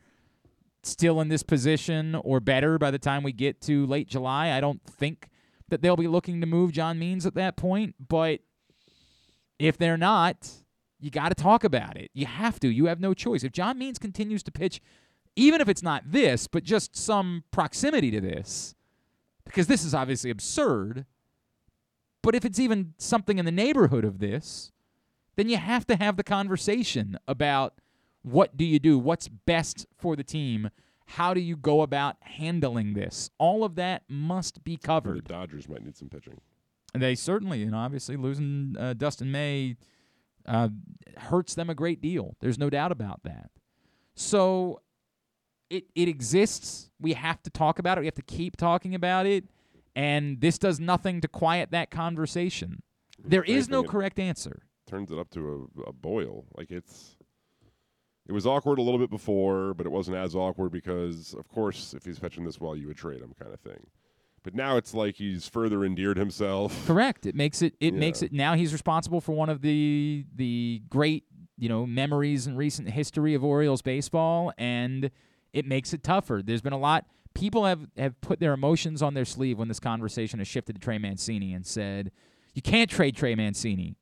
[0.83, 4.61] still in this position or better by the time we get to late July, I
[4.61, 5.29] don't think
[5.69, 7.95] that they'll be looking to move John Means at that point.
[8.07, 8.41] But
[9.57, 10.49] if they're not,
[10.99, 12.11] you got to talk about it.
[12.13, 12.69] You have to.
[12.69, 13.43] You have no choice.
[13.43, 14.81] If John Means continues to pitch,
[15.35, 18.75] even if it's not this, but just some proximity to this,
[19.45, 21.05] because this is obviously absurd.
[22.21, 24.71] But if it's even something in the neighborhood of this,
[25.35, 27.75] then you have to have the conversation about
[28.21, 28.99] what do you do?
[28.99, 30.69] What's best for the team?
[31.05, 33.29] How do you go about handling this?
[33.39, 35.25] All of that must be covered.
[35.25, 35.33] The.
[35.33, 36.39] Dodgers might need some pitching.
[36.93, 39.77] They certainly, and obviously, losing uh, Dustin May
[40.47, 40.69] uh,
[41.17, 42.35] hurts them a great deal.
[42.39, 43.49] There's no doubt about that.
[44.15, 44.81] So
[45.69, 46.91] it it exists.
[46.99, 48.01] We have to talk about it.
[48.01, 49.45] We have to keep talking about it.
[49.95, 52.83] And this does nothing to quiet that conversation.
[53.23, 54.63] There is no correct answer.
[54.87, 56.45] Turns it up to a, a boil.
[56.55, 57.15] Like it's.
[58.29, 61.95] It was awkward a little bit before, but it wasn't as awkward because, of course,
[61.95, 63.87] if he's fetching this well, you would trade him, kind of thing.
[64.43, 66.85] But now it's like he's further endeared himself.
[66.85, 67.25] Correct.
[67.25, 71.23] It makes it it makes it now he's responsible for one of the the great,
[71.57, 75.09] you know, memories in recent history of Orioles baseball and
[75.51, 76.43] it makes it tougher.
[76.45, 79.79] There's been a lot people have have put their emotions on their sleeve when this
[79.79, 82.11] conversation has shifted to Trey Mancini and said,
[82.53, 83.95] "You can't trade Trey Mancini."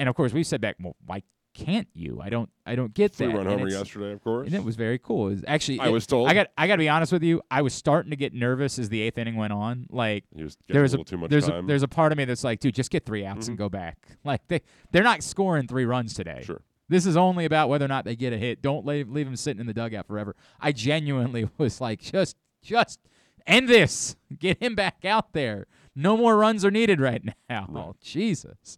[0.00, 1.22] And of course, we've said back, "Well, why
[1.64, 2.20] can't you?
[2.22, 4.46] I don't I don't get Three that." run And homer it's- yesterday, of course.
[4.46, 5.28] and it was very cool.
[5.28, 6.28] It was actually, I it- was told.
[6.28, 6.48] I got.
[6.58, 7.40] I got to be honest with you.
[7.50, 9.86] I was starting to get nervous as the eighth inning went on.
[9.90, 11.64] Like He was there a little too much there's time.
[11.64, 13.60] A, there's a part of me that's like, dude, just get three outs and Mhm.
[13.60, 13.96] go back.
[14.24, 14.60] Like they
[14.92, 16.42] they're not scoring three runs today.
[16.44, 16.62] Sure.
[16.88, 18.62] This is only about whether or not they get a hit.
[18.62, 20.36] Don't leave leave them sitting in the dugout forever.
[20.60, 23.00] I genuinely was like, just just
[23.46, 24.16] end this.
[24.38, 25.66] Get him back out there.
[25.94, 27.94] No more runs are needed right now.
[28.02, 28.76] Jesus.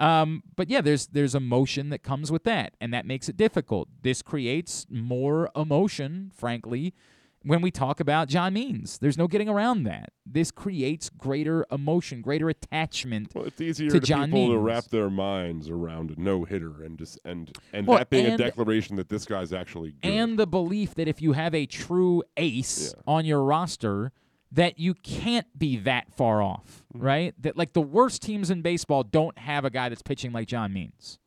[0.00, 3.88] Um, but yeah, there's there's emotion that comes with that, and that makes it difficult.
[4.02, 6.94] This creates more emotion, frankly,
[7.42, 8.98] when we talk about John Means.
[8.98, 10.12] There's no getting around that.
[10.24, 14.54] This creates greater emotion, greater attachment Well, it's easier to to John people Means.
[14.54, 18.24] to wrap their minds around a no hitter and just and and Well, that being
[18.26, 20.10] and- a declaration that this guy's actually good.
[20.10, 24.12] and the belief that if you have a true ace on your roster,
[24.52, 27.04] that you can't be that far off, Mm-hmm.
[27.06, 27.34] right?
[27.40, 30.72] That like the worst teams in baseball don't have a guy that's pitching like John
[30.72, 31.18] Means.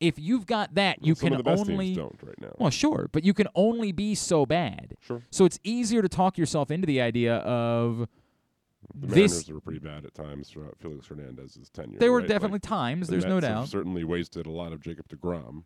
[0.00, 2.40] If you've got that, you Well, some can of the best teams only don't right
[2.40, 2.54] now.
[2.58, 4.94] Well, sure, but you can only be so bad.
[5.00, 5.22] Sure.
[5.30, 8.06] So it's easier to talk yourself into the idea of
[8.94, 11.98] the this were pretty bad at times throughout Felix Hernandez's tenure.
[11.98, 12.28] There were right?
[12.28, 13.68] definitely Like, times, the there's no Mets have doubt.
[13.68, 15.64] Certainly wasted a lot of Jacob deGrom.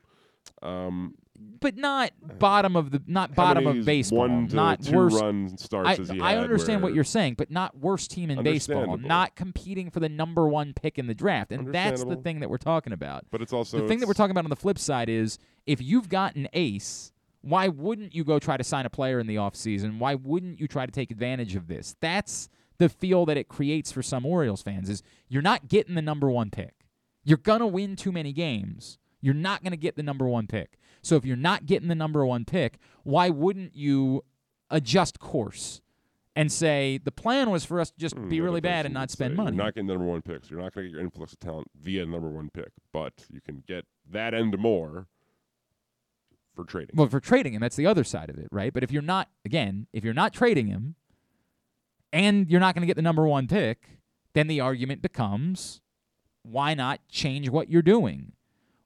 [0.63, 1.15] Um,
[1.61, 5.23] but not uh, bottom of the not bottom of baseball, one to not two worst.
[5.23, 9.37] run starts I, I understand what you're saying, but not worst team in baseball, not
[9.37, 12.59] competing for the number one pick in the draft, and that's the thing that we're
[12.59, 13.25] talking about.
[13.31, 15.81] But it's also the thing that we're talking about on the flip side is if
[15.81, 17.13] you've got an ace,
[17.43, 19.99] why wouldn't you go try to sign a player in the offseason?
[19.99, 21.97] Why wouldn't you try to take advantage of this?
[22.01, 22.49] That's
[22.79, 26.31] the feel that it creates for some Orioles fans is you're not getting the number
[26.31, 26.75] one pick.
[27.25, 28.99] You're gonna win too many games.
[29.21, 30.79] You're not gonna get the number one pick.
[31.03, 34.25] So if you're not getting the number one pick, why wouldn't you
[34.71, 35.81] adjust course
[36.35, 39.11] and say the plan was for us to just Hmm, be really bad and not
[39.11, 39.57] spend uh, money?
[39.57, 40.51] You're not getting the number one picks.
[40.51, 43.13] You're not going to get your influx of talent via the number one pick, but
[43.31, 45.07] you can get that and more
[46.55, 46.95] for trading.
[46.95, 48.73] Well, for trading him, that's the other side of it, right?
[48.73, 50.95] But if you're not, again, if you're not trading him
[52.13, 53.99] and you're not going to get the number one pick,
[54.35, 55.81] then the argument becomes
[56.43, 58.33] why not change what you're doing?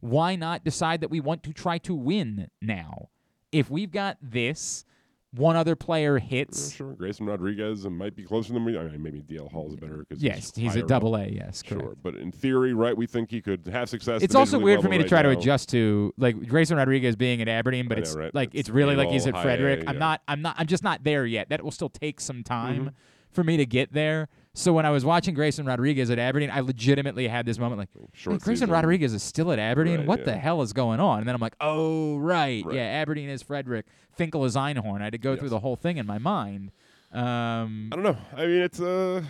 [0.07, 3.09] Why not decide that we want to try to win now?
[3.53, 4.85] If we've got this,
[5.33, 6.73] one other player hits.
[6.75, 8.79] sure, Grayson Rodriguez might be closer than we.
[8.79, 11.23] I mean, maybe DL is better because Yes, he's a double up.
[11.27, 11.95] A, yes, sure.
[12.03, 14.23] But in theory, right, we think he could have success.
[14.23, 17.43] It's also weird for me to right try to adjust to like Grayson Rodriguez being
[17.43, 18.35] at Aberdeen, but know, it's right?
[18.35, 19.81] like It's it's, really like he's at Frederick.
[19.85, 19.99] A, I'm yeah.
[20.01, 21.49] not I'm not I'm just not there yet.
[21.51, 22.93] That will still take some time Mhm.
[23.31, 24.29] for me to get there.
[24.59, 27.91] So when I was watching Grayson Rodriguez at Aberdeen, I legitimately had this moment like,
[28.15, 28.71] Short "Man, Grayson season.
[28.71, 29.99] Rodriguez is still at Aberdeen.
[29.99, 30.25] Right, what yeah.
[30.25, 31.19] the hell is going on?
[31.19, 32.77] And then I'm like, oh right, Right.
[32.77, 33.85] yeah, Aberdeen is Frederick,
[34.17, 35.03] Finkel is Einhorn.
[35.03, 36.71] I had to go through the whole thing in my mind.
[37.13, 38.17] Um, I don't know.
[38.35, 39.25] I mean, it's a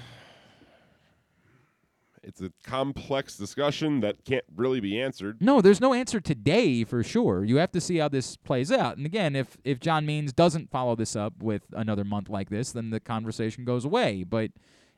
[2.23, 5.39] it's a complex discussion that can't really be answered.
[5.41, 7.45] No, there's no answer today for sure.
[7.45, 8.97] You have to see how this plays out.
[8.97, 12.71] And again, if if John Means doesn't follow this up with another month like this,
[12.71, 14.23] then the conversation goes away.
[14.23, 14.53] But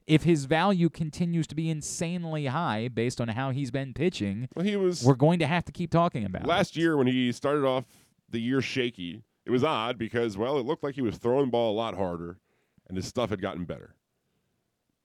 [0.09, 4.65] if his value continues to be insanely high based on how he's been pitching, Well,
[4.65, 6.49] he was we're going to have to keep talking about it.
[6.49, 7.85] last year when he started off
[8.29, 9.23] the year shaky.
[9.47, 11.95] It was odd because well, it looked like he was throwing the ball a lot
[11.97, 12.39] harder,
[12.89, 13.95] and his stuff had gotten better.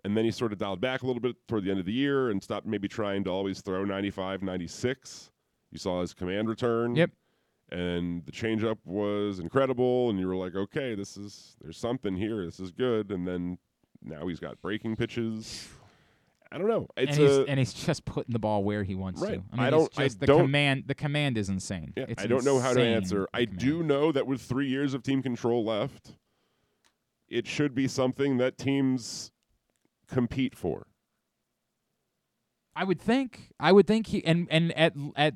[0.06, 1.94] And then he sort of dialed back a little bit toward the end of the
[1.94, 5.32] year and stopped maybe trying to always throw 95, 96.
[5.72, 6.96] You saw his command return.
[6.96, 7.12] Yep.
[7.72, 12.46] And the changeup was incredible, and you were like, okay, this is there's something here.
[12.46, 13.12] This is good.
[13.12, 13.58] And then
[14.04, 15.68] now he's got breaking pitches.
[16.52, 16.88] I don't know.
[16.96, 19.36] It's and he's, a, and he's just putting the ball where he wants Right.
[19.36, 19.58] to.
[19.58, 20.84] I I mean, don't- It's I the don't- command.
[20.86, 21.94] The command is insane.
[21.98, 23.28] Yeah, It's I don't know how to answer.
[23.34, 23.60] I command.
[23.60, 26.16] do know that with three years of team control left,
[27.28, 29.32] it should be something that teams
[30.08, 30.86] compete for.
[32.76, 33.50] I would think.
[33.60, 35.34] I would think he and and at at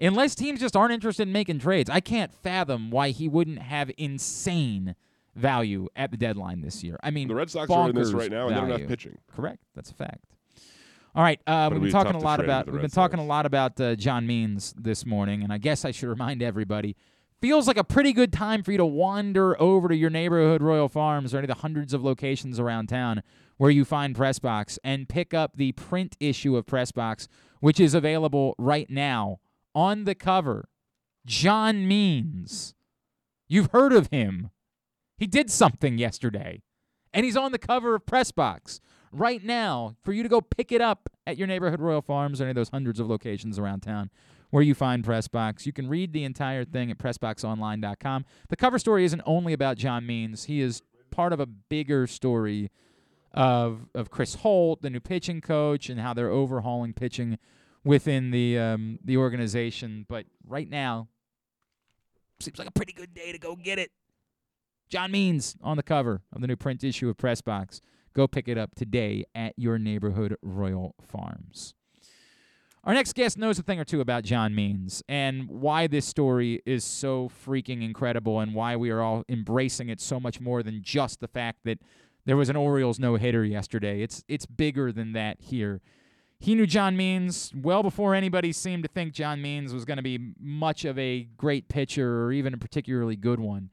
[0.00, 3.90] unless teams just aren't interested in making trades, I can't fathom why he wouldn't have
[3.98, 4.94] insane
[5.34, 6.98] value at the deadline this year.
[7.02, 9.18] I mean, The Red Sox are in this right now, and they don't have pitching.
[9.34, 9.60] Correct.
[9.74, 10.24] That's a fact.
[11.14, 13.44] All right, uh, we've been be talking a lot about we've been talking a lot
[13.44, 16.96] about uh, John Means this morning, and I guess I should remind everybody.
[17.40, 20.88] Feels like a pretty good time for you to wander over to your neighborhood Royal
[20.88, 23.22] Farms or any of the hundreds of locations around town
[23.56, 27.28] where you find Pressbox and pick up the print issue of Pressbox,
[27.60, 29.38] which is available right now
[29.74, 30.68] on the cover.
[31.26, 32.74] John Means.
[33.48, 34.50] You've heard of him.
[35.20, 36.62] He did something yesterday,
[37.12, 38.80] and he's on the cover of Pressbox
[39.12, 42.44] right now for you to go pick it up at your neighborhood Royal Farms or
[42.44, 44.08] any of those hundreds of locations around town
[44.48, 45.66] where you find Pressbox.
[45.66, 48.24] You can read the entire thing at PressBoxOnline.com.
[48.48, 50.80] The cover story isn't only about John Means, he is
[51.10, 52.70] part of a bigger story
[53.34, 57.38] of of Chris Holt, the new pitching coach, and how they're overhauling pitching
[57.84, 60.06] within the um, the organization.
[60.08, 61.08] But right now,
[62.40, 63.90] seems like a pretty good day to go get it.
[64.90, 67.80] John Means on the cover of the new print issue of Pressbox.
[68.12, 71.74] Go pick it up today at your neighborhood Royal Farms.
[72.82, 76.60] Our next guest knows a thing or two about John Means and why this story
[76.66, 80.82] is so freaking incredible and why we are all embracing it so much more than
[80.82, 81.78] just the fact that
[82.24, 84.02] there was an Orioles no hitter yesterday.
[84.02, 85.82] It's it's bigger than that here.
[86.40, 90.02] He knew John Means well before anybody seemed to think John Means was going to
[90.02, 93.70] be much of a great pitcher or even a particularly good one.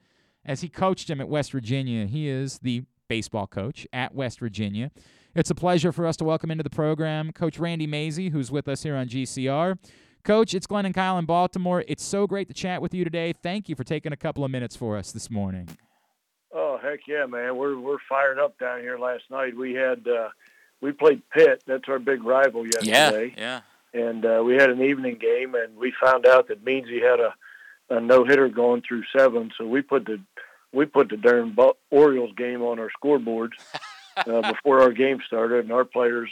[0.48, 4.92] As he coached him at West Virginia, he is the baseball coach at West Virginia.
[5.36, 8.70] It's a pleasure for us to welcome into the program Coach Randy Mazey, who's with
[8.70, 9.78] us here on GCR.
[10.24, 11.84] Coach, it's Glenn and Kyle in Baltimore.
[11.88, 13.34] It's so great to chat with you today.
[13.44, 15.68] Thank you for taking a couple of minutes for us this morning.
[16.54, 17.58] Oh heck yeah, man!
[17.58, 18.98] We're we're fired up down here.
[18.98, 20.30] Last night we had uh,
[20.80, 21.62] we played Pitt.
[21.68, 23.36] That's our big rival yesterday.
[23.38, 23.62] Yeah.
[23.94, 27.34] And uh, we had an evening game, and we found out that Meansy had a,
[27.90, 29.52] a no hitter going through seven.
[29.58, 30.20] So we put the
[30.74, 31.56] we put the darn
[31.90, 33.54] Orioles game on our scoreboards
[34.18, 36.30] uh, before our game started, and our players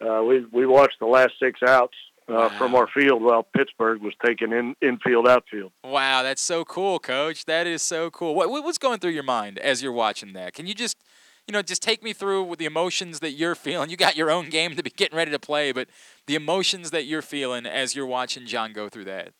[0.00, 1.94] uh, we we watched the last six outs
[2.28, 5.72] uh, from our field while Pittsburgh was taking in infield outfield.
[5.84, 7.44] Wow, that's so cool, Coach.
[7.44, 8.34] That is so cool.
[8.34, 10.52] What what- what's going through your mind as you're watching that?
[10.54, 10.98] Can you just,
[11.46, 13.90] you know, just take me through with the emotions that you're feeling?
[13.90, 15.88] You got your own game to be getting ready to play, but
[16.26, 19.32] the emotions that you're feeling as you're watching John go through that.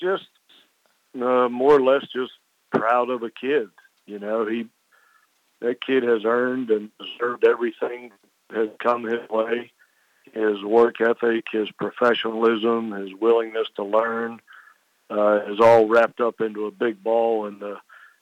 [0.00, 0.26] Just
[1.14, 2.32] uh, more or less just
[2.72, 3.68] proud of a kid.
[4.06, 4.66] You know, he
[5.60, 8.12] that kid has earned and deserved everything
[8.52, 9.72] has come his way.
[10.32, 14.40] His work ethic, his professionalism, his willingness to learn
[15.10, 17.76] uh, is all wrapped up into a big ball, and the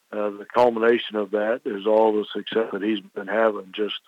[0.09, 3.73] uh, the culmination of that is all the success that he's been having.
[3.73, 3.99] Just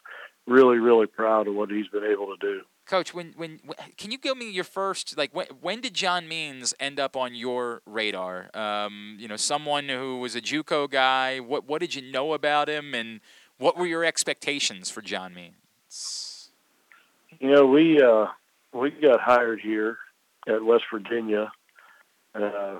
[0.47, 2.61] really, really proud of what he's been able to do.
[2.89, 6.27] Coach, when, when wh- can you give me your first like when when did John
[6.27, 8.49] Means end up on your radar?
[8.55, 11.39] Um, you know, someone who was a JUCO guy.
[11.39, 13.19] What what did you know about him, and
[13.59, 16.49] what were your expectations for John Means?
[17.39, 18.25] You know, we uh,
[18.73, 19.99] we got hired here
[20.47, 21.51] at West Virginia
[22.33, 22.79] uh,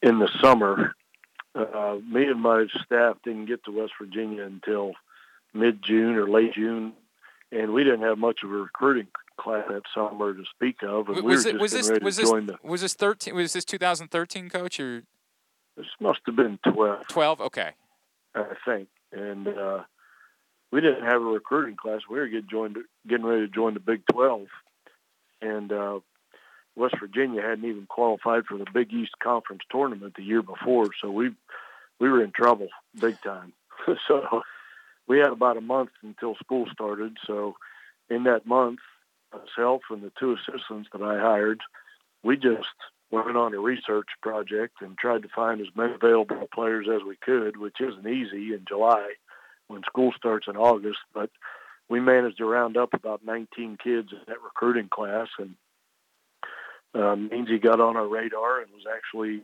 [0.00, 0.94] in the summer.
[1.56, 4.92] Uh, me and my staff didn't get to West Virginia until
[5.52, 6.92] mid June or late June,
[7.50, 11.08] and we didn't have much of a recruiting class that summer to speak of.
[11.08, 12.58] And W- we was were it just was this ready was to this join the.
[12.62, 15.02] was this thirteen was this 2013 coach or
[15.76, 17.06] This must have been twelve.
[17.08, 17.40] 12?
[17.40, 17.70] Okay.
[18.34, 18.88] I think.
[19.12, 19.84] And uh,
[20.72, 22.00] we didn't have a recruiting class.
[22.10, 22.76] We were getting joined,
[23.08, 24.46] getting ready to join the Big 12,
[25.40, 26.00] and uh,
[26.74, 31.10] West Virginia hadn't even qualified for the Big East Conference tournament the year before, so
[31.10, 31.30] we
[32.00, 32.68] we were in trouble
[33.00, 33.52] big time.
[34.08, 34.42] so
[35.06, 37.16] we had about a month until school started.
[37.26, 37.54] So
[38.10, 38.80] in that month,
[39.34, 41.60] myself and the two assistants that I hired,
[42.22, 42.68] we just
[43.10, 47.16] went on a research project and tried to find as many available players as we
[47.16, 49.12] could, which isn't easy in July
[49.68, 50.98] when school starts in August.
[51.12, 51.30] But
[51.88, 55.54] we managed to round up about 19 kids in that recruiting class, and
[56.94, 57.30] um,
[57.62, 59.42] got on our radar and was actually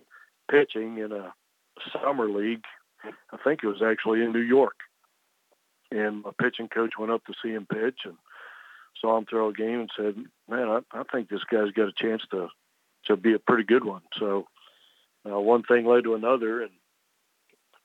[0.51, 1.33] pitching in a
[1.93, 2.65] summer league.
[3.05, 4.77] I think it was actually in New York.
[5.91, 8.17] And my pitching coach went up to see him pitch and
[9.01, 10.16] saw him throw a game and said,
[10.48, 12.48] "Man, I, I think this guy's got a chance to
[13.06, 14.47] to be a pretty good one." So
[15.28, 16.70] uh, one thing led to another, and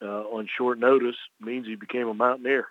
[0.01, 2.67] uh, on short notice, Meansy became a Mountaineer.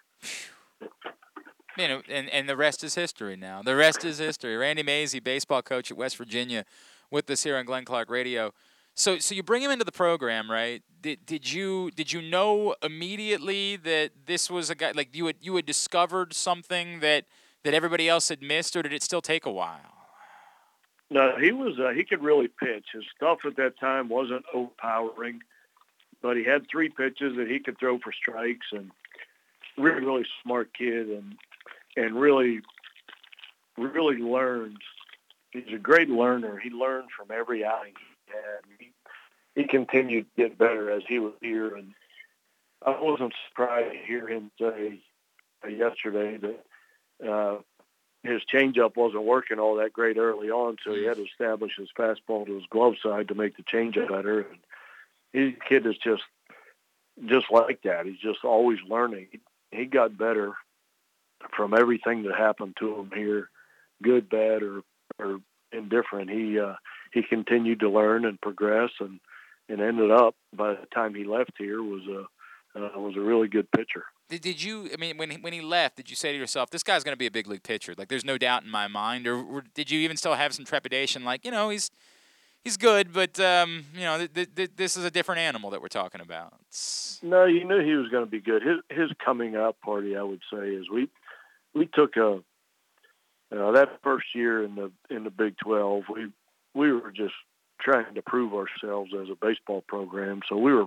[1.76, 3.60] Know, and, and the rest is history now.
[3.60, 4.56] The rest is history.
[4.56, 6.64] Randy Mazey, baseball coach at West Virginia,
[7.10, 8.52] with us here on Glenn Clark Radio.
[8.94, 10.82] So, so you bring him into the program, right?
[11.00, 15.36] Did, did you did you know immediately that this was a guy like you had
[15.40, 17.24] you had discovered something that
[17.64, 19.80] that everybody else had missed, or did it still take a while?
[21.10, 22.86] No, he was uh, he could really pitch.
[22.92, 25.40] His stuff at that time wasn't overpowering,
[26.22, 28.90] but he had three pitches that he could throw for strikes, and
[29.76, 31.36] really really smart kid, and
[31.96, 32.60] and really
[33.76, 34.78] really learned.
[35.50, 36.58] He's a great learner.
[36.58, 37.92] He learned from every outing
[38.26, 38.78] he had.
[38.78, 38.92] He,
[39.54, 41.92] he continued to get better as he was here, and
[42.84, 45.00] I wasn't surprised to hear him say
[45.64, 46.64] uh, yesterday that
[47.26, 47.56] uh,
[48.22, 51.90] his changeup wasn't working all that great early on, so he had to establish his
[51.96, 54.40] fastball to his glove side to make the changeup better.
[54.40, 54.58] And
[55.32, 56.22] his kid is just
[57.26, 58.06] just like that.
[58.06, 59.28] He's just always learning.
[59.70, 60.54] He got better
[61.56, 63.50] from everything that happened to him here,
[64.02, 64.82] good, bad, or
[65.18, 65.38] or
[65.70, 66.30] indifferent.
[66.30, 66.74] He uh,
[67.12, 69.20] he continued to learn and progress, and
[69.68, 72.20] and ended up by the time he left here was a
[72.78, 74.04] uh, was a really good pitcher.
[74.35, 74.90] Did, did you?
[74.93, 77.12] I mean, when he, when he left, did you say to yourself, "This guy's going
[77.12, 77.94] to be a big league pitcher"?
[77.97, 80.65] Like, there's no doubt in my mind, or, or, did you even still have some
[80.65, 81.24] trepidation?
[81.24, 81.90] Like, you know, he's
[82.65, 85.86] he's good, but um, you know, th- th- this is a different animal that we're
[85.86, 86.55] talking about.
[87.23, 88.62] No, you knew he was going to be good.
[88.62, 91.09] His his coming out party, I would say, is we
[91.73, 92.40] we took a
[93.56, 96.05] uh, that first year in the in the Big Twelve.
[96.12, 96.32] We
[96.74, 97.35] we were just
[97.81, 100.86] trying to prove ourselves as a baseball program, so we were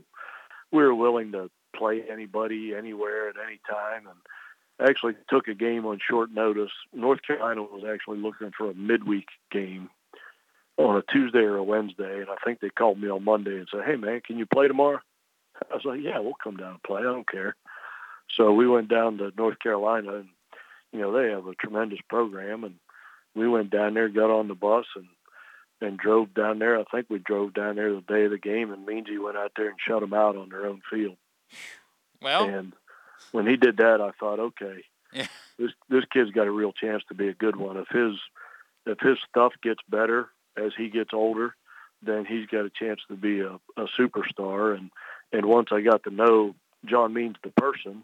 [0.74, 5.86] we were willing to play anybody anywhere at any time and actually took a game
[5.86, 6.72] on short notice.
[6.94, 9.90] North Carolina was actually looking for a midweek game
[10.78, 13.68] on a Tuesday or a Wednesday, and I think they called me on Monday and
[13.72, 15.00] said, "Hey man, can you play tomorrow?"
[15.72, 17.00] I was like, "Yeah, we'll come down and play.
[17.00, 17.56] I don't care."
[18.36, 20.30] So we went down to North Carolina, and
[20.92, 22.76] you know they have a tremendous program, and
[23.36, 25.08] we went down there, got on the bus, and
[25.82, 26.80] and drove down there.
[26.80, 29.52] I think we drove down there the day of the game, and Meansy went out
[29.56, 31.18] there and shut them out on their own field.
[32.22, 32.74] Well, and
[33.32, 34.84] when he did that, I thought, okay,
[35.14, 35.28] yeah.
[35.58, 37.78] this this kid's got a real chance to be a good one.
[37.78, 38.18] If his
[38.86, 41.56] if his stuff gets better as he gets older,
[42.02, 44.78] then he's got a chance to be a, a superstar.
[44.78, 44.92] And
[45.32, 46.56] and once I got to know
[46.86, 48.04] John Means the person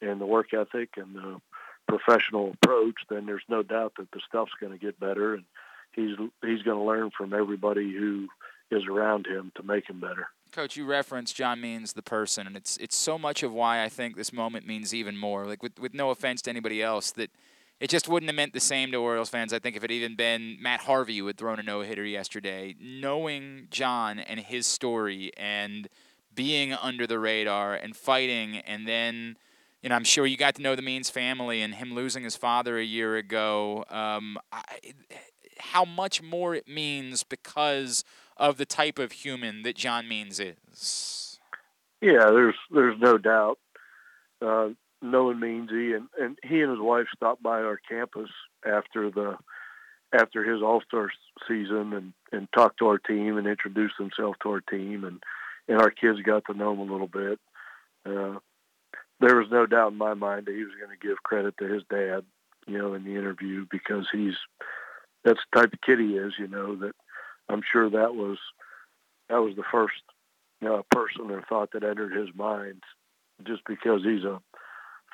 [0.00, 1.40] and the work ethic and the
[1.86, 5.44] professional approach, then there's no doubt that the stuff's going to get better, and
[5.92, 8.28] he's he's going to learn from everybody who
[8.70, 10.28] is around him to make him better.
[10.54, 13.88] Coach, you referenced John Means the person, and it's it's so much of why I
[13.88, 15.46] think this moment means even more.
[15.46, 17.32] Like with with no offense to anybody else, that
[17.80, 19.52] it just wouldn't have meant the same to Orioles fans.
[19.52, 22.76] I think if it even been Matt Harvey who had thrown a no hitter yesterday,
[22.80, 25.88] knowing John and his story and
[26.32, 29.36] being under the radar and fighting, and then
[29.82, 32.36] you know I'm sure you got to know the Means family and him losing his
[32.36, 33.84] father a year ago.
[33.90, 34.62] Um, I,
[35.58, 38.04] how much more it means because
[38.36, 41.38] of the type of human that John Means is.
[42.00, 43.58] Yeah, there's there's no doubt.
[44.42, 44.70] Uh,
[45.00, 48.30] knowing Meansy and, and he and his wife stopped by our campus
[48.66, 49.36] after the
[50.12, 51.10] after his All Star
[51.46, 55.22] season and and talked to our team and introduced himself to our team and
[55.68, 57.38] and our kids got to know him a little bit.
[58.04, 58.38] Uh,
[59.20, 61.66] there was no doubt in my mind that he was going to give credit to
[61.66, 62.24] his dad,
[62.66, 64.34] you know, in the interview because he's
[65.24, 66.94] that's the type of kid he is, you know, that
[67.48, 68.38] I'm sure that was
[69.28, 70.02] that was the first
[70.64, 72.82] uh, person or thought that entered his mind,
[73.46, 74.40] just because he's a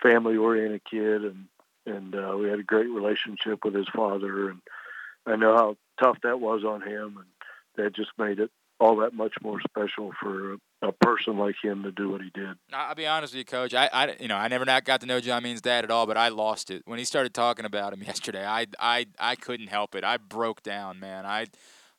[0.02, 1.47] family-oriented kid, and
[1.86, 4.61] and uh, we had a great relationship with his father, and
[5.27, 7.27] I know how tough that was on him, and
[7.77, 8.51] that just made it
[8.81, 12.57] all that much more special for a person like him to do what he did.
[12.73, 13.74] I'll be honest with you, Coach.
[13.74, 16.07] I, I, you know, I never not got to know John Means' dad at all,
[16.07, 18.44] but I lost it when he started talking about him yesterday.
[18.44, 20.02] I, I, I couldn't help it.
[20.02, 21.27] I broke down, man.
[21.27, 21.47] I,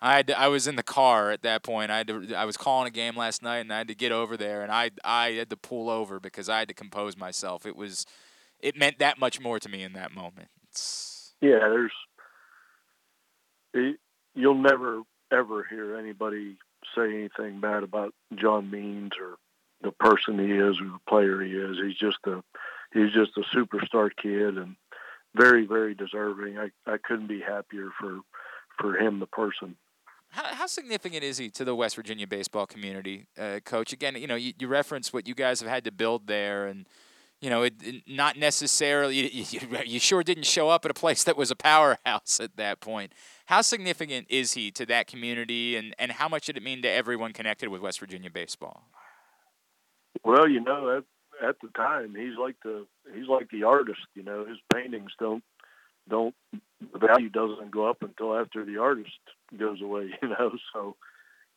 [0.02, 1.92] I, had to, I was in the car at that point.
[1.92, 4.12] I had to, I was calling a game last night, and I had to get
[4.12, 7.66] over there, and I, I had to pull over because I had to compose myself.
[7.66, 8.06] It was,
[8.60, 10.50] it meant that much more to me in that moment.
[11.42, 11.92] Yeah, there's,
[13.74, 13.98] it,
[14.36, 15.02] you'll never
[15.32, 16.58] ever hear anybody
[16.96, 19.38] say anything bad about John Means or
[19.82, 21.78] the person he is or the player he is.
[21.82, 22.44] He's just a
[22.94, 24.76] he's just a superstar kid and
[25.36, 26.58] very very deserving.
[26.58, 28.20] I I couldn't be happier for
[28.80, 29.76] for him the person.
[30.32, 33.92] How, how significant is he to the West Virginia baseball community, uh, Coach?
[33.92, 36.88] Again, you know, you, you reference what you guys have had to build there, and
[37.42, 39.12] you know, it, it not necessarily.
[39.22, 42.56] You, you, you, sure didn't show up at a place that was a powerhouse at
[42.56, 43.14] that point.
[43.48, 46.90] How significant is he to that community, and, and how much did it mean to
[46.90, 48.88] everyone connected with West Virginia baseball?
[50.24, 54.00] Well, you know, at, at the time, he's like the he's like the artist.
[54.16, 55.44] You know, his paintings don't
[56.10, 59.20] don't the value doesn't go up until after the artist
[59.58, 60.12] goes away.
[60.22, 60.96] You know, so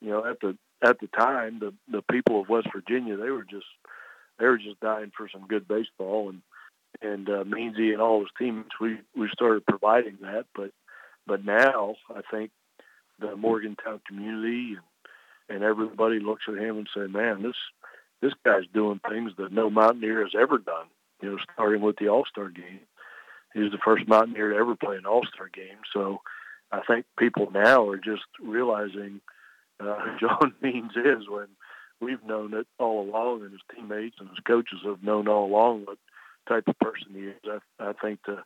[0.01, 3.45] you know at the at the time, the the people of West Virginia they were
[3.45, 3.67] just
[4.39, 6.43] they were just dying for some good baseball, and
[7.03, 10.71] and uh, Meansy and all his teammates we we started providing that, but
[11.27, 12.51] but now I think
[13.21, 17.57] the Morgantown community and, and everybody looks at him and say, man, this
[18.21, 20.87] this guy's doing things that no Mountaineer has ever done.
[21.23, 22.81] You know, starting with the All Star game,
[23.53, 25.79] he was the first Mountaineer to ever play an All Star game.
[25.93, 26.21] So
[26.75, 29.21] I think people now are just realizing
[29.81, 31.47] uh, who John Means is when
[32.01, 35.85] we've known it all along, and his teammates and his coaches have known all along
[35.87, 35.99] what
[36.49, 37.61] type of person he is.
[37.79, 38.43] I, I think the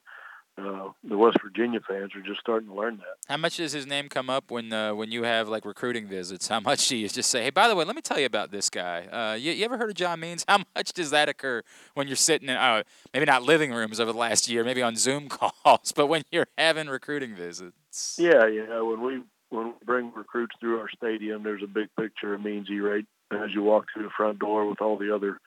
[0.59, 3.17] uh, the West Virginia fans are just starting to learn that.
[3.29, 6.49] How much does his name come up when uh, when you have like recruiting visits?
[6.49, 8.51] How much do you just say, "Hey, by the way, let me tell you about
[8.51, 9.07] this guy"?
[9.07, 10.45] Uh, you, you, ever heard of John Means?
[10.49, 11.63] How much does that occur
[11.95, 12.83] when you're sitting in uh,
[13.15, 15.29] maybe not living rooms over the last year, maybe on Zoom
[15.65, 17.75] calls, but when you're having recruiting visits?
[18.19, 21.89] Yeah, you know, when we when we bring recruits through our stadium, there's a big
[21.99, 25.39] picture of Meansy right as you walk through the front door with all the other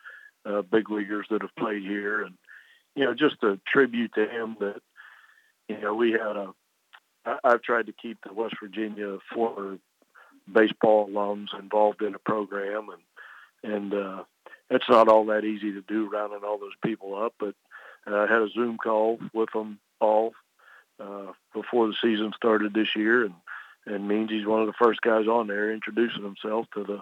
[0.45, 2.35] uh, big leaguers that have played here, and
[2.95, 4.81] you know, just a tribute to him that
[5.71, 6.53] you know, we had a.
[7.43, 9.77] I've tried to keep the West Virginia former
[10.51, 12.87] baseball alums involved in the program,
[13.63, 14.23] and and uh,
[14.69, 17.33] it's not all that easy to do rounding all those people up.
[17.39, 17.55] But
[18.07, 20.33] uh, I had a Zoom call with them all
[21.01, 23.33] uh, before the season started this year, and
[23.85, 27.01] and means he's one of the first guys on there introducing himself to the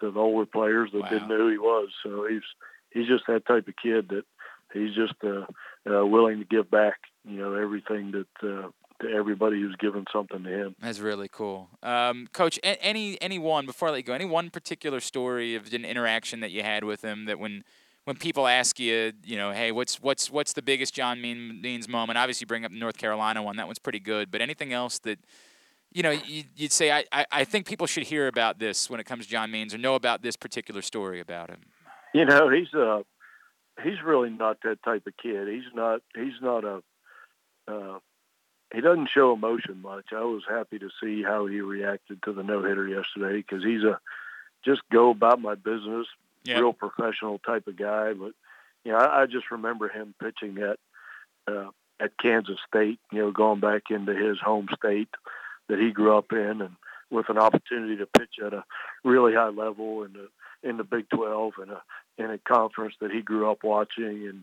[0.00, 1.08] to the older players that wow.
[1.08, 1.88] didn't know who he was.
[2.02, 2.42] So he's
[2.90, 4.24] he's just that type of kid that
[4.72, 5.46] he's just uh,
[5.90, 8.68] uh, willing to give back, you know, everything that uh,
[9.00, 10.76] to everybody who's given something to him.
[10.80, 12.58] That's really cool, um, Coach.
[12.62, 16.40] Any any one before I let you go, any one particular story of an interaction
[16.40, 17.64] that you had with him that when
[18.04, 22.18] when people ask you, you know, hey, what's what's what's the biggest John Means moment?
[22.18, 23.56] Obviously, you bring up the North Carolina one.
[23.56, 24.30] That one's pretty good.
[24.30, 25.18] But anything else that
[25.92, 29.04] you know, you'd say, I, I, I think people should hear about this when it
[29.04, 31.60] comes to John Means or know about this particular story about him.
[32.14, 33.04] You know, he's a
[33.82, 35.48] he's really not that type of kid.
[35.48, 36.00] He's not.
[36.14, 36.82] He's not a.
[37.68, 37.98] Uh,
[38.74, 40.06] he doesn't show emotion much.
[40.12, 43.82] I was happy to see how he reacted to the no hitter yesterday because he's
[43.82, 44.00] a
[44.64, 46.06] just go about my business,
[46.44, 46.60] yep.
[46.60, 48.12] real professional type of guy.
[48.12, 48.32] But
[48.84, 50.78] you know, I, I just remember him pitching at
[51.52, 51.70] uh,
[52.00, 52.98] at Kansas State.
[53.12, 55.10] You know, going back into his home state
[55.68, 56.76] that he grew up in, and
[57.10, 58.64] with an opportunity to pitch at a
[59.04, 60.16] really high level and
[60.62, 61.82] in the Big 12 and a
[62.18, 64.42] in a conference that he grew up watching, and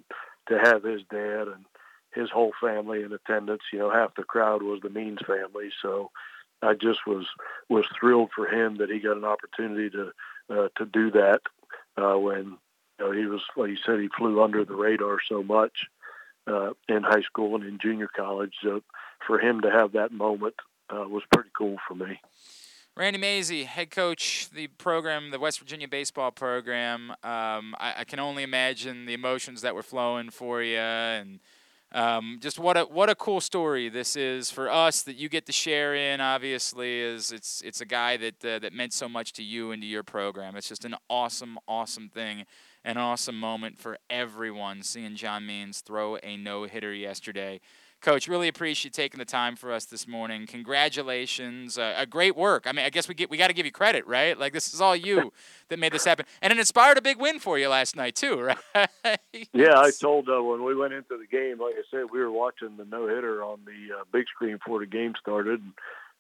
[0.50, 1.66] to have his dad and
[2.14, 3.62] his whole family in attendance.
[3.72, 6.12] You know, half the crowd was the Means family, so
[6.62, 7.26] I just was
[7.70, 10.12] was thrilled for him that he got an opportunity to
[10.50, 11.42] uh, to do that
[11.98, 12.58] uh, when
[13.00, 15.74] you know, he was like you said he flew under the radar so much
[16.48, 18.54] uh, in high school and in junior college.
[18.64, 18.82] So
[19.26, 20.56] for him to have that moment
[20.90, 22.20] uh, was pretty cool for me.
[22.98, 27.12] Randy Mazey, head coach, the program, the West Virginia baseball program.
[27.24, 31.40] Um, I, I, can only imagine the emotions that were flowing for you, and
[31.92, 35.48] um, just what a what a cool story this is for us that you get
[35.48, 36.22] to share in.
[36.22, 39.82] Obviously, is it's it's a guy that uh, that meant so much to you and
[39.82, 40.56] to your program.
[40.56, 42.46] It's just an awesome, awesome thing,
[42.86, 44.84] an awesome moment for everyone.
[44.84, 47.60] Seeing John Means throw a no hitter yesterday.
[48.02, 50.48] Coach, really appreciate you taking the time for us this morning.
[50.48, 52.66] Congratulations, uh, a great work.
[52.66, 54.40] I mean, I guess we get we got to give you credit, right?
[54.40, 55.34] Like this is all you
[55.68, 58.42] that made this happen, and it inspired a big win for you last night too,
[58.76, 59.20] right?
[59.52, 62.32] yeah, I told uh, when we went into the game, like I said, we were
[62.32, 65.60] watching the no hitter on the uh, big screen before the game started.
[65.60, 65.74] And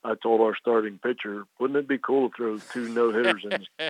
[0.03, 3.51] I told our starting pitcher, "Wouldn't it be cool to throw two no hitters in
[3.51, 3.89] this day?"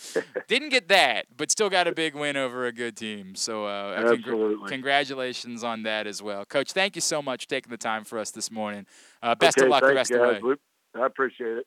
[0.48, 3.34] Didn't get that, but still got a big win over a good team.
[3.34, 4.68] So uh, congr- Absolutely.
[4.68, 6.72] congratulations on that as well, Coach.
[6.72, 8.86] Thank you so much for taking the time for us this morning.
[9.22, 10.56] Uh, best okay, of luck the thanks, rest of the way.
[10.94, 11.66] I appreciate it.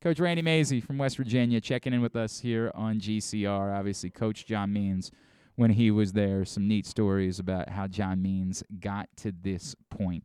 [0.00, 3.76] Coach Randy Mazey from West Virginia checking in with us here on GCR.
[3.76, 5.10] Obviously, Coach John Means
[5.56, 6.44] when he was there.
[6.46, 10.24] Some neat stories about how John Means got to this point.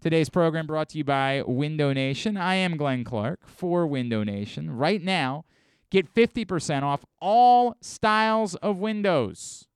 [0.00, 2.36] Today's program brought to you by Window Nation.
[2.36, 4.76] I am Glenn Clark for Window Nation.
[4.76, 5.44] Right now,
[5.90, 9.66] get 50% off all styles of windows.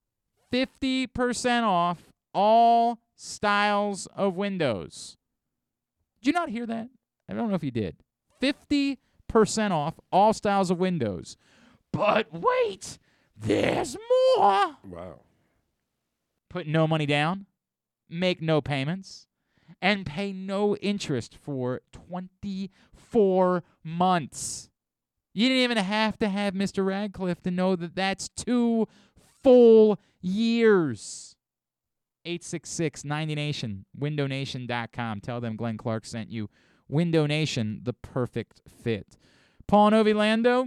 [0.53, 5.17] 50% off all styles of windows.
[6.21, 6.89] Did you not hear that?
[7.29, 7.97] I don't know if you did.
[8.43, 8.99] 50%
[9.71, 11.37] off all styles of windows.
[11.93, 12.99] But wait,
[13.37, 14.77] there's more.
[14.85, 15.21] Wow.
[16.49, 17.47] Put no money down,
[18.09, 19.27] make no payments,
[19.81, 24.70] and pay no interest for 24 months.
[25.33, 26.85] You didn't even have to have Mr.
[26.85, 28.89] Radcliffe to know that that's two
[29.43, 31.37] full years.
[32.25, 35.21] 866 90 Nation, windownation.com.
[35.21, 36.51] Tell them Glenn Clark sent you.
[36.89, 39.17] Window Nation, the perfect fit.
[39.67, 40.67] Paul Novi Lando,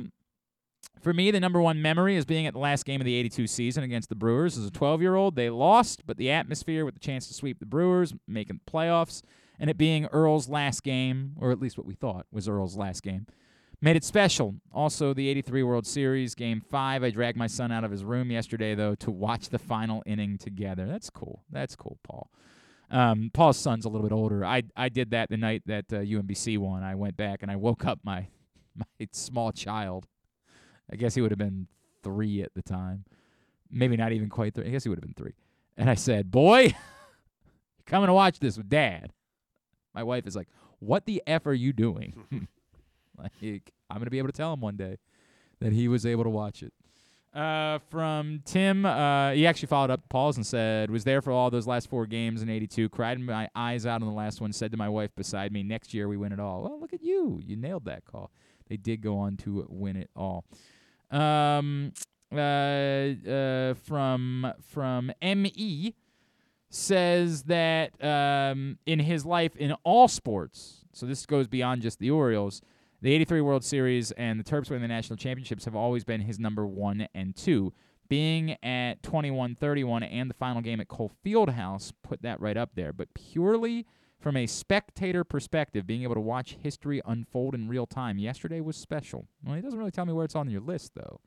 [1.01, 3.47] for me, the number one memory is being at the last game of the 82
[3.47, 4.57] season against the Brewers.
[4.57, 7.59] As a 12 year old, they lost, but the atmosphere with the chance to sweep
[7.59, 9.21] the Brewers, making the playoffs,
[9.59, 13.03] and it being Earl's last game, or at least what we thought was Earl's last
[13.03, 13.27] game,
[13.83, 14.55] made it special.
[14.71, 17.03] Also, the 83 World Series, Game 5.
[17.03, 20.37] I dragged my son out of his room yesterday, though, to watch the final inning
[20.37, 20.87] together.
[20.87, 21.43] That's cool.
[21.51, 22.31] That's cool, Paul.
[22.89, 24.45] Um, Paul's son's a little bit older.
[24.45, 26.83] I I did that the night that uh, UMBC won.
[26.83, 28.27] I went back and I woke up my
[28.75, 30.05] my small child.
[30.91, 31.67] I guess he would have been
[32.03, 33.03] three at the time,
[33.69, 34.67] maybe not even quite three.
[34.67, 35.33] I guess he would have been three.
[35.75, 36.75] And I said, "Boy,
[37.85, 39.11] coming to watch this with Dad."
[39.95, 40.47] My wife is like,
[40.79, 42.47] "What the f are you doing?"
[43.41, 44.97] like, I'm gonna be able to tell him one day
[45.59, 46.73] that he was able to watch it.
[47.33, 51.49] Uh, from Tim, uh, he actually followed up Paul's and said, was there for all
[51.49, 54.71] those last four games in 82, cried my eyes out on the last one, said
[54.71, 56.61] to my wife beside me, next year we win it all.
[56.61, 57.41] Well, look at you.
[57.43, 58.29] You nailed that call.
[58.69, 60.45] They did go on to win it all.
[61.09, 61.93] Um,
[62.31, 65.95] uh, uh, from, from ME
[66.69, 72.11] says that um, in his life in all sports, so this goes beyond just the
[72.11, 72.61] Orioles,
[73.03, 76.39] the 83 World Series and the Terps winning the national championships have always been his
[76.39, 77.73] number one and two.
[78.07, 82.71] Being at 21 31 and the final game at Cole Fieldhouse put that right up
[82.75, 82.93] there.
[82.93, 83.85] But purely
[84.21, 88.77] from a spectator perspective, being able to watch history unfold in real time, yesterday was
[88.77, 89.27] special.
[89.43, 91.19] Well, he doesn't really tell me where it's on your list, though.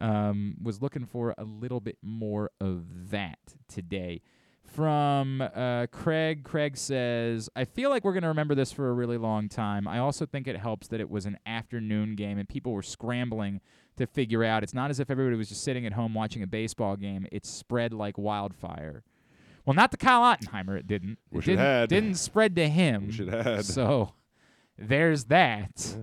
[0.00, 4.22] Um, was looking for a little bit more of that today.
[4.66, 8.92] From uh, Craig, Craig says, I feel like we're going to remember this for a
[8.94, 9.86] really long time.
[9.86, 13.60] I also think it helps that it was an afternoon game and people were scrambling
[13.98, 14.62] to figure out.
[14.62, 17.44] It's not as if everybody was just sitting at home watching a baseball game, it
[17.44, 19.02] spread like wildfire.
[19.66, 21.18] Well, not to Kyle Ottenheimer, it didn't.
[21.30, 21.88] It Wish it didn't, had.
[21.90, 23.08] didn't spread to him.
[23.08, 23.64] Wish it had.
[23.66, 24.14] So
[24.78, 25.94] there's that.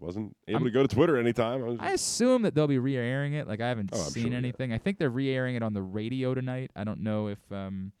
[0.00, 1.78] Wasn't able I'm- to go to Twitter anytime.
[1.80, 3.46] I I assume that they'll be re-airing it.
[3.46, 4.72] Like I haven't Oh, seen sure, anything.
[4.72, 6.72] I think they're re-airing it on the radio tonight.
[6.74, 7.92] I don't know if um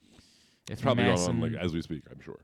[0.70, 2.02] it's probably going on like as we speak.
[2.10, 2.40] I'm sure.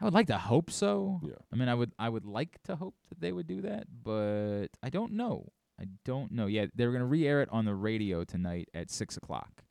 [0.00, 1.20] I would like to hope so.
[1.22, 1.34] Yeah.
[1.52, 4.68] I mean, I would I would like to hope that they would do that, but
[4.82, 5.52] I don't know.
[5.80, 6.46] I don't know.
[6.46, 9.64] Yeah, they're gonna re-air it on the radio tonight at six o'clock.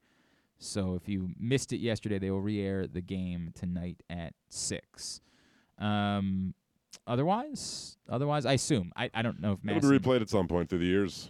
[0.58, 5.22] So if you missed it yesterday, they will re-air the game tonight at six.
[5.78, 6.54] Um,
[7.06, 10.70] otherwise, otherwise, I assume I, I don't know if It'll be replayed at some point
[10.70, 11.30] through the years.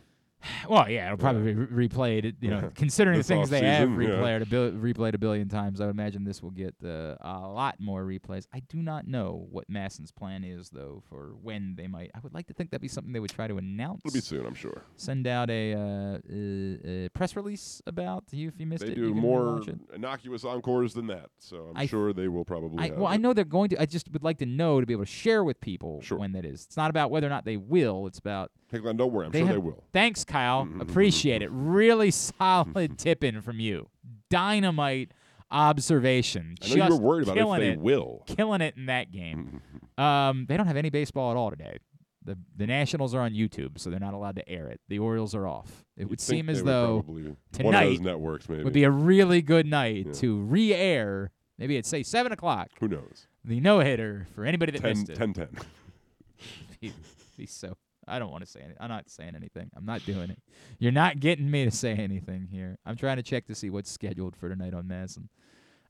[0.69, 2.35] Well, yeah, it'll probably be re- replayed.
[2.41, 2.69] You know, Yeah.
[2.75, 4.09] considering the things they have offseason, yeah.
[4.15, 7.39] replayed a, bil- replayed a billion times, I would imagine this will get uh, a
[7.47, 8.45] lot more replays.
[8.53, 12.11] I do not know what MASN's plan is, though, for when they might.
[12.15, 14.01] I would like to think that'd be something they would try to announce.
[14.05, 14.83] It'll be soon, I'm sure.
[14.97, 18.95] Send out a, uh, uh, a press release about you if you missed They it.
[18.95, 19.77] do more it.
[19.93, 22.79] innocuous encores than that, so I'm I- sure they will probably.
[22.83, 23.81] I, have well, I know they're going to.
[23.81, 26.17] I just would like to know to be able to share with people Sure.
[26.17, 26.65] when that is.
[26.65, 28.07] It's not about whether or not they will.
[28.07, 29.25] It's about Don't worry.
[29.27, 29.83] I'm They sure have- they will.
[29.93, 30.65] Thanks, Kyle.
[30.65, 30.81] Mhm.
[30.81, 31.53] Appreciate mm-hmm.
[31.55, 31.69] it.
[31.71, 33.87] Really solid tip in from you.
[34.29, 35.11] Dynamite
[35.51, 36.55] observation.
[36.63, 37.79] I know you were Just worried about if killing they it.
[37.79, 38.23] will.
[38.27, 39.61] Killing it in that game.
[39.97, 41.77] um, they don't have any baseball at all today.
[42.23, 44.81] The the Nationals are on YouTube, so they're not allowed to air it.
[44.89, 45.85] The Orioles are off.
[45.95, 48.63] It You'd would seem as though probably- one of tonight those networks, maybe.
[48.63, 50.13] would be a really good night Yeah.
[50.13, 51.31] to re-air.
[51.59, 52.69] Maybe at say seven o'clock.
[52.79, 53.27] Who knows?
[53.45, 55.15] The no hitter for anybody that 10, missed it.
[55.17, 55.47] 10 10.
[56.81, 56.93] be,
[57.37, 57.77] be so.
[58.07, 58.77] I don't want to say anything.
[58.79, 59.69] I'm not saying anything.
[59.75, 60.39] I'm not doing it.
[60.79, 62.77] You're not getting me to say anything here.
[62.85, 65.27] I'm trying to check to see what's scheduled for tonight on MASN.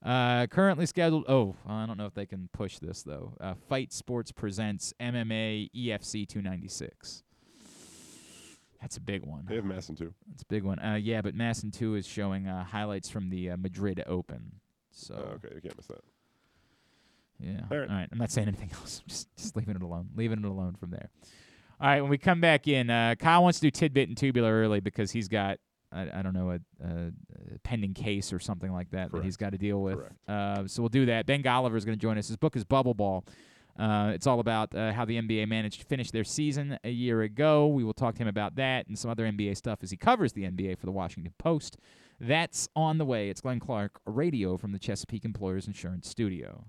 [0.04, 1.26] Uh, currently scheduled.
[1.28, 3.34] Oh, I don't know if they can push this though.
[3.42, 7.24] Uh, Fight Sports presents MMA EFC 296.
[8.82, 9.46] That's a big one.
[9.50, 10.14] They have MASN too.
[10.30, 10.78] That's a big one.
[10.80, 14.52] Uh, yeah, but MASN two is showing uh, highlights from the uh, Madrid Open.
[14.92, 16.02] So Oh, okay, you can't miss that.
[17.40, 17.62] yeah.
[17.72, 17.90] All right.
[17.90, 18.08] All right.
[18.12, 19.02] I'm not saying anything else.
[19.08, 20.10] Just just leaving it alone.
[20.16, 21.10] Leaving it alone from there.
[21.80, 22.02] All right.
[22.02, 25.12] When we come back in, uh, Kyle wants to do tidbit and tubular early because
[25.12, 25.60] he's got
[25.92, 26.90] I, I don't know a, a,
[27.56, 29.98] a pending case or something like that that he's got to deal with.
[30.28, 31.26] Uh, so we'll do that.
[31.26, 32.28] Ben Golliver is going to join us.
[32.28, 33.24] His book is Bubble Ball.
[33.78, 37.22] Uh, it's all about uh, how the NBA managed to finish their season a year
[37.24, 37.68] ago.
[37.68, 40.34] We will talk to him about that and some other NBA stuff as he covers
[40.34, 41.78] the NBA for the Washington Post.
[42.20, 43.30] That's on the way.
[43.30, 46.66] It's Glenn Clark Radio from the Chesapeake Employers Insurance Studio.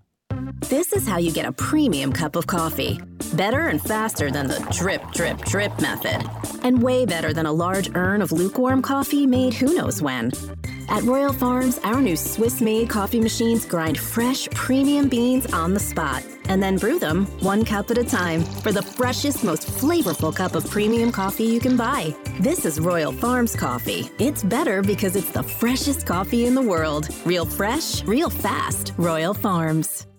[0.69, 3.01] This is how you get a premium cup of coffee.
[3.35, 6.25] Better and faster than the drip, drip, drip method.
[6.63, 10.33] And way better than a large urn of lukewarm coffee made who knows when.
[10.89, 15.81] At Royal Farms, our new Swiss made coffee machines grind fresh, premium beans on the
[15.81, 20.35] spot and then brew them one cup at a time for the freshest, most flavorful
[20.35, 22.15] cup of premium coffee you can buy.
[22.41, 24.11] This is Royal Farms coffee.
[24.19, 27.09] It's better because it's the freshest coffee in the world.
[27.25, 28.93] Real fresh, real fast.
[28.97, 30.07] Royal Farms.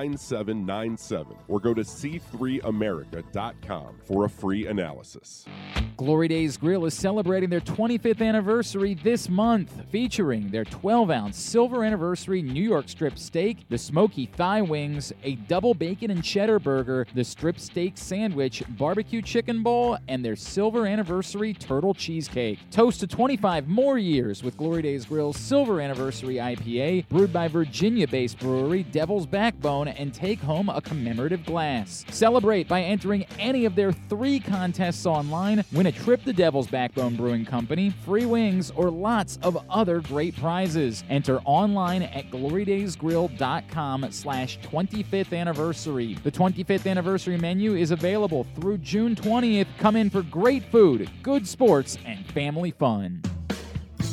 [0.00, 5.44] 9797 or go to c3america.com for a free analysis.
[5.98, 11.84] Glory Days Grill is celebrating their 25th anniversary this month, featuring their 12 ounce silver
[11.84, 17.06] anniversary New York strip steak, the smoky thigh wings, a double bacon and cheddar burger,
[17.14, 22.58] the strip steak sandwich, barbecue chicken bowl, and their silver anniversary turtle cheesecake.
[22.70, 28.08] Toast to 25 more years with Glory Days Grill's silver anniversary IPA, brewed by Virginia
[28.08, 32.04] based brewery Devil's Backbone, and take home a commemorative glass.
[32.10, 35.64] Celebrate by entering any of their three contests online.
[35.72, 40.36] Win a trip to Devil's Backbone Brewing Company, free wings, or lots of other great
[40.36, 41.04] prizes.
[41.08, 46.14] Enter online at glorydaysgrill.com slash 25th anniversary.
[46.22, 49.66] The 25th anniversary menu is available through June 20th.
[49.78, 53.22] Come in for great food, good sports, and family fun.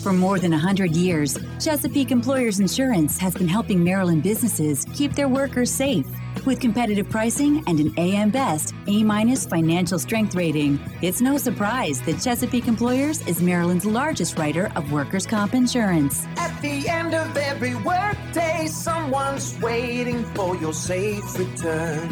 [0.08, 5.28] For more than 100 years, Chesapeake Employers Insurance has been helping Maryland businesses keep their
[5.28, 6.08] workers safe.
[6.46, 12.00] With competitive pricing and an AM Best A minus financial strength rating, it's no surprise
[12.04, 16.26] that Chesapeake Employers is Maryland's largest writer of workers' comp insurance.
[16.38, 22.08] At the end of every workday, someone's waiting for your safe return.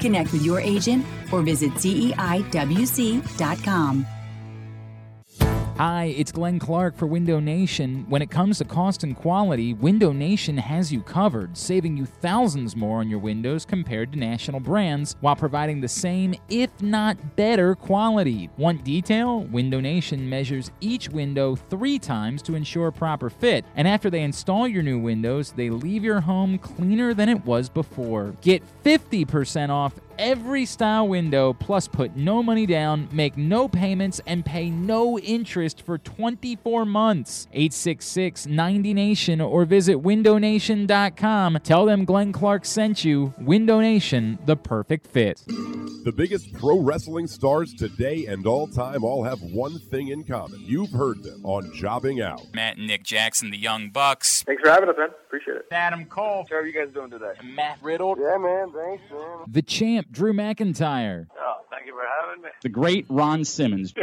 [0.00, 1.02] Connect with your agent
[1.32, 2.18] or visit CEIWC.com.
[5.78, 8.04] Hi, it's Glenn Clark for Window Nation.
[8.08, 12.74] When it comes to cost and quality, Window Nation has you covered, saving you thousands
[12.74, 17.76] more on your windows compared to national brands while providing the same, if not better,
[17.76, 18.50] quality.
[18.56, 19.42] Want detail?
[19.44, 24.66] Window Nation measures each window three times to ensure proper fit, and after they install
[24.66, 28.34] your new windows, they leave your home cleaner than it was before.
[28.40, 34.44] Get 50% off every style window, plus put no money down, make no payments, and
[34.44, 37.46] pay no interest for 24 months.
[37.52, 41.58] 866 90 Nation or visit windownation.com.
[41.62, 43.32] Tell them Glenn Clark sent you.
[43.38, 45.42] Window Nation, the perfect fit.
[45.46, 50.60] The biggest pro wrestling stars today and all time all have one thing in common.
[50.60, 52.42] You've heard them on Jobbing Out.
[52.54, 54.42] Matt and Nick Jackson, the Young Bucks.
[54.42, 55.08] Thanks for having us, man.
[55.26, 55.66] Appreciate it.
[55.70, 56.46] Adam Cole.
[56.48, 57.32] How are you guys doing today?
[57.44, 58.16] Matt Riddle.
[58.18, 58.72] Yeah, man.
[58.72, 59.38] Thanks, man.
[59.46, 61.26] The champ, Drew McIntyre.
[61.38, 62.48] Oh, thank you for having me.
[62.62, 63.92] The great Ron Simmons.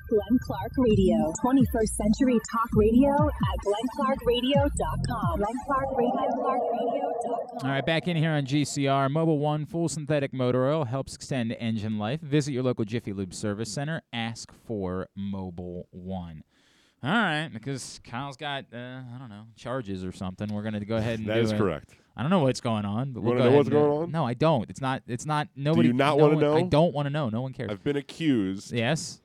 [0.11, 1.31] Glenn Clark Radio.
[1.41, 5.39] 21st Century Talk Radio at glennclarkradio.com.
[5.39, 7.63] glennclarkradio.com.
[7.63, 9.07] All right, back in here on GCR.
[9.09, 12.19] Mobil 1 Full Synthetic Motor Oil helps extend engine life.
[12.19, 14.01] Visit your local Jiffy Lube service center.
[14.11, 16.43] Ask for Mobil 1.
[17.03, 20.53] All right, because Kyle's got uh, I don't know charges or something.
[20.53, 21.57] We're gonna go ahead and That do is it.
[21.57, 21.95] correct.
[22.15, 23.77] I don't know what's going on, but You we'll wanna go know ahead what's and
[23.77, 24.11] going on?
[24.11, 24.69] No, I don't.
[24.69, 25.01] It's not.
[25.07, 25.47] It's not.
[25.55, 25.83] Nobody.
[25.83, 26.57] Do you not no want to know?
[26.57, 27.29] I don't want to know.
[27.29, 27.71] No one cares.
[27.71, 29.20] I've been accused yes.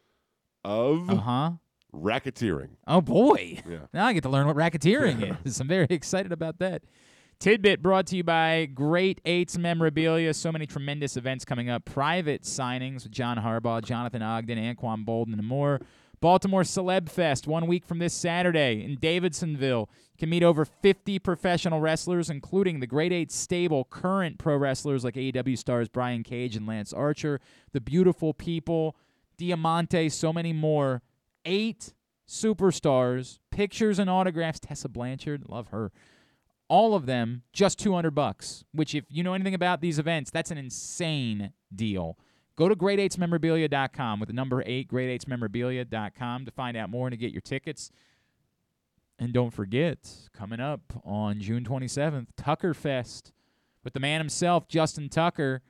[0.67, 1.51] Of Uh huh.
[1.95, 2.71] racketeering.
[2.87, 3.61] Oh boy.
[3.69, 3.87] Yeah.
[3.95, 5.61] Now I get to learn what racketeering is.
[5.61, 6.83] I'm very excited about that.
[7.39, 10.33] Tidbit brought to you by Great 8's Memorabilia.
[10.35, 11.85] So many tremendous events coming up.
[11.85, 15.81] Private signings with John Harbaugh, Jonathan Ogden, Anquan Boldin, and more.
[16.23, 19.91] Baltimore Celeb Fest, one week from this Saturday in Davidsonville.
[20.15, 25.05] You can meet over 50 professional wrestlers, including the Great 8 stable, current pro wrestlers
[25.05, 27.39] like AEW stars Brian Cage and Lance Archer,
[27.73, 28.97] the beautiful people,
[29.39, 31.03] Diamante, so many more.
[31.45, 31.95] Eight
[32.29, 34.61] superstars, pictures and autographs.
[34.61, 35.93] Tessa Blanchard, love her
[36.69, 40.51] all of them just 200 bucks which if you know anything about these events that's
[40.51, 42.19] an insane deal
[42.57, 47.33] go to great8smemorabilia.com with the number 8 great8smemorabilia.com to find out more and to get
[47.33, 47.91] your tickets
[49.19, 49.99] and don't forget
[50.33, 53.33] coming up on june 27th tucker fest
[53.85, 55.63] with the man himself justin tucker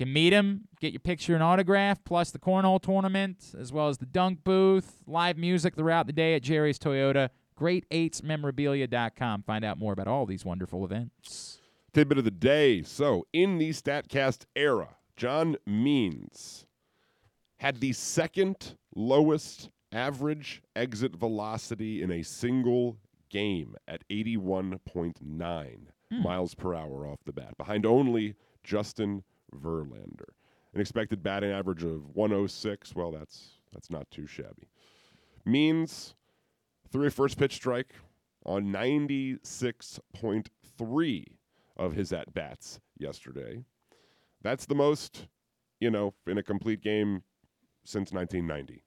[0.00, 3.98] can meet him get your picture and autograph plus the cornhole tournament as well as
[3.98, 7.28] the dunk booth live music throughout the day at jerry's toyota
[7.58, 9.42] great8smemorabilia.com.
[9.42, 11.60] Find out more about all these wonderful events.
[11.92, 12.82] Tidbit of the day.
[12.82, 16.64] So, in the StatCast era, John Means
[17.58, 22.96] had the second lowest average exit velocity in a single
[23.28, 26.22] game at 81.9 Hmm.
[26.22, 29.22] miles per hour off the bat, behind only Justin
[29.54, 30.30] Verlander.
[30.74, 32.94] An expected batting average of 106.
[32.94, 34.68] Well, that's that's not too shabby.
[35.44, 36.14] Means
[36.90, 37.94] threw a first pitch strike
[38.44, 41.24] on 96.3
[41.76, 43.64] of his at bats yesterday.
[44.42, 45.28] That's the most,
[45.80, 47.22] you know, in a complete game
[47.84, 48.82] since 1990.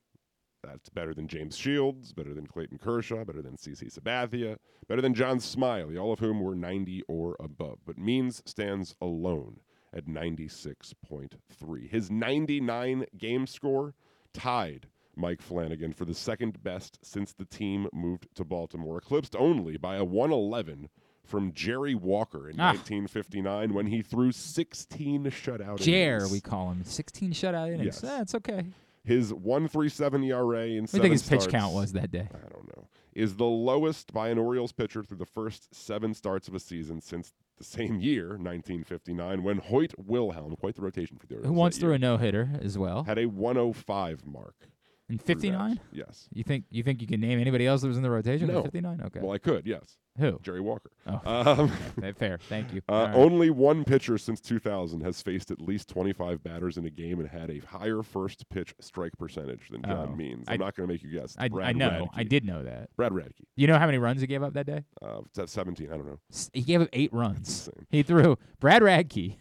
[0.64, 4.56] That's better than James Shields, better than Clayton Kershaw, better than CC Sabathia,
[4.88, 7.80] better than John Smiley, all of whom were 90 or above.
[7.86, 9.60] But Means stands alone
[9.94, 11.90] at 96.3.
[11.90, 13.94] His 99 game score
[14.34, 19.78] tied Mike Flanagan for the second best since the team moved to Baltimore, eclipsed only
[19.78, 20.90] by a 111
[21.24, 22.70] from Jerry Walker in Ah.
[22.74, 26.32] 1959 when he threw 16 shutout Jer, innings.
[26.32, 26.84] we call him.
[26.84, 27.86] 16 shutout innings.
[27.86, 28.02] Yes.
[28.02, 28.66] That's okay.
[29.06, 32.28] His 137 ERA in What do you think his pitch count was that day?
[32.34, 32.88] I don't know.
[33.16, 37.00] Is the lowest by an Orioles pitcher through the first seven starts of a season
[37.02, 41.48] since the same year, 1959, when Hoyt Wilhelm, quite the rotation for the Orioles.
[41.48, 43.04] Who once threw year, a no hitter as well.
[43.04, 44.68] had a 105 mark.
[45.14, 45.80] In 59?
[45.92, 46.28] Yes.
[46.34, 48.58] You think you think you can name anybody else that was in the rotation No.
[48.58, 49.02] in 59?
[49.06, 49.20] Okay.
[49.22, 49.98] Well, I could, yes.
[50.18, 50.40] Who?
[50.42, 50.90] Jerry Walker.
[51.06, 52.40] Oh, Um, okay, fair.
[52.50, 52.82] Thank you.
[52.90, 53.16] Uh, right.
[53.16, 57.30] Only one pitcher since 2000 has faced at least 25 batters in a game and
[57.30, 60.16] had a higher first pitch strike percentage than John Oh.
[60.16, 60.46] Means.
[60.48, 61.36] I- I'm not going to make you guess.
[61.38, 62.10] I, I know.
[62.16, 62.90] I did know that.
[62.96, 63.44] Brad Radke.
[63.56, 64.84] You know how many runs he gave up that day?
[65.00, 65.92] Uh, 17.
[65.92, 66.20] I don't know.
[66.54, 67.70] He gave up eight runs.
[67.92, 69.38] He threw Brad Radke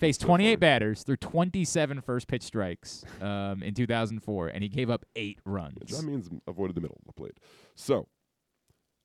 [0.00, 5.04] faced 28 batters, through 27 first pitch strikes um, in 2004, and he gave up
[5.14, 5.76] eight runs.
[5.84, 7.38] John Means avoided the middle of the plate.
[7.76, 8.08] So,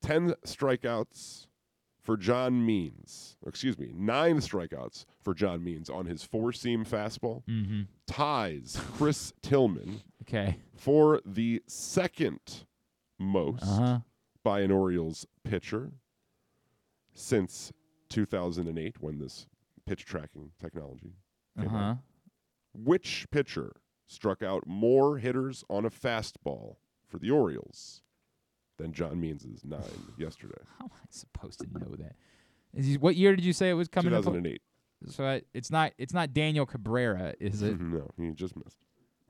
[0.02, 1.46] 10 strikeouts
[2.02, 3.36] for John Means.
[3.46, 7.44] Excuse me, nine strikeouts for John Means on his four seam fastball.
[7.46, 7.88] Mhm.
[8.06, 10.58] Ties Chris Tillman Okay.
[10.74, 12.64] for the second
[13.18, 14.00] most Uh-huh.
[14.44, 15.92] by an Orioles pitcher
[17.14, 17.72] since
[18.08, 19.46] 2008 when this
[19.86, 21.14] pitch tracking technology
[21.58, 21.76] came Uh-huh.
[21.76, 21.98] out.
[22.74, 23.76] Which pitcher
[24.06, 26.76] struck out more hitters on a fastball
[27.08, 28.02] for the Orioles
[28.76, 29.80] than John Means' nine
[30.18, 30.62] yesterday?
[30.78, 32.16] How am I supposed to know that?
[32.74, 34.10] Is he, what year did you say it was coming?
[34.10, 34.20] play?
[34.20, 34.60] 2008.
[35.08, 37.80] So I, it's not it's not Daniel Cabrera, is it?
[37.80, 38.76] no, he just missed.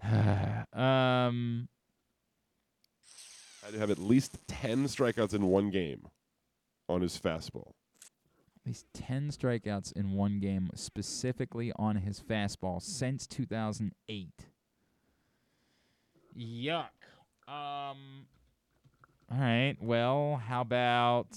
[0.73, 1.69] um,
[3.65, 6.07] Had to have at least 10 strikeouts in one game
[6.89, 7.73] on his fastball.
[8.67, 14.29] At least ten strikeouts in one game, specifically on his fastball since 2008.
[16.37, 16.89] Yuck.
[17.47, 18.27] Um.
[19.31, 19.77] All right.
[19.81, 21.29] Well, how about?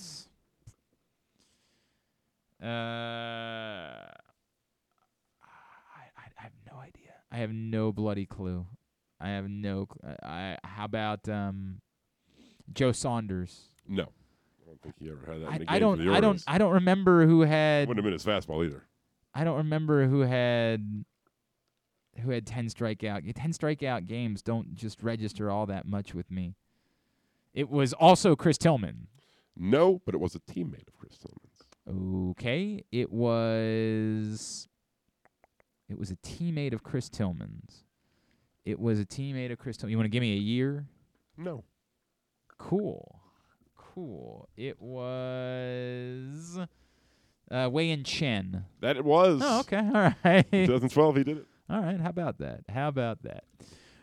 [2.61, 4.10] Uh, I,
[5.43, 7.14] I, I have no idea.
[7.31, 8.65] I have no bloody clue.
[9.22, 9.88] I have no.
[9.88, 10.57] Cl- I.
[10.64, 11.81] How about um,
[12.73, 13.69] Joe Saunders?
[13.88, 14.07] No.
[14.81, 16.06] I don't think he ever had that in I, a game I don't.
[16.06, 16.43] the I don't.
[16.47, 17.88] I don't remember who had.
[17.88, 18.84] Wouldn't have been his fastball either.
[19.34, 21.06] I don't remember who had
[22.19, 23.34] who had 10 strikeout.
[23.34, 26.56] 10 strikeout games don't just register all that much with me.
[27.53, 29.07] It was also Chris Tillman.
[29.56, 32.31] No, but it was a teammate of Chris Tillman's.
[32.31, 34.68] Okay, it was
[35.89, 37.84] it was a teammate of Chris Tillman's.
[38.65, 39.91] It was a teammate of Chris Tillman.
[39.91, 40.85] You want to give me a year?
[41.38, 41.64] No.
[42.57, 43.18] Cool.
[43.94, 44.48] Cool.
[44.56, 46.60] It was
[47.52, 48.66] uh Wei Yin Chen.
[48.82, 49.41] That it was.
[49.44, 49.78] Oh, okay.
[49.94, 50.45] All right.
[50.52, 51.45] 2012, he did it.
[51.70, 51.99] All right.
[51.99, 52.61] How about that?
[52.70, 53.44] How about that?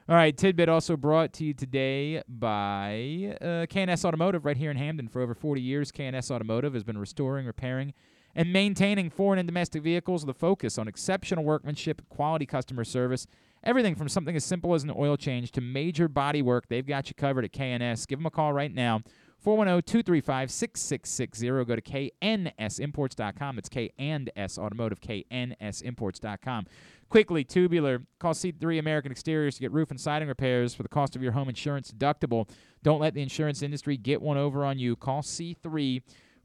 [0.09, 4.77] All right, tidbit also brought to you today by uh, K&S Automotive right here in
[4.77, 5.09] Hampden.
[5.09, 7.93] For over 40 years, K&S Automotive has been restoring, repairing,
[8.37, 13.27] and maintaining foreign and domestic vehicles with a focus on exceptional workmanship, quality customer service,
[13.65, 16.69] everything from something as simple as an oil change to major body work.
[16.69, 18.07] They've got you covered at K&S.
[18.07, 19.03] Give them a call right now.
[19.45, 21.67] 410-235-6660.
[21.67, 21.83] Go to
[22.23, 23.59] knsimports.com.
[23.59, 26.67] It's K and S Automotive, knsimports.com.
[27.09, 28.03] Quickly, tubular.
[28.19, 31.33] Call C3 American Exteriors to get roof and siding repairs for the cost of your
[31.33, 32.49] home insurance deductible.
[32.83, 34.97] Don't let the insurance industry get one over on you.
[34.97, 36.03] Call C3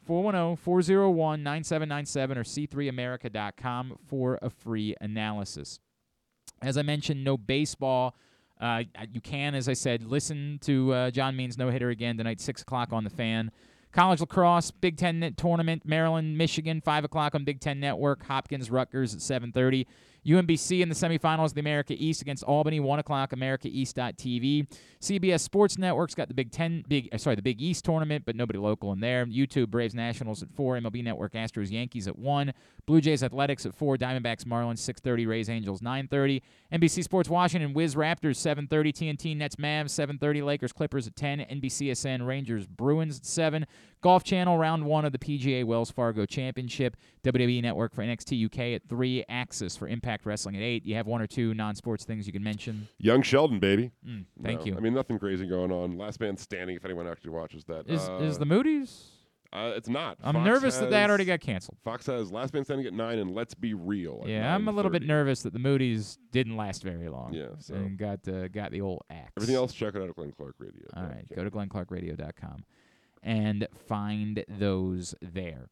[0.07, 5.79] 410-401-9797 or c3america.com for a free analysis.
[6.61, 8.15] As I mentioned, no baseball.
[8.61, 12.39] Uh, you can, as I said, listen to uh, John Means no hitter again tonight,
[12.39, 13.51] six o'clock on the fan.
[13.91, 18.23] College lacrosse, Big Ten tournament, Maryland, Michigan, five o'clock on Big Ten Network.
[18.25, 19.87] Hopkins, Rutgers at seven thirty.
[20.25, 23.31] UMBC in the semifinals of the America East against Albany, one o'clock.
[23.31, 24.67] AmericaEast.tv.
[25.01, 28.35] CBS Sports Network's got the Big Ten, big uh, sorry, the Big East tournament, but
[28.35, 29.25] nobody local in there.
[29.25, 30.77] YouTube Braves Nationals at four.
[30.77, 32.53] MLB Network Astros Yankees at one.
[32.85, 33.97] Blue Jays Athletics at four.
[33.97, 35.25] Diamondbacks Marlins six thirty.
[35.25, 36.43] Rays Angels nine thirty.
[36.71, 38.93] NBC Sports Washington Wiz Raptors seven thirty.
[38.93, 40.43] TNT Nets Mavs seven thirty.
[40.43, 41.39] Lakers Clippers at ten.
[41.39, 43.65] NBCSN Rangers Bruins at seven.
[44.01, 46.97] Golf Channel round one of the PGA Wells Fargo Championship.
[47.23, 49.23] WWE Network for NXT UK at three.
[49.29, 50.85] AXS for Impact Wrestling at eight.
[50.85, 52.87] You have one or two non-sports things you can mention.
[52.97, 53.91] Young Sheldon, baby.
[54.07, 54.75] Mm, thank No, you.
[54.77, 55.97] I mean, nothing crazy going on.
[55.97, 57.87] Last Man Standing, if anyone actually watches that.
[57.87, 59.09] Is Uh, is the Moody's?
[59.53, 60.17] Uh, it's not.
[60.23, 61.77] I'm Fox nervous that that already got canceled.
[61.83, 64.23] Fox has Last Man Standing at nine, and Let's Be Real.
[64.25, 67.33] Yeah, I'm a little bit nervous that the Moody's didn't last very long.
[67.33, 69.33] Yeah, so- and got uh, got the old axe.
[69.37, 70.85] Everything else, check it out at Glenn Clark Radio.
[70.95, 72.63] All right, go to glennclarkradio.com
[73.23, 75.67] and find those there.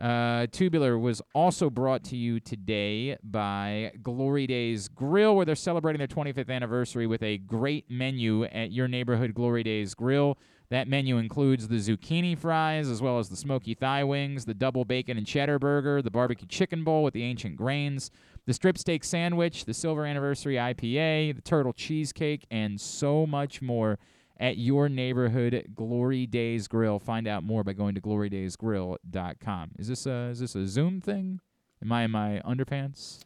[0.00, 5.98] Uh, Tubular was also brought to you today by Glory Days Grill, where they're celebrating
[5.98, 10.38] their 25th anniversary with a great menu at your neighborhood Glory Days Grill.
[10.70, 14.84] That menu includes the zucchini fries, as well as the smoky thigh wings, the double
[14.84, 18.10] bacon and cheddar burger, the barbecue chicken bowl with the ancient grains,
[18.46, 23.98] the strip steak sandwich, the silver anniversary IPA, the turtle cheesecake, and so much more
[24.40, 26.98] at your neighborhood Glory Days Grill.
[26.98, 29.70] Find out more by going to glorydaysgrill.com.
[29.78, 31.40] Is this a is this a Zoom thing?
[31.82, 33.20] Am I in my underpants?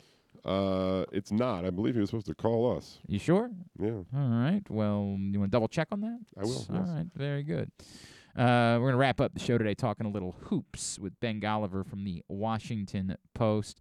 [0.45, 1.65] Uh, it's not.
[1.65, 2.99] I believe he was supposed to call us.
[3.07, 3.51] You sure?
[3.79, 3.91] Yeah.
[4.15, 4.61] All right.
[4.69, 6.19] Well, you want to double check on that?
[6.39, 6.89] I will, All yes.
[6.89, 7.07] right.
[7.17, 7.71] Very good.
[8.37, 11.41] Uh, we're going to wrap up the show today talking a little hoops with Ben
[11.41, 13.81] Golliver from the Washington Post.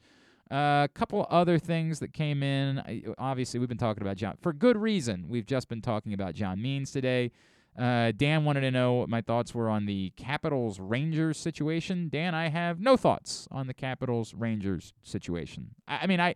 [0.52, 2.80] A couple other things that came in.
[2.80, 5.26] I, obviously, we've been talking about John for good reason.
[5.28, 7.32] We've just been talking about John Means today.
[7.78, 12.08] Uh, Dan wanted to know what my thoughts were on the Capitals Rangers situation.
[12.08, 15.70] Dan, I have no thoughts on the Capitals Rangers situation.
[15.88, 16.36] I, I mean, I,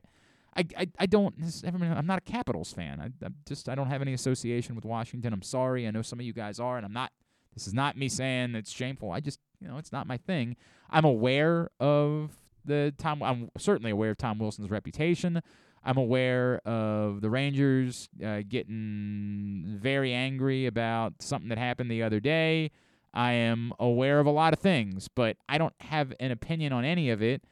[0.55, 1.35] I, I, I don't.
[1.63, 2.99] I'm not a Capitals fan.
[2.99, 5.31] I, I'm just I don't have any association with Washington.
[5.31, 5.88] I'm sorry.
[5.88, 7.11] I know some of you guys are, and I'm not.
[7.53, 9.11] This is not me saying it's shameful.
[9.11, 10.55] I just you know it's not my thing.
[10.89, 12.31] I'm aware of
[12.68, 13.23] the Tom.
[13.23, 15.41] I'm certainly aware of Tom Wilson's reputation.
[15.84, 22.19] I'm aware of the Rangers uh, getting very angry about something that happened the other
[22.19, 22.72] day.
[23.14, 26.84] I am aware of a lot of things, but I don't have an opinion on
[26.84, 27.44] any of it.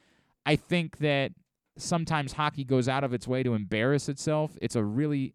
[0.44, 1.32] I think that
[1.78, 4.56] sometimes hockey goes out of its way to embarrass itself.
[4.60, 5.34] It's a really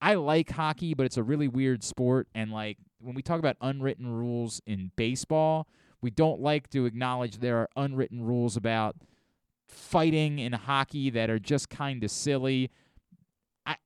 [0.00, 3.56] I like hockey, but it's a really weird sport and like when we talk about
[3.60, 5.68] unwritten rules in baseball,
[6.00, 8.96] we don't like to acknowledge there are unwritten rules about
[9.68, 12.70] fighting in hockey that are just kind of silly.
[13.66, 13.76] I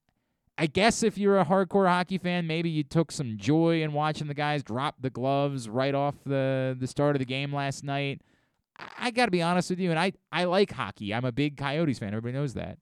[0.56, 4.28] I guess if you're a hardcore hockey fan, maybe you took some joy in watching
[4.28, 8.22] the guys drop the gloves right off the the start of the game last night.
[8.78, 11.12] I, I got to be honest with you, and I I like hockey.
[11.12, 12.08] I'm a big Coyotes fan.
[12.08, 12.78] Everybody knows that.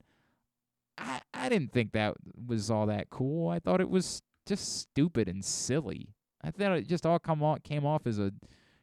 [0.97, 2.15] I I didn't think that
[2.47, 3.49] was all that cool.
[3.49, 6.09] I thought it was just stupid and silly.
[6.43, 8.31] I thought it just all come off, came off as a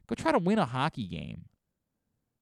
[0.07, 1.45] go try to win a hockey game.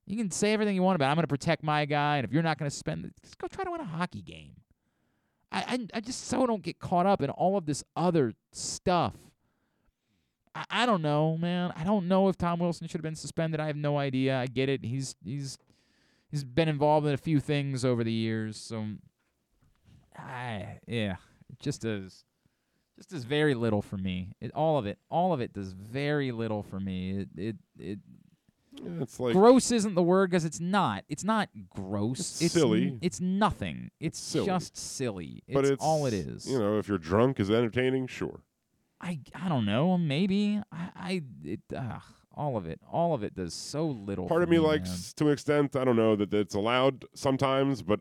[0.06, 1.10] You can say everything you want about It.
[1.10, 3.48] I'm going to protect my guy, and if you're not going to spend, just go
[3.48, 4.52] try to win a hockey game.
[5.50, 9.14] I, I I just so don't get caught up in all of this other stuff.
[10.54, 11.72] I, I don't know, man.
[11.76, 13.60] I don't know if Tom Wilson should have been suspended.
[13.60, 14.38] I have no idea.
[14.38, 14.84] I get it.
[14.84, 15.58] He's he's
[16.30, 18.86] he's been involved in a few things over the years, so
[20.16, 21.16] I yeah,
[21.50, 22.24] it just does
[22.96, 24.32] just does very little for me.
[24.40, 27.18] It all of it, all of it does very little for me.
[27.20, 27.98] It it it
[29.00, 31.04] it's like gross isn't the word because it's not.
[31.08, 32.40] It's not gross.
[32.40, 32.98] It's silly.
[33.00, 33.90] It's nothing.
[34.00, 34.46] It's silly.
[34.46, 35.42] just silly.
[35.52, 36.48] but it's it's all it is.
[36.48, 38.06] You know, if you're drunk, is entertaining?
[38.06, 38.40] Sure.
[39.00, 39.98] I I don't know.
[39.98, 42.80] Maybe I I it ugh, all of it.
[42.90, 44.28] All of it does so little.
[44.28, 44.66] Part of me man.
[44.66, 48.00] likes, to an extent, I don't know that it's allowed sometimes, but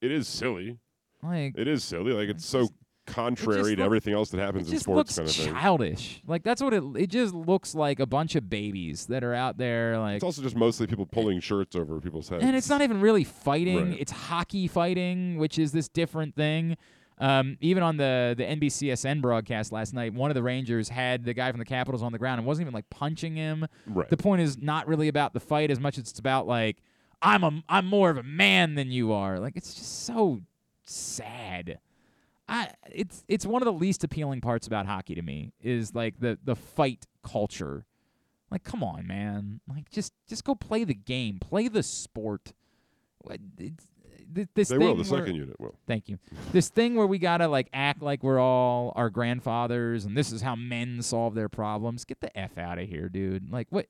[0.00, 0.78] it is silly.
[1.22, 2.12] Like It is silly.
[2.12, 2.68] Like it's so
[3.14, 5.52] contrary to look- everything else that happens it in sports kind of thing.
[5.54, 6.22] childish.
[6.26, 6.82] Like that's what it.
[6.96, 9.98] It just looks like a bunch of babies that are out there.
[9.98, 12.42] Like It's also just mostly people pulling shirts over people's heads.
[12.44, 13.90] and it's not even really fighting.
[13.90, 14.00] Right.
[14.00, 16.76] It's hockey fighting, which is this different thing.
[17.18, 21.34] Um, even on the the NBCSN broadcast last night, one of the Rangers had the
[21.34, 23.66] guy from the Capitals on the ground and wasn't even like punching him.
[23.86, 24.08] Right.
[24.08, 26.78] The point is not really about the fight as much as it's about like
[27.20, 29.38] I'm a I'm more of a man than you are.
[29.38, 30.40] Like it's just so
[30.84, 31.78] sad.
[32.52, 36.20] I it's it's one of the least appealing parts about hockey to me is like
[36.20, 37.84] the the fight culture.
[38.50, 39.60] Like come on, man.
[39.68, 41.38] Like just just go play the game.
[41.40, 42.52] Play the sport.
[43.58, 43.86] It's,
[44.54, 44.94] this They thing will.
[44.96, 45.74] The where- second unit will.
[45.86, 46.18] Thank you.
[46.52, 50.42] This thing where we gotta like act like we're all our grandfathers and this is
[50.42, 52.04] how men solve their problems.
[52.04, 53.50] Get the f out of here, dude.
[53.52, 53.86] Like what?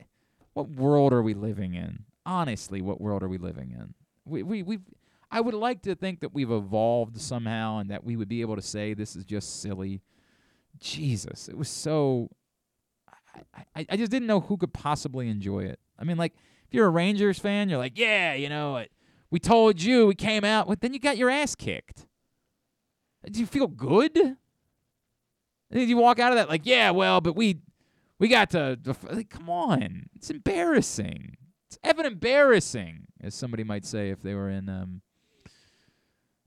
[0.55, 2.05] What world are we living in?
[2.27, 3.95] Honestly, what world are we living in?
[4.27, 4.79] We we we.
[5.33, 8.55] I would like to think that we've evolved somehow and that we would be able
[8.55, 10.03] to say this is just silly.
[10.79, 12.29] Jesus, it was so.
[13.55, 15.81] I, I, I just didn't know who could possibly enjoy it.
[15.99, 16.35] I mean, like,
[16.69, 18.93] if you're a Rangers fan, you're like, yeah, you know, it,
[19.31, 22.07] we told you, we came out, but then you got your ass kicked.
[23.31, 24.15] Do you feel good?
[25.71, 27.61] And you walk out of that like, yeah, well, but we
[28.19, 28.79] we got to
[29.11, 30.11] like, come on.
[30.15, 31.39] It's embarrassing.
[31.69, 35.01] It's even embarrassing, as somebody might say if they were in um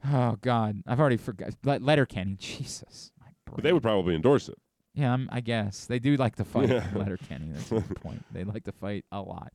[0.07, 1.52] Oh God, I've already forgot.
[1.64, 3.11] Let Letterkenny, Jesus.
[3.53, 4.57] But they would probably endorse it.
[4.94, 6.88] Yeah, um, I guess they do like to fight Yeah.
[6.90, 7.48] in Letterkenny.
[7.52, 8.23] That's the point.
[8.32, 9.52] They like to fight a lot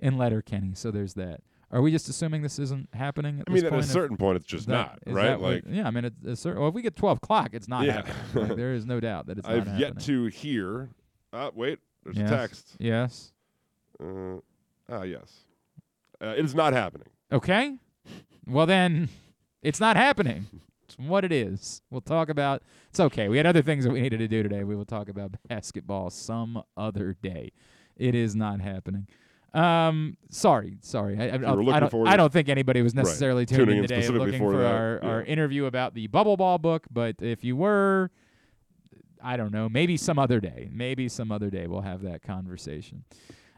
[0.00, 0.74] in Letterkenny.
[0.74, 1.40] So there's that.
[1.70, 3.40] Are we just assuming this isn't happening?
[3.40, 3.84] At I mean, at a point?
[3.84, 4.72] If- certain point, it's just that-
[5.06, 5.24] not, right?
[5.28, 6.60] that what- Like- yeah, I mean, it's a certain.
[6.60, 8.04] Well, if we get twelve o'clock, it's not Yeah.
[8.06, 8.48] happening.
[8.48, 10.04] Like, there is no doubt that it's I've yet happening.
[10.04, 10.90] to hear.
[11.32, 12.30] Uh, wait, there's Yes.
[12.30, 12.76] a text.
[12.78, 13.32] Yes.
[13.98, 14.36] Uh,
[14.88, 15.44] ah, yes.
[16.22, 17.08] Uh, it is not happening.
[17.32, 17.76] Okay.
[18.46, 19.08] Well, then
[19.66, 20.46] it's not happening.
[20.84, 21.82] It's what it is.
[21.90, 22.62] We'll talk about.
[22.90, 23.28] It's okay.
[23.28, 24.62] We had other things that we needed to do today.
[24.62, 27.50] We will talk about basketball some other day.
[27.96, 29.08] It is not happening.
[29.52, 31.18] Um, sorry, sorry.
[31.18, 31.38] I, I, I
[31.80, 33.04] don't, I don't think anybody was Right.
[33.04, 36.58] necessarily Tuning tuning in today looking for for, our, our interview about the Bubble Ball
[36.58, 36.86] book.
[36.90, 38.10] But if you were,
[39.22, 39.68] I don't know.
[39.68, 40.68] Maybe some other day.
[40.70, 43.04] Maybe some other day we'll have that conversation.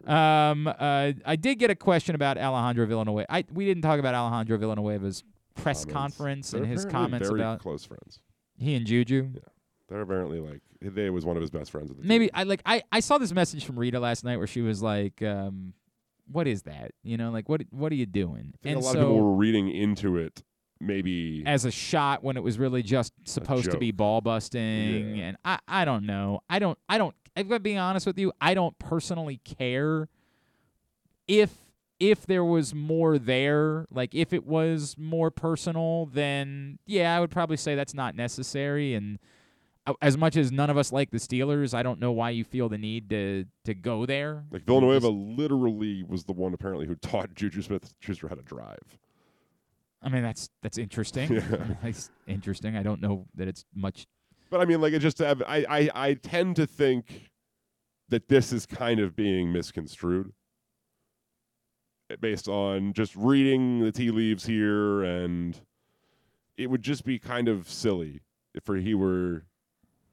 [0.06, 3.30] Um, uh, I did get a question about Alejandro Villanueva.
[3.30, 5.24] I we didn't talk about Alejandro Villanueva's
[5.58, 6.16] press Comments.
[6.16, 8.20] conference They're and his apparently comments very about close friends.
[8.56, 9.30] he and Juju.
[9.34, 9.40] Yeah,
[9.88, 11.90] they're apparently like they was one of his best friends.
[11.90, 14.46] At the Maybe I like I, I saw this message from Rita last night where
[14.46, 15.72] she was like, um,
[16.30, 16.92] "What is that?
[17.02, 19.04] You know, like what what are you doing?" I think and a lot so of
[19.06, 20.42] people were reading into it,
[20.80, 25.24] maybe as a shot when it was really just supposed to be ball busting, Yeah.
[25.24, 26.40] and I I don't know.
[26.48, 27.14] I don't I don't.
[27.36, 30.08] If I'm being honest with you, I don't personally care
[31.28, 31.52] if
[32.00, 37.30] if there was more there, like if it was more personal, then yeah, I would
[37.30, 38.94] probably say that's not necessary.
[38.94, 39.18] And
[39.86, 42.44] uh, as much as none of us like the Steelers, I don't know why you
[42.44, 44.44] feel the need to to go there.
[44.50, 48.98] like Villanueva literally was the one apparently who taught Juju Smith Schuster how to drive.
[50.00, 51.32] I mean, that's that's interesting.
[51.50, 51.74] Yeah.
[51.82, 52.76] that's interesting.
[52.76, 54.06] I don't know that it's much.
[54.50, 57.30] But I mean, like it just I I I tend to think
[58.08, 60.32] that this is kind of being misconstrued
[62.20, 65.58] based on just reading the tea leaves here, and
[66.56, 68.20] it would just be kind of silly
[68.54, 69.44] if he were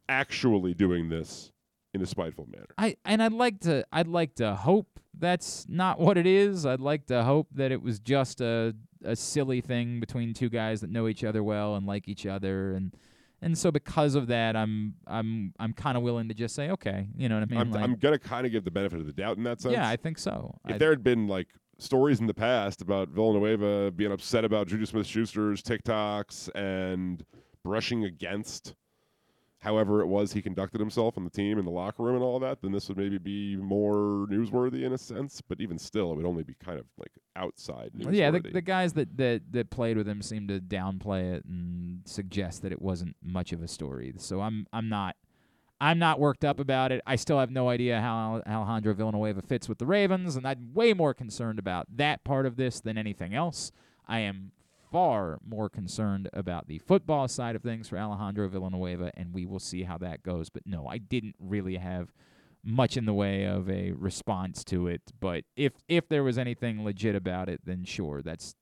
[0.10, 1.52] actually doing this
[1.94, 2.68] in a spiteful manner.
[2.78, 6.66] I and I'd like to I'd like to hope that's not what it is.
[6.66, 10.82] I'd like to hope that it was just a a silly thing between two guys
[10.82, 12.94] that know each other well and like each other and
[13.42, 17.08] and so because of that I'm I'm I'm kind of willing to just say okay,
[17.16, 17.60] you know what I mean?
[17.60, 19.74] I'm, Like, I'm gonna kind of give the benefit of the doubt in that sense.
[19.74, 20.60] yeah, I think so.
[20.68, 21.48] If I- there had been like
[21.78, 27.24] stories in the past about Villanueva being upset about Juju Smith Schuster's TikToks and
[27.64, 28.76] brushing against
[29.66, 32.40] however it was he conducted himself on the team in the locker room and all
[32.40, 35.42] that, then this would maybe be more newsworthy in a sense.
[35.42, 38.16] But even still, it would only be kind of like outside newsworthy.
[38.16, 42.02] Yeah, the, the guys that, that, that played with him seemed to downplay it and
[42.06, 44.14] suggest that it wasn't much of a story.
[44.18, 45.16] So I'm I'm not
[45.80, 47.02] I'm not worked up about it.
[47.06, 50.94] I still have no idea how Alejandro Villanueva fits with the Ravens, and I'm way
[50.94, 53.72] more concerned about that part of this than anything else.
[54.08, 54.52] I am
[54.92, 59.60] far more concerned about the football side of things for Alejandro Villanueva, and we will
[59.60, 60.50] see how that goes.
[60.50, 62.14] But no, I didn't really have
[62.64, 65.02] much in the way of a response to it.
[65.20, 68.56] But if if there was anything legit about it, then sure, that's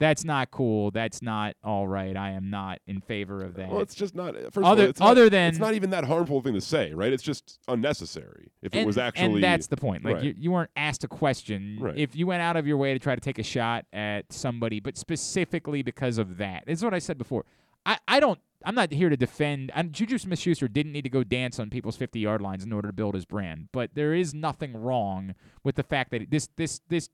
[0.00, 0.90] that's not cool.
[0.90, 2.16] That's not all right.
[2.16, 3.68] I am not in favor of that.
[3.68, 4.34] Well, it's just not.
[4.34, 6.54] Uh, first other of all, it's not- other than it's not even that harmful thing
[6.54, 7.12] to say, right?
[7.12, 8.50] It's just unnecessary.
[8.62, 10.04] If it was actually, and that's the point.
[10.04, 10.24] Like right.
[10.24, 11.78] you, you weren't asked a question.
[11.80, 11.96] Right.
[11.96, 14.80] If you went out of your way to try to take a shot at somebody,
[14.80, 17.44] but specifically because of that, it's what I said before.
[17.84, 18.38] I, I don't.
[18.64, 19.70] I'm not here to defend.
[19.74, 22.92] And Juju Smith-Schuster didn't need to go dance on people's 50-yard lines in order to
[22.92, 23.68] build his brand.
[23.72, 27.08] But there is nothing wrong with the fact that this this this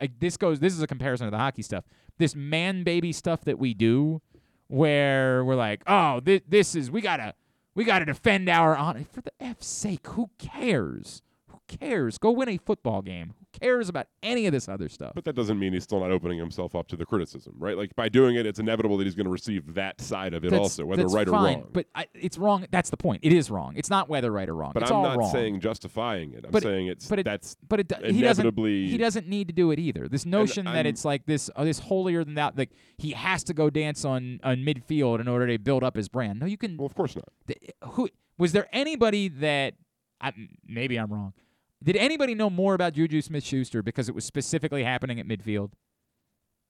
[0.00, 0.60] uh, this goes.
[0.60, 1.84] This is a comparison to the hockey stuff.
[2.18, 4.20] This man baby stuff that we do,
[4.68, 7.34] where we're like, oh, this, this is we gotta
[7.74, 9.04] we gotta defend our honor.
[9.10, 11.22] For the f's sake, who cares?
[11.48, 12.18] Who cares?
[12.18, 13.34] Go win a football game.
[13.38, 15.12] Who cares about any of this other stuff?
[15.14, 17.76] But that doesn't mean he's still not opening himself up to the criticism, right?
[17.76, 20.50] Like by doing it, it's inevitable that he's going to receive that side of it
[20.50, 21.68] That's- also, whether that's right fine, or wrong.
[21.72, 22.66] But I, it's wrong.
[22.70, 23.20] That's the point.
[23.24, 23.74] It is wrong.
[23.76, 24.72] It's not whether right or wrong.
[24.74, 25.32] But it's I'm all not wrong.
[25.32, 26.44] saying justifying it.
[26.44, 28.98] I'm But it- saying it's but it, that's but it, do- he doesn't inevitably he
[28.98, 30.08] doesn't need to do it either.
[30.08, 33.44] This notion that I'm- it's like this oh, this holier than that like he has
[33.44, 36.40] to go dance on on midfield in order to build up his brand.
[36.40, 36.76] No, you can.
[36.76, 37.28] Well, of course not.
[37.92, 38.08] who
[38.38, 39.74] was there anybody that
[40.20, 40.32] I,
[40.66, 41.32] maybe I'm wrong?
[41.82, 45.72] Did anybody know more about Juju Smith-Schuster because it was specifically happening at midfield?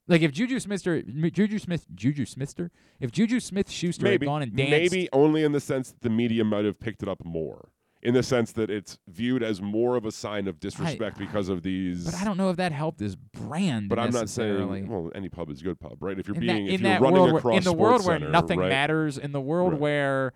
[0.07, 2.71] Like if Juju Smith-Schuster, Juju Smith, Juju Smithster,
[3.01, 6.11] if Juju Smith-Schuster had maybe gone and danced, maybe only in the sense that the
[6.11, 7.71] media might have picked it up more.
[8.01, 11.65] In the sense that it's viewed as more of a sign of disrespect because of
[11.65, 12.05] these.
[12.05, 13.89] but I don't know if that helped his brand.
[13.89, 16.17] But I'm not saying well, any pub is a good pub, right?
[16.17, 18.31] If you're in being that, if you're running world, across in the world where SportsCenter,
[18.31, 18.69] nothing right?
[18.69, 19.81] matters, in the world Right.
[19.81, 20.33] where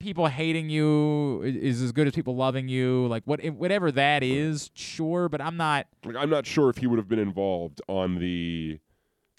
[0.00, 4.70] people hating you is as good as people loving you, like what whatever that is,
[4.74, 5.28] sure.
[5.28, 5.86] But I'm not.
[6.04, 8.78] Like, I'm not sure if he would have been involved on the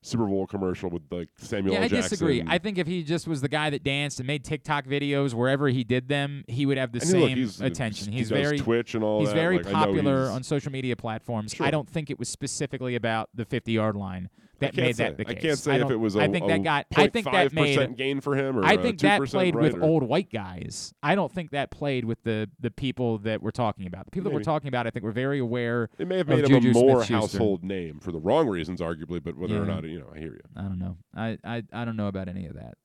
[0.03, 1.85] Super Bowl commercial with like Samuel yeah, L.
[1.85, 2.09] I Jackson.
[2.09, 2.43] disagree.
[2.47, 5.67] I think if he just was the guy that danced and made TikTok videos wherever
[5.67, 8.11] he did them, he would have the And look, same he's- attention.
[8.11, 10.71] he He's does very Twitch and all He's that, very like, popular he's- on social
[10.71, 11.53] media platforms.
[11.53, 11.65] Sure.
[11.65, 14.29] I don't think it was specifically about the 50 yard line
[14.61, 15.03] that made say.
[15.03, 16.85] that the I can't say if it was I a- think a that got.
[16.95, 19.83] I think that made gain for him or I think that 2% played with or-
[19.83, 20.93] old white guys.
[21.03, 24.05] I don't think that played with the the people that we're talking about.
[24.05, 25.89] The people that we're talking about, I think, were very aware.
[25.97, 29.21] It may have made him a more household name for the wrong reasons, arguably.
[29.23, 30.41] But whether or not you know, I hear you.
[30.55, 30.97] I don't know.
[31.15, 32.75] I, I, I don't know about any of that.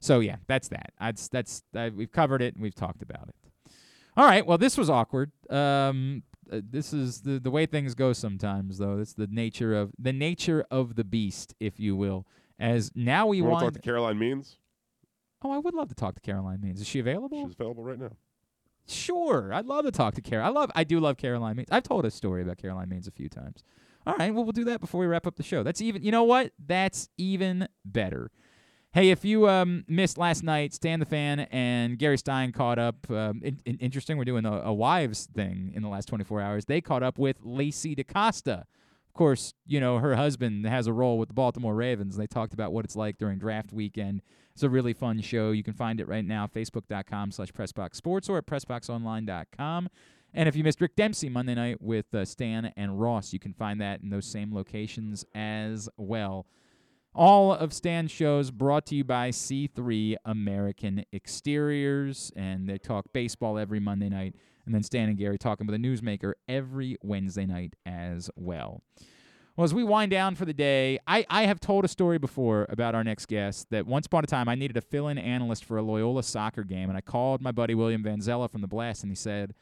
[0.00, 0.92] So yeah, that's that.
[1.00, 3.72] That's that's uh, we've covered it and we've talked about it.
[4.16, 4.46] All right.
[4.46, 5.32] Well, this was awkward.
[5.50, 6.22] Um,
[6.54, 8.98] uh, this is the the way things go sometimes, though.
[8.98, 12.26] It's the nature of the nature of the beast, if you will.
[12.58, 14.56] As now we You want to talk to Caroline Means?
[15.42, 16.80] oh, I would love to talk to Caroline Means.
[16.80, 17.44] Is she available?
[17.44, 18.12] She's available right now.
[18.86, 20.46] Sure, I'd love to talk to Carol.
[20.46, 21.68] I love, I do love Caroline Means.
[21.70, 23.62] I've told a story about Caroline Means a few times.
[24.06, 25.62] All right, well, we'll do that before we wrap up the show.
[25.62, 26.52] That's even, you know what?
[26.58, 28.30] That's even better.
[28.94, 33.10] Hey, if you um, missed last night, Stan the Fan and Gary Stein caught up.
[33.10, 36.66] Um, in, in- interesting, we're doing a, a wives thing in the last 24 hours.
[36.66, 38.66] They caught up with Lacey DaCosta.
[39.08, 42.16] Of course, you know, her husband has a role with the Baltimore Ravens.
[42.16, 44.22] They talked about what it's like during draft weekend.
[44.52, 45.50] It's a really fun show.
[45.50, 49.88] You can find it right now, facebook.com slash PressBoxSports or at PressBoxOnline.com.
[50.34, 53.54] And if you missed Rick Dempsey Monday night with uh, Stan and Ross, you can
[53.54, 56.46] find that in those same locations as well.
[57.16, 63.56] All of Stan's shows brought to you by C3 American Exteriors, and they talk baseball
[63.56, 64.34] every Monday night.
[64.66, 68.82] And then Stan and Gary talking with a newsmaker every Wednesday night as well.
[69.56, 72.66] Well, as we wind down for the day, I, I have told a story before
[72.68, 75.64] about our next guest that once upon a time I needed a fill in analyst
[75.64, 79.04] for a Loyola soccer game, and I called my buddy William Vanzella from the Blast,
[79.04, 79.54] and he said,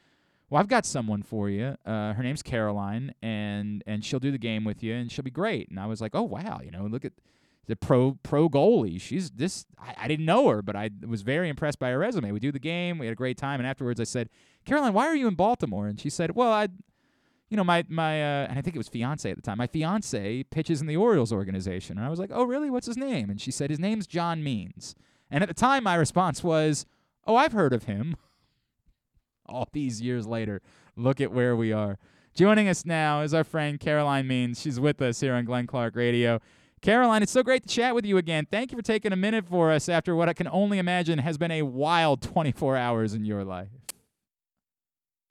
[0.49, 1.77] Well, I've got someone for you.
[1.85, 5.29] Uh, her name's Caroline, and, and she'll do the game with you, and she'll be
[5.29, 5.69] great.
[5.69, 7.13] And I was like, Oh, wow, you know, look at
[7.67, 8.99] the pro pro goalie.
[8.99, 9.65] She's this.
[9.79, 12.31] I, I didn't know her, but I was very impressed by her resume.
[12.31, 12.97] We do the game.
[12.97, 14.29] We had a great time, and afterwards I said,
[14.65, 16.67] "Caroline, why are you in Baltimore?" And she said, "Well, I,
[17.49, 19.57] you know, my my uh, and I think it was fiance at the time.
[19.57, 22.69] My fiance pitches in the Orioles organization." And I was like, "Oh, really?
[22.69, 24.95] What's his name?" And she said, "His name's John Means."
[25.31, 26.85] And at the time, my response was,
[27.25, 28.15] "Oh, I've heard of him."
[29.45, 30.61] All these years later,
[30.95, 31.97] look at where we are.
[32.33, 34.59] Joining us now is our friend Caroline Means.
[34.59, 36.39] She's with us here on Glenn Clark Radio.
[36.83, 38.45] Caroline, it's so great to chat with you again.
[38.51, 41.37] Thank you for taking a minute for us after what I can only imagine has
[41.37, 43.69] been a wild 24 hours in your life.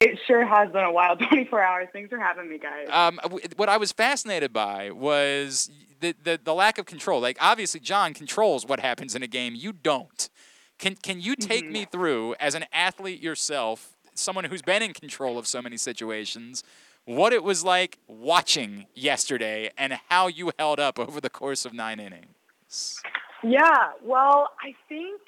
[0.01, 1.89] It sure has been a wild 24 hours.
[1.93, 2.89] Thanks for having me, guys.
[2.91, 3.21] Um,
[3.57, 5.71] what I was fascinated by was
[6.01, 7.21] the, the the lack of control.
[7.21, 9.55] Like obviously, John controls what happens in a game.
[9.55, 10.31] You don't.
[10.79, 15.39] Can can you take me through as an athlete yourself, someone who's been in control
[15.39, 16.65] of so many situations,
[17.05, 21.73] what it was like watching yesterday and how you held up over the course of
[21.73, 23.01] nine innings?
[23.43, 25.21] Yeah, well, I think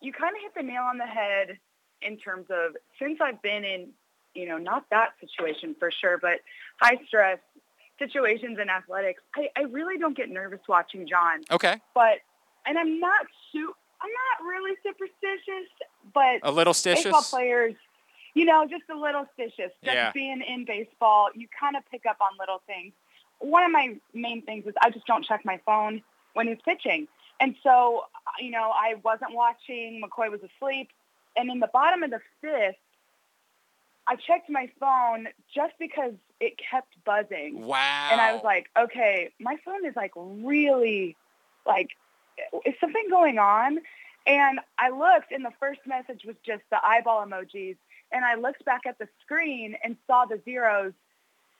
[0.00, 1.58] you kind of hit the nail on the head
[2.02, 3.88] in terms of since I've been in,
[4.34, 6.40] you know, not that situation for sure, but
[6.80, 7.38] high stress
[7.98, 11.40] situations in athletics, I, I really don't get nervous watching John.
[11.50, 11.80] Okay.
[11.94, 12.18] But,
[12.66, 15.70] and I'm not su- I'm not really superstitious,
[16.12, 17.30] but A little baseball stitious?
[17.30, 17.74] players,
[18.36, 19.72] you know, just a little stitious.
[19.82, 20.12] Just Yeah.
[20.12, 22.92] being in baseball, you kind of pick up on little things.
[23.38, 26.02] One of my main things is I just don't check my phone
[26.34, 27.08] when he's pitching.
[27.40, 28.04] And so,
[28.38, 30.02] you know, I wasn't watching.
[30.02, 30.90] McCoy was asleep.
[31.34, 32.76] And in the bottom of the fifth,
[34.06, 37.62] I checked my phone just because it kept buzzing.
[37.62, 38.08] Wow.
[38.12, 41.16] And I was like, okay, my phone is like really,
[41.64, 41.88] like,
[42.66, 43.78] is something going on?
[44.26, 47.78] And I looked, and the first message was just the eyeball emojis.
[48.12, 50.92] And I looked back at the screen and saw the zeros,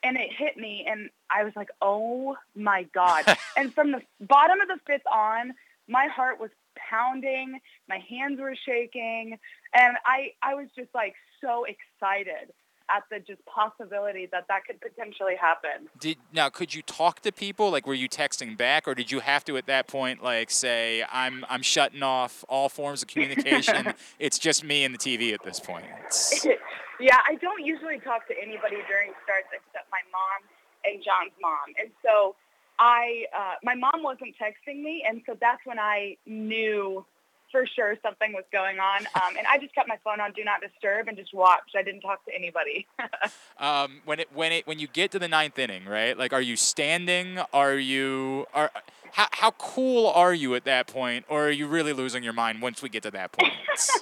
[0.02, 3.24] and it hit me, and I was like, oh my God.
[3.56, 5.52] and from the bottom of the fifth on,
[5.88, 7.58] my heart was pounding,
[7.88, 9.38] my hands were shaking,
[9.74, 12.52] and I, I was just like so excited
[12.90, 15.88] at the just possibility that that could potentially happen.
[15.98, 17.70] Did now could you talk to people?
[17.70, 21.04] Like were you texting back or did you have to at that point like say
[21.10, 23.94] I'm I'm shutting off all forms of communication.
[24.18, 25.86] it's just me and the TV at this point.
[26.98, 30.48] Yeah, I don't usually talk to anybody during starts except my mom
[30.84, 31.76] and John's mom.
[31.78, 32.36] And so
[32.78, 37.04] I, uh, my mom wasn't texting me, and so that's when I knew
[37.50, 39.06] for sure something was going on.
[39.14, 41.76] Um, and I just kept my phone on Do Not Disturb and just watched.
[41.76, 42.86] I didn't talk to anybody.
[43.58, 46.16] um, when it when it when you get to the ninth inning, right?
[46.16, 47.38] Like, are you standing?
[47.52, 48.70] Are you are
[49.12, 52.62] how how cool are you at that point, or are you really losing your mind
[52.62, 53.52] once we get to that point?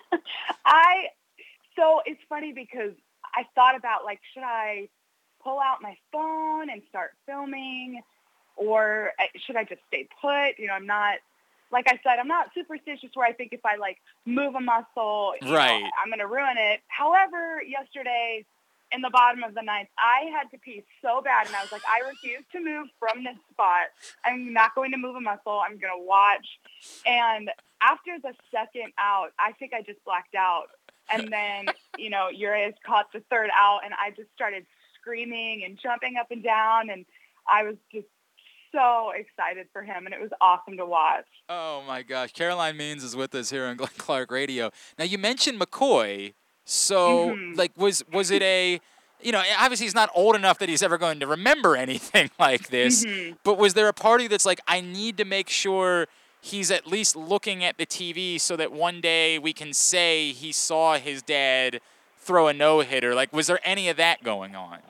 [0.67, 1.09] I,
[1.77, 2.93] so it's funny because
[3.35, 4.89] I thought about like, should I
[5.43, 8.03] pull out my phone and start filming?
[8.57, 10.59] or uh, should I just stay put?
[10.59, 11.19] You know, I'm not,
[11.75, 15.35] like I said, I'm not superstitious where I think if I like move a muscle,
[15.43, 15.83] you know, Right.
[16.01, 16.81] I'm going to ruin it.
[16.87, 18.47] However, yesterday
[18.93, 21.73] in the bottom of the ninth, I had to pee so bad, and I was
[21.73, 23.89] like, I refuse to move from this spot.
[24.25, 25.61] I'm not going to move a muscle.
[25.67, 26.47] I'm going to watch.
[27.05, 27.51] And
[27.83, 30.67] after the second out, I think I just blacked out.
[31.11, 31.67] And then,
[31.99, 34.65] you know, Urias caught the third out, and I just started
[35.01, 37.05] screaming and jumping up and down, and
[37.49, 38.07] I was just
[38.75, 41.25] so excited for him, and it was awesome to watch.
[41.49, 44.71] Oh my gosh, Caroline Means is with us here on Glenn Clark Radio.
[44.99, 46.35] Now you mentioned McCoy,
[46.67, 47.57] so Mhm.
[47.57, 48.81] like was was it a
[49.21, 52.69] you know, obviously he's not old enough that he's ever going to remember anything like
[52.69, 53.05] this.
[53.07, 53.39] Mhm.
[53.45, 56.09] But was there a party that's like, I need to make sure
[56.43, 60.53] he's at least looking at the TV so that one day we can say he
[60.53, 61.81] saw his dad
[62.19, 63.15] throw a no hitter?
[63.15, 64.81] Like, was there any of that going on?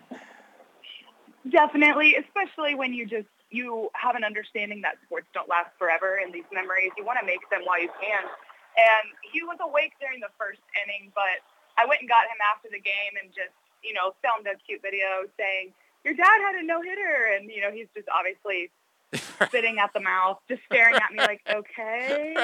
[1.48, 6.35] Definitely, especially when you just you have an understanding that sports don't last forever, and
[6.35, 8.26] these memories you want to make them while you can.
[8.74, 11.39] And he was awake during the first inning, but
[11.78, 13.55] I went and got him after the game and just
[13.86, 15.70] you know filmed a cute video saying
[16.02, 18.74] your dad had a no hitter, and you know he's just obviously
[19.47, 22.35] spitting at the mouth, just staring at me like okay.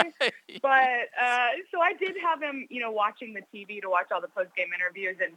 [0.63, 4.21] But uh, so I did have him, you know, watching the TV to watch all
[4.21, 5.35] the post game interviews, and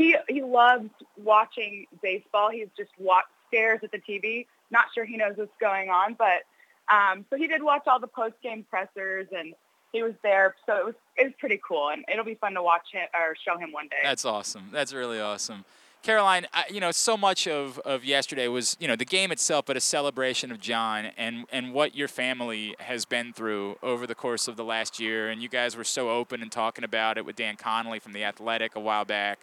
[0.00, 0.88] he he loves
[1.22, 2.50] watching baseball.
[2.50, 4.46] He's just wa stares at the TV.
[4.70, 6.44] Not sure he knows what's going on, but
[6.92, 9.52] um, so he did watch all the post game pressers, and
[9.92, 10.54] he was there.
[10.64, 13.34] So it was it was pretty cool, and it'll be fun to watch him or
[13.46, 13.98] show him one day.
[14.02, 14.70] That's awesome.
[14.72, 15.64] That's really awesome.
[16.02, 19.76] Caroline, you know, so much of, of yesterday was, you know, the game itself, but
[19.76, 24.48] a celebration of John and, and what your family has been through over the course
[24.48, 25.28] of the last year.
[25.28, 28.24] And you guys were so open and talking about it with Dan Connolly from The
[28.24, 29.40] Athletic a while back.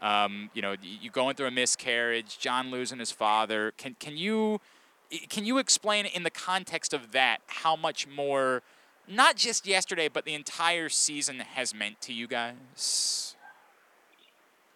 [0.00, 3.72] Um, you know, you going through a miscarriage, John losing his father.
[3.76, 4.60] Can, can you
[5.28, 8.62] can you explain in the context of that how much more,
[9.08, 13.36] not just yesterday, but the entire season has meant to you guys?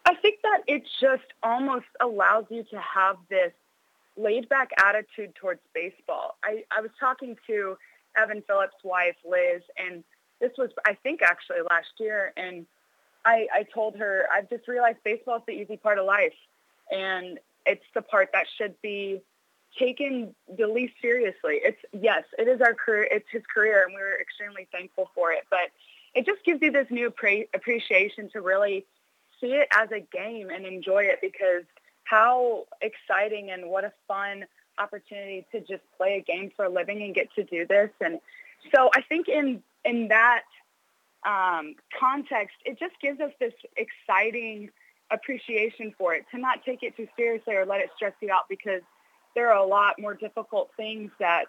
[0.05, 3.53] I think that it just almost allows you to have this
[4.17, 6.37] laid back attitude towards baseball.
[6.43, 7.77] I, I was talking to
[8.17, 10.03] Evan Phillips' wife, Liz, and
[10.39, 12.33] this was, I think, actually last year.
[12.37, 12.65] And
[13.25, 16.33] I, I told her, I've just realized baseball is the easy part of life.
[16.91, 19.21] And it's the part that should be
[19.77, 21.59] taken the least seriously.
[21.63, 23.07] It's, yes, it is our career.
[23.11, 25.43] It's his career, and we were extremely thankful for it.
[25.49, 25.71] But
[26.13, 28.85] it just gives you this new appre- appreciation to really
[29.41, 31.63] see it as a game and enjoy it because
[32.05, 34.45] how exciting and what a fun
[34.77, 37.89] opportunity to just play a game for a living and get to do this.
[37.99, 38.19] And
[38.73, 40.43] so I think in, in that
[41.25, 44.69] um, context, it just gives us this exciting
[45.11, 48.47] appreciation for it to not take it too seriously or let it stress you out
[48.49, 48.81] because
[49.35, 51.45] there are a lot more difficult things that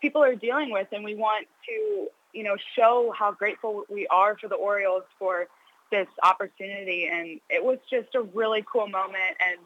[0.00, 4.36] people are dealing with and we want to, you know, show how grateful we are
[4.38, 5.46] for the Orioles for
[5.90, 9.58] this opportunity and it was just a really cool moment and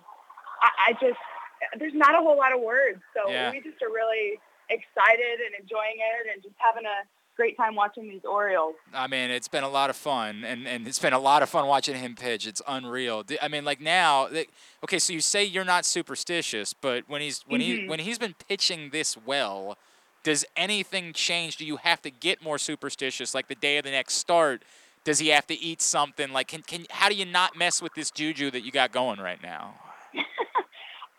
[0.61, 1.19] I, I just
[1.79, 3.51] there's not a whole lot of words so Yeah.
[3.51, 7.07] we just are really excited and enjoying it and just having a
[7.39, 8.75] great time watching these Orioles.
[8.93, 11.49] I mean, it's been a lot of fun, and, and it's been a lot of
[11.49, 12.47] fun watching him pitch.
[12.49, 13.23] It's unreal.
[13.41, 14.29] I mean, like now,
[14.85, 17.89] okay, so you say you're not superstitious, but when he's when he Mhm.
[17.89, 19.79] when he's been pitching this well,
[20.25, 21.57] Does anything change?
[21.57, 24.63] Do you have to get more superstitious, like the day of the next start?
[25.05, 26.33] Does he have to eat something?
[26.33, 29.21] Like, can, can how do you not mess with this juju that you got going
[29.21, 29.75] right now?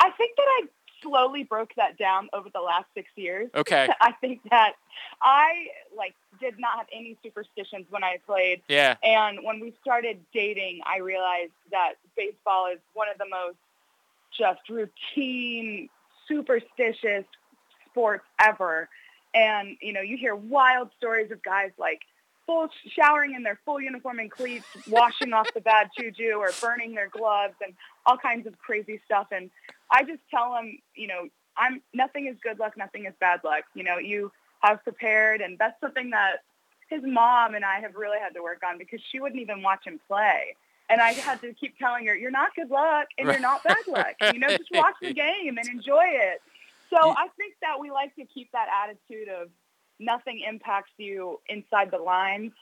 [0.01, 0.61] I think that I
[1.01, 3.49] slowly broke that down over the last six years.
[3.55, 3.89] Okay.
[4.01, 4.73] I think that
[5.21, 8.61] I like did not have any superstitions when I played.
[8.67, 8.95] Yeah.
[9.03, 13.57] And when we started dating, I realized that baseball is one of the most
[14.37, 15.89] just routine,
[16.27, 17.25] superstitious
[17.89, 18.89] sports ever.
[19.33, 22.01] And, you know, you hear wild stories of guys like
[22.45, 26.95] full showering in their full uniform and cleats, washing off the bad juju or burning
[26.95, 27.75] their gloves and
[28.07, 29.27] all kinds of crazy stuff.
[29.31, 29.51] And
[29.91, 33.63] I just tell them, you know, I'm nothing is good luck, nothing is bad luck.
[33.73, 36.43] You know, you have prepared, and that's something that
[36.89, 39.85] his mom and I have really had to work on because she wouldn't even watch
[39.85, 40.55] him play.
[40.89, 43.77] And I had to keep telling her, you're not good luck and you're not bad
[43.87, 44.15] luck.
[44.33, 46.41] You know, just watch the game and enjoy it.
[46.89, 49.49] So I think that we like to keep that attitude of
[49.99, 52.53] nothing impacts you inside the lines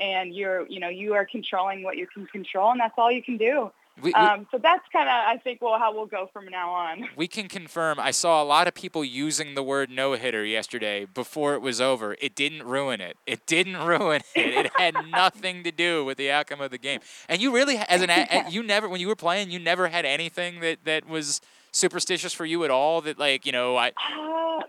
[0.00, 3.22] and you're, you know, you are controlling what you can control and that's all you
[3.22, 3.70] can do.
[4.02, 6.70] We- we- um, so that's kind of, I think, well, how we'll go from now
[6.70, 7.08] on.
[7.16, 8.00] We can confirm.
[8.00, 11.80] I saw a lot of people using the word no hitter yesterday before it was
[11.80, 12.16] over.
[12.20, 13.16] It didn't ruin it.
[13.26, 14.66] It didn't ruin it.
[14.66, 17.00] It had nothing to do with the outcome of the game.
[17.28, 20.04] And you really, as an, a- you never, when you were playing, you never had
[20.04, 21.40] anything that that was
[21.70, 23.00] superstitious for you at all.
[23.00, 23.88] That like, you know, I.
[23.90, 24.62] Uh,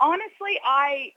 [0.00, 1.12] honestly, I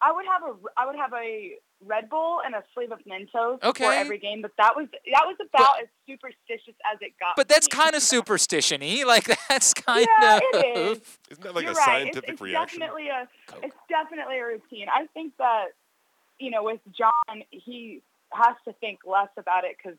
[0.00, 1.52] I would have a I would have a
[1.86, 3.84] Red Bull and a sleeve of Mentos okay.
[3.84, 7.36] for every game, but that was that was about as superstitious as it got.
[7.36, 9.04] But that's kind of superstition-y.
[9.12, 10.42] Like that's kind yeah, of.
[10.54, 11.18] it is.
[11.30, 11.84] Isn't that like You're a right.
[11.84, 12.80] scientific it's, it's reaction?
[12.80, 13.28] Definitely a
[13.62, 14.86] it's definitely a routine.
[14.88, 15.66] I think that
[16.38, 18.00] you know with John, he
[18.32, 19.98] has to think less about it because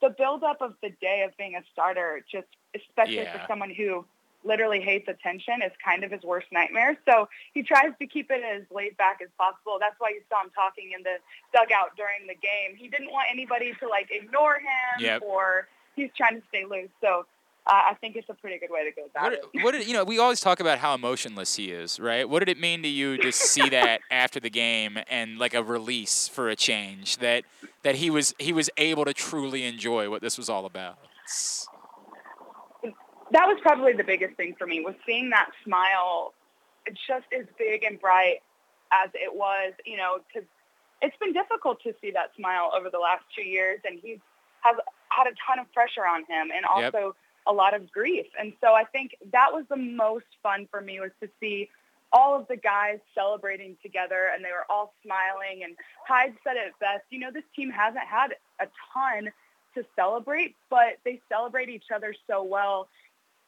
[0.00, 3.38] the buildup of the day of being a starter, just especially Yeah.
[3.38, 4.04] for someone who
[4.44, 6.96] literally hates attention, is kind of his worst nightmare.
[7.08, 9.78] So he tries to keep it as laid back as possible.
[9.80, 11.16] That's why you saw him talking in the
[11.52, 12.76] dugout during the game.
[12.76, 15.22] He didn't want anybody to like ignore him Yep.
[15.22, 16.90] or he's trying to stay loose.
[17.00, 17.24] So
[17.66, 19.62] uh, I think it's a pretty good way to go about What, it.
[19.64, 20.04] what did you know?
[20.04, 22.28] We always talk about how emotionless he is, right?
[22.28, 25.62] What did it mean to you to see that after the game and like a
[25.62, 27.44] release for a change that
[27.82, 30.98] that he was he was able to truly enjoy what this was all about?
[33.34, 36.32] That was probably the biggest thing for me was seeing that smile
[37.06, 38.38] just as big and bright
[38.92, 40.48] as it was, you know, because
[41.02, 44.20] it's been difficult to see that smile over the last two years, and he
[44.60, 44.76] has
[45.08, 46.94] had a ton of pressure on him and Yep.
[46.94, 47.16] also
[47.46, 48.26] a lot of grief.
[48.38, 51.68] And so I think that was the most fun for me was to see
[52.12, 56.72] all of the guys celebrating together and they were all smiling and Hyde said it
[56.80, 59.30] best, you know, this team hasn't had a ton
[59.74, 62.88] to celebrate, but they celebrate each other so well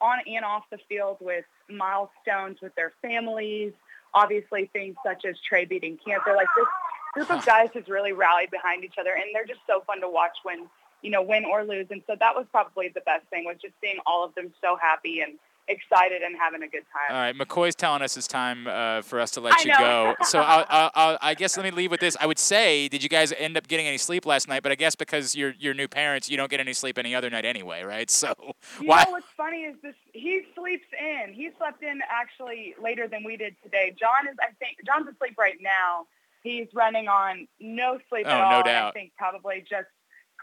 [0.01, 3.73] on and off the field with milestones with their families,
[4.15, 6.35] obviously things such as Trey beating cancer.
[6.35, 6.67] Like this
[7.15, 10.09] group of guys has really rallied behind each other and they're just so fun to
[10.09, 10.67] watch when,
[11.03, 11.87] you know, win or lose.
[11.91, 14.77] And so that was probably the best thing was just seeing all of them so
[14.81, 15.39] happy and
[15.69, 17.15] excited and having a good time.
[17.17, 19.79] All right, McCoy's telling us it's time uh, for us to let I you know.
[19.79, 20.15] go.
[20.27, 22.17] So I'll, I'll, I'll, I guess let me leave with this.
[22.21, 24.63] I would say, did you guys end up getting any sleep last night?
[24.63, 27.31] But I guess because you're you're new parents, you don't get any sleep any other
[27.31, 28.11] night anyway, right?
[28.17, 28.35] So
[28.81, 29.05] You why?
[29.05, 31.33] know what's funny is this he sleeps in.
[31.35, 33.95] He slept in actually later than we did today.
[33.99, 36.07] John is I think John's asleep right now.
[36.43, 38.61] He's running on no sleep Oh, at no all.
[38.61, 38.95] I doubt.
[38.95, 39.89] think probably just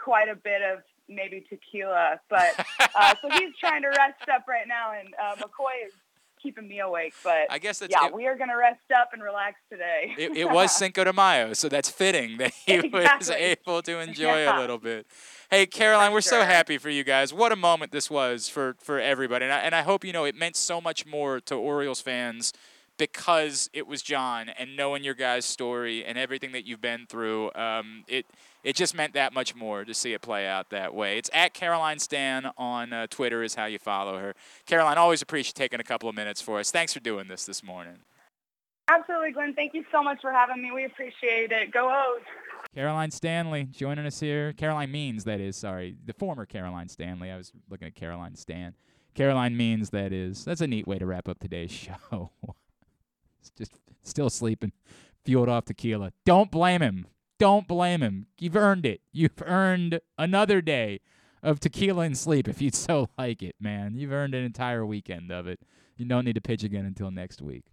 [0.02, 2.20] quite a bit of maybe tequila.
[2.30, 2.54] But
[2.96, 5.94] uh, so he's trying to rest up right now and uh, McCoy is
[6.42, 7.14] keeping me awake.
[7.24, 10.14] But I guess that's yeah, it- we are gonna rest up and relax today.
[10.18, 14.44] It, it was Cinco de Mayo, so that's fitting that he was able to enjoy
[14.44, 14.58] Yeah.
[14.58, 15.08] a little bit.
[15.50, 17.32] Hey, Caroline, we're so happy for you guys.
[17.34, 19.46] What a moment this was for, for everybody.
[19.46, 22.52] And I, and I hope you know it meant so much more to Orioles fans
[23.12, 27.52] because it was John and knowing your guys' story and everything that you've been through.
[27.54, 28.26] Um, it
[28.64, 31.18] it just meant that much more to see it play out that way.
[31.18, 34.36] It's at Caroline Stan on uh, Twitter is how you follow her.
[34.66, 36.72] Caroline, always appreciate taking a couple of minutes for us.
[36.72, 37.98] Thanks for doing this this morning.
[38.90, 39.54] Absolutely, Glenn.
[39.54, 40.72] Thank you so much for having me.
[40.72, 41.72] We appreciate it.
[41.72, 42.24] Go O's.
[42.74, 44.54] Caroline Stanley joining us here.
[44.54, 45.58] Caroline Means, that is.
[45.58, 47.32] Sorry, the former Caroline Stanley.
[47.32, 48.76] I was looking at Caroline Stan.
[49.14, 50.46] Caroline Means, that is.
[50.46, 51.72] That's a neat way to wrap up today's
[52.12, 52.32] show.
[53.52, 54.72] Just still sleeping,
[55.26, 56.12] fueled off tequila.
[56.26, 57.08] Don't blame him.
[57.40, 58.28] Don't blame him.
[58.40, 59.02] You've earned it.
[59.12, 61.02] You've earned another day
[61.42, 63.96] of tequila and sleep if you'd so like it, man.
[63.96, 65.60] You've earned an entire weekend of it.
[65.98, 67.66] You don't need to pitch again until next week.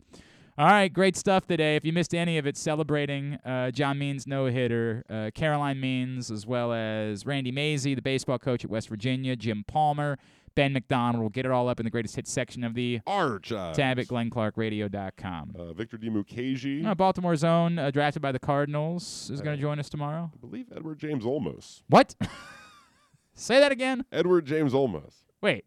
[0.59, 1.77] All right, great stuff today.
[1.77, 6.31] If you missed any of it, celebrating uh, John Means no hitter, uh, Caroline Means,
[6.31, 10.19] as well as Randy Mazey, the baseball coach at West Virginia, Jim Palmer,
[10.55, 11.21] Ben McDonald.
[11.23, 13.77] We'll get it all up in the greatest hits section of the Archives.
[13.77, 15.57] tab at glennclarkradio.com.
[15.59, 16.85] Uh, Victor DiMukasey.
[16.85, 20.31] Uh, Baltimore's own, uh, drafted by the Cardinals, is going Uh, to join us tomorrow.
[20.35, 21.83] I believe Edward James Olmos.
[21.89, 22.15] What?
[23.35, 24.05] Say that again.
[24.13, 25.15] Edward James Olmos.
[25.41, 25.65] Wait.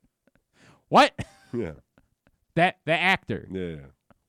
[0.90, 1.14] What?
[1.56, 1.74] Yeah.
[2.56, 3.48] That the actor.
[3.52, 3.76] Yeah.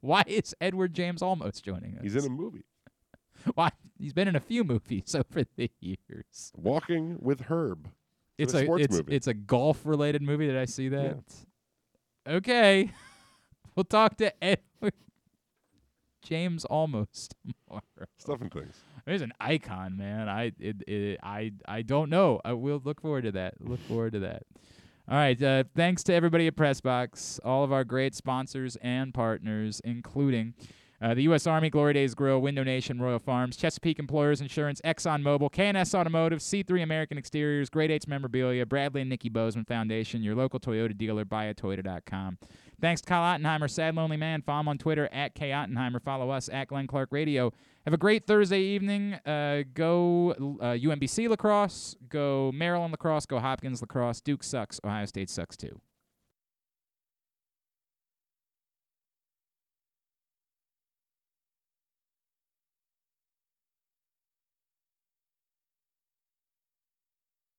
[0.03, 2.03] Why is Edward James Olmos joining us?
[2.03, 2.65] He's in a movie.
[3.55, 3.71] Why?
[3.99, 6.53] He's been in a few movies over the years.
[6.55, 7.89] Walking with Herb.
[8.39, 9.15] It's a it's, movie.
[9.15, 10.47] it's a golf related movie.
[10.47, 11.23] Did I see that?
[12.27, 12.91] Okay.
[13.77, 14.93] We'll talk to Edward
[16.23, 17.83] James almost tomorrow.
[18.19, 18.77] Stuff and things.
[19.05, 20.29] There's an icon, man.
[20.29, 22.41] I it, it, I I don't know.
[22.45, 23.55] I will look forward to that.
[23.61, 24.45] Look forward to that.
[25.09, 25.43] All right.
[25.43, 30.55] Uh, thanks to everybody at Pressbox, all of our great sponsors and partners, including
[31.05, 31.47] uh, the U.S.
[31.47, 36.83] Army, Glory Days Grill, Window Nation, Royal Farms, Chesapeake Employers Insurance, ExxonMobil, K&S Automotive, C3
[36.83, 42.39] American Exteriors, Great 8's Memorabilia, Bradley and Nikki Bozeman Foundation, your local Toyota dealer, buyatoyota.com.
[42.81, 44.41] Thanks to Kyle Ottenheimer, Sad Lonely Man.
[44.41, 46.03] Follow him on Twitter at K Ottenheimer.
[46.03, 47.53] Follow us at Glenn Clark Radio.
[47.85, 49.15] Have a great Thursday evening.
[49.27, 51.97] Uh, go uh, UMBC lacrosse.
[52.09, 53.27] Go Maryland lacrosse.
[53.27, 54.23] Go Hopkins lacrosse.
[54.23, 54.81] Duke sucks.
[54.83, 55.81] Ohio State sucks too.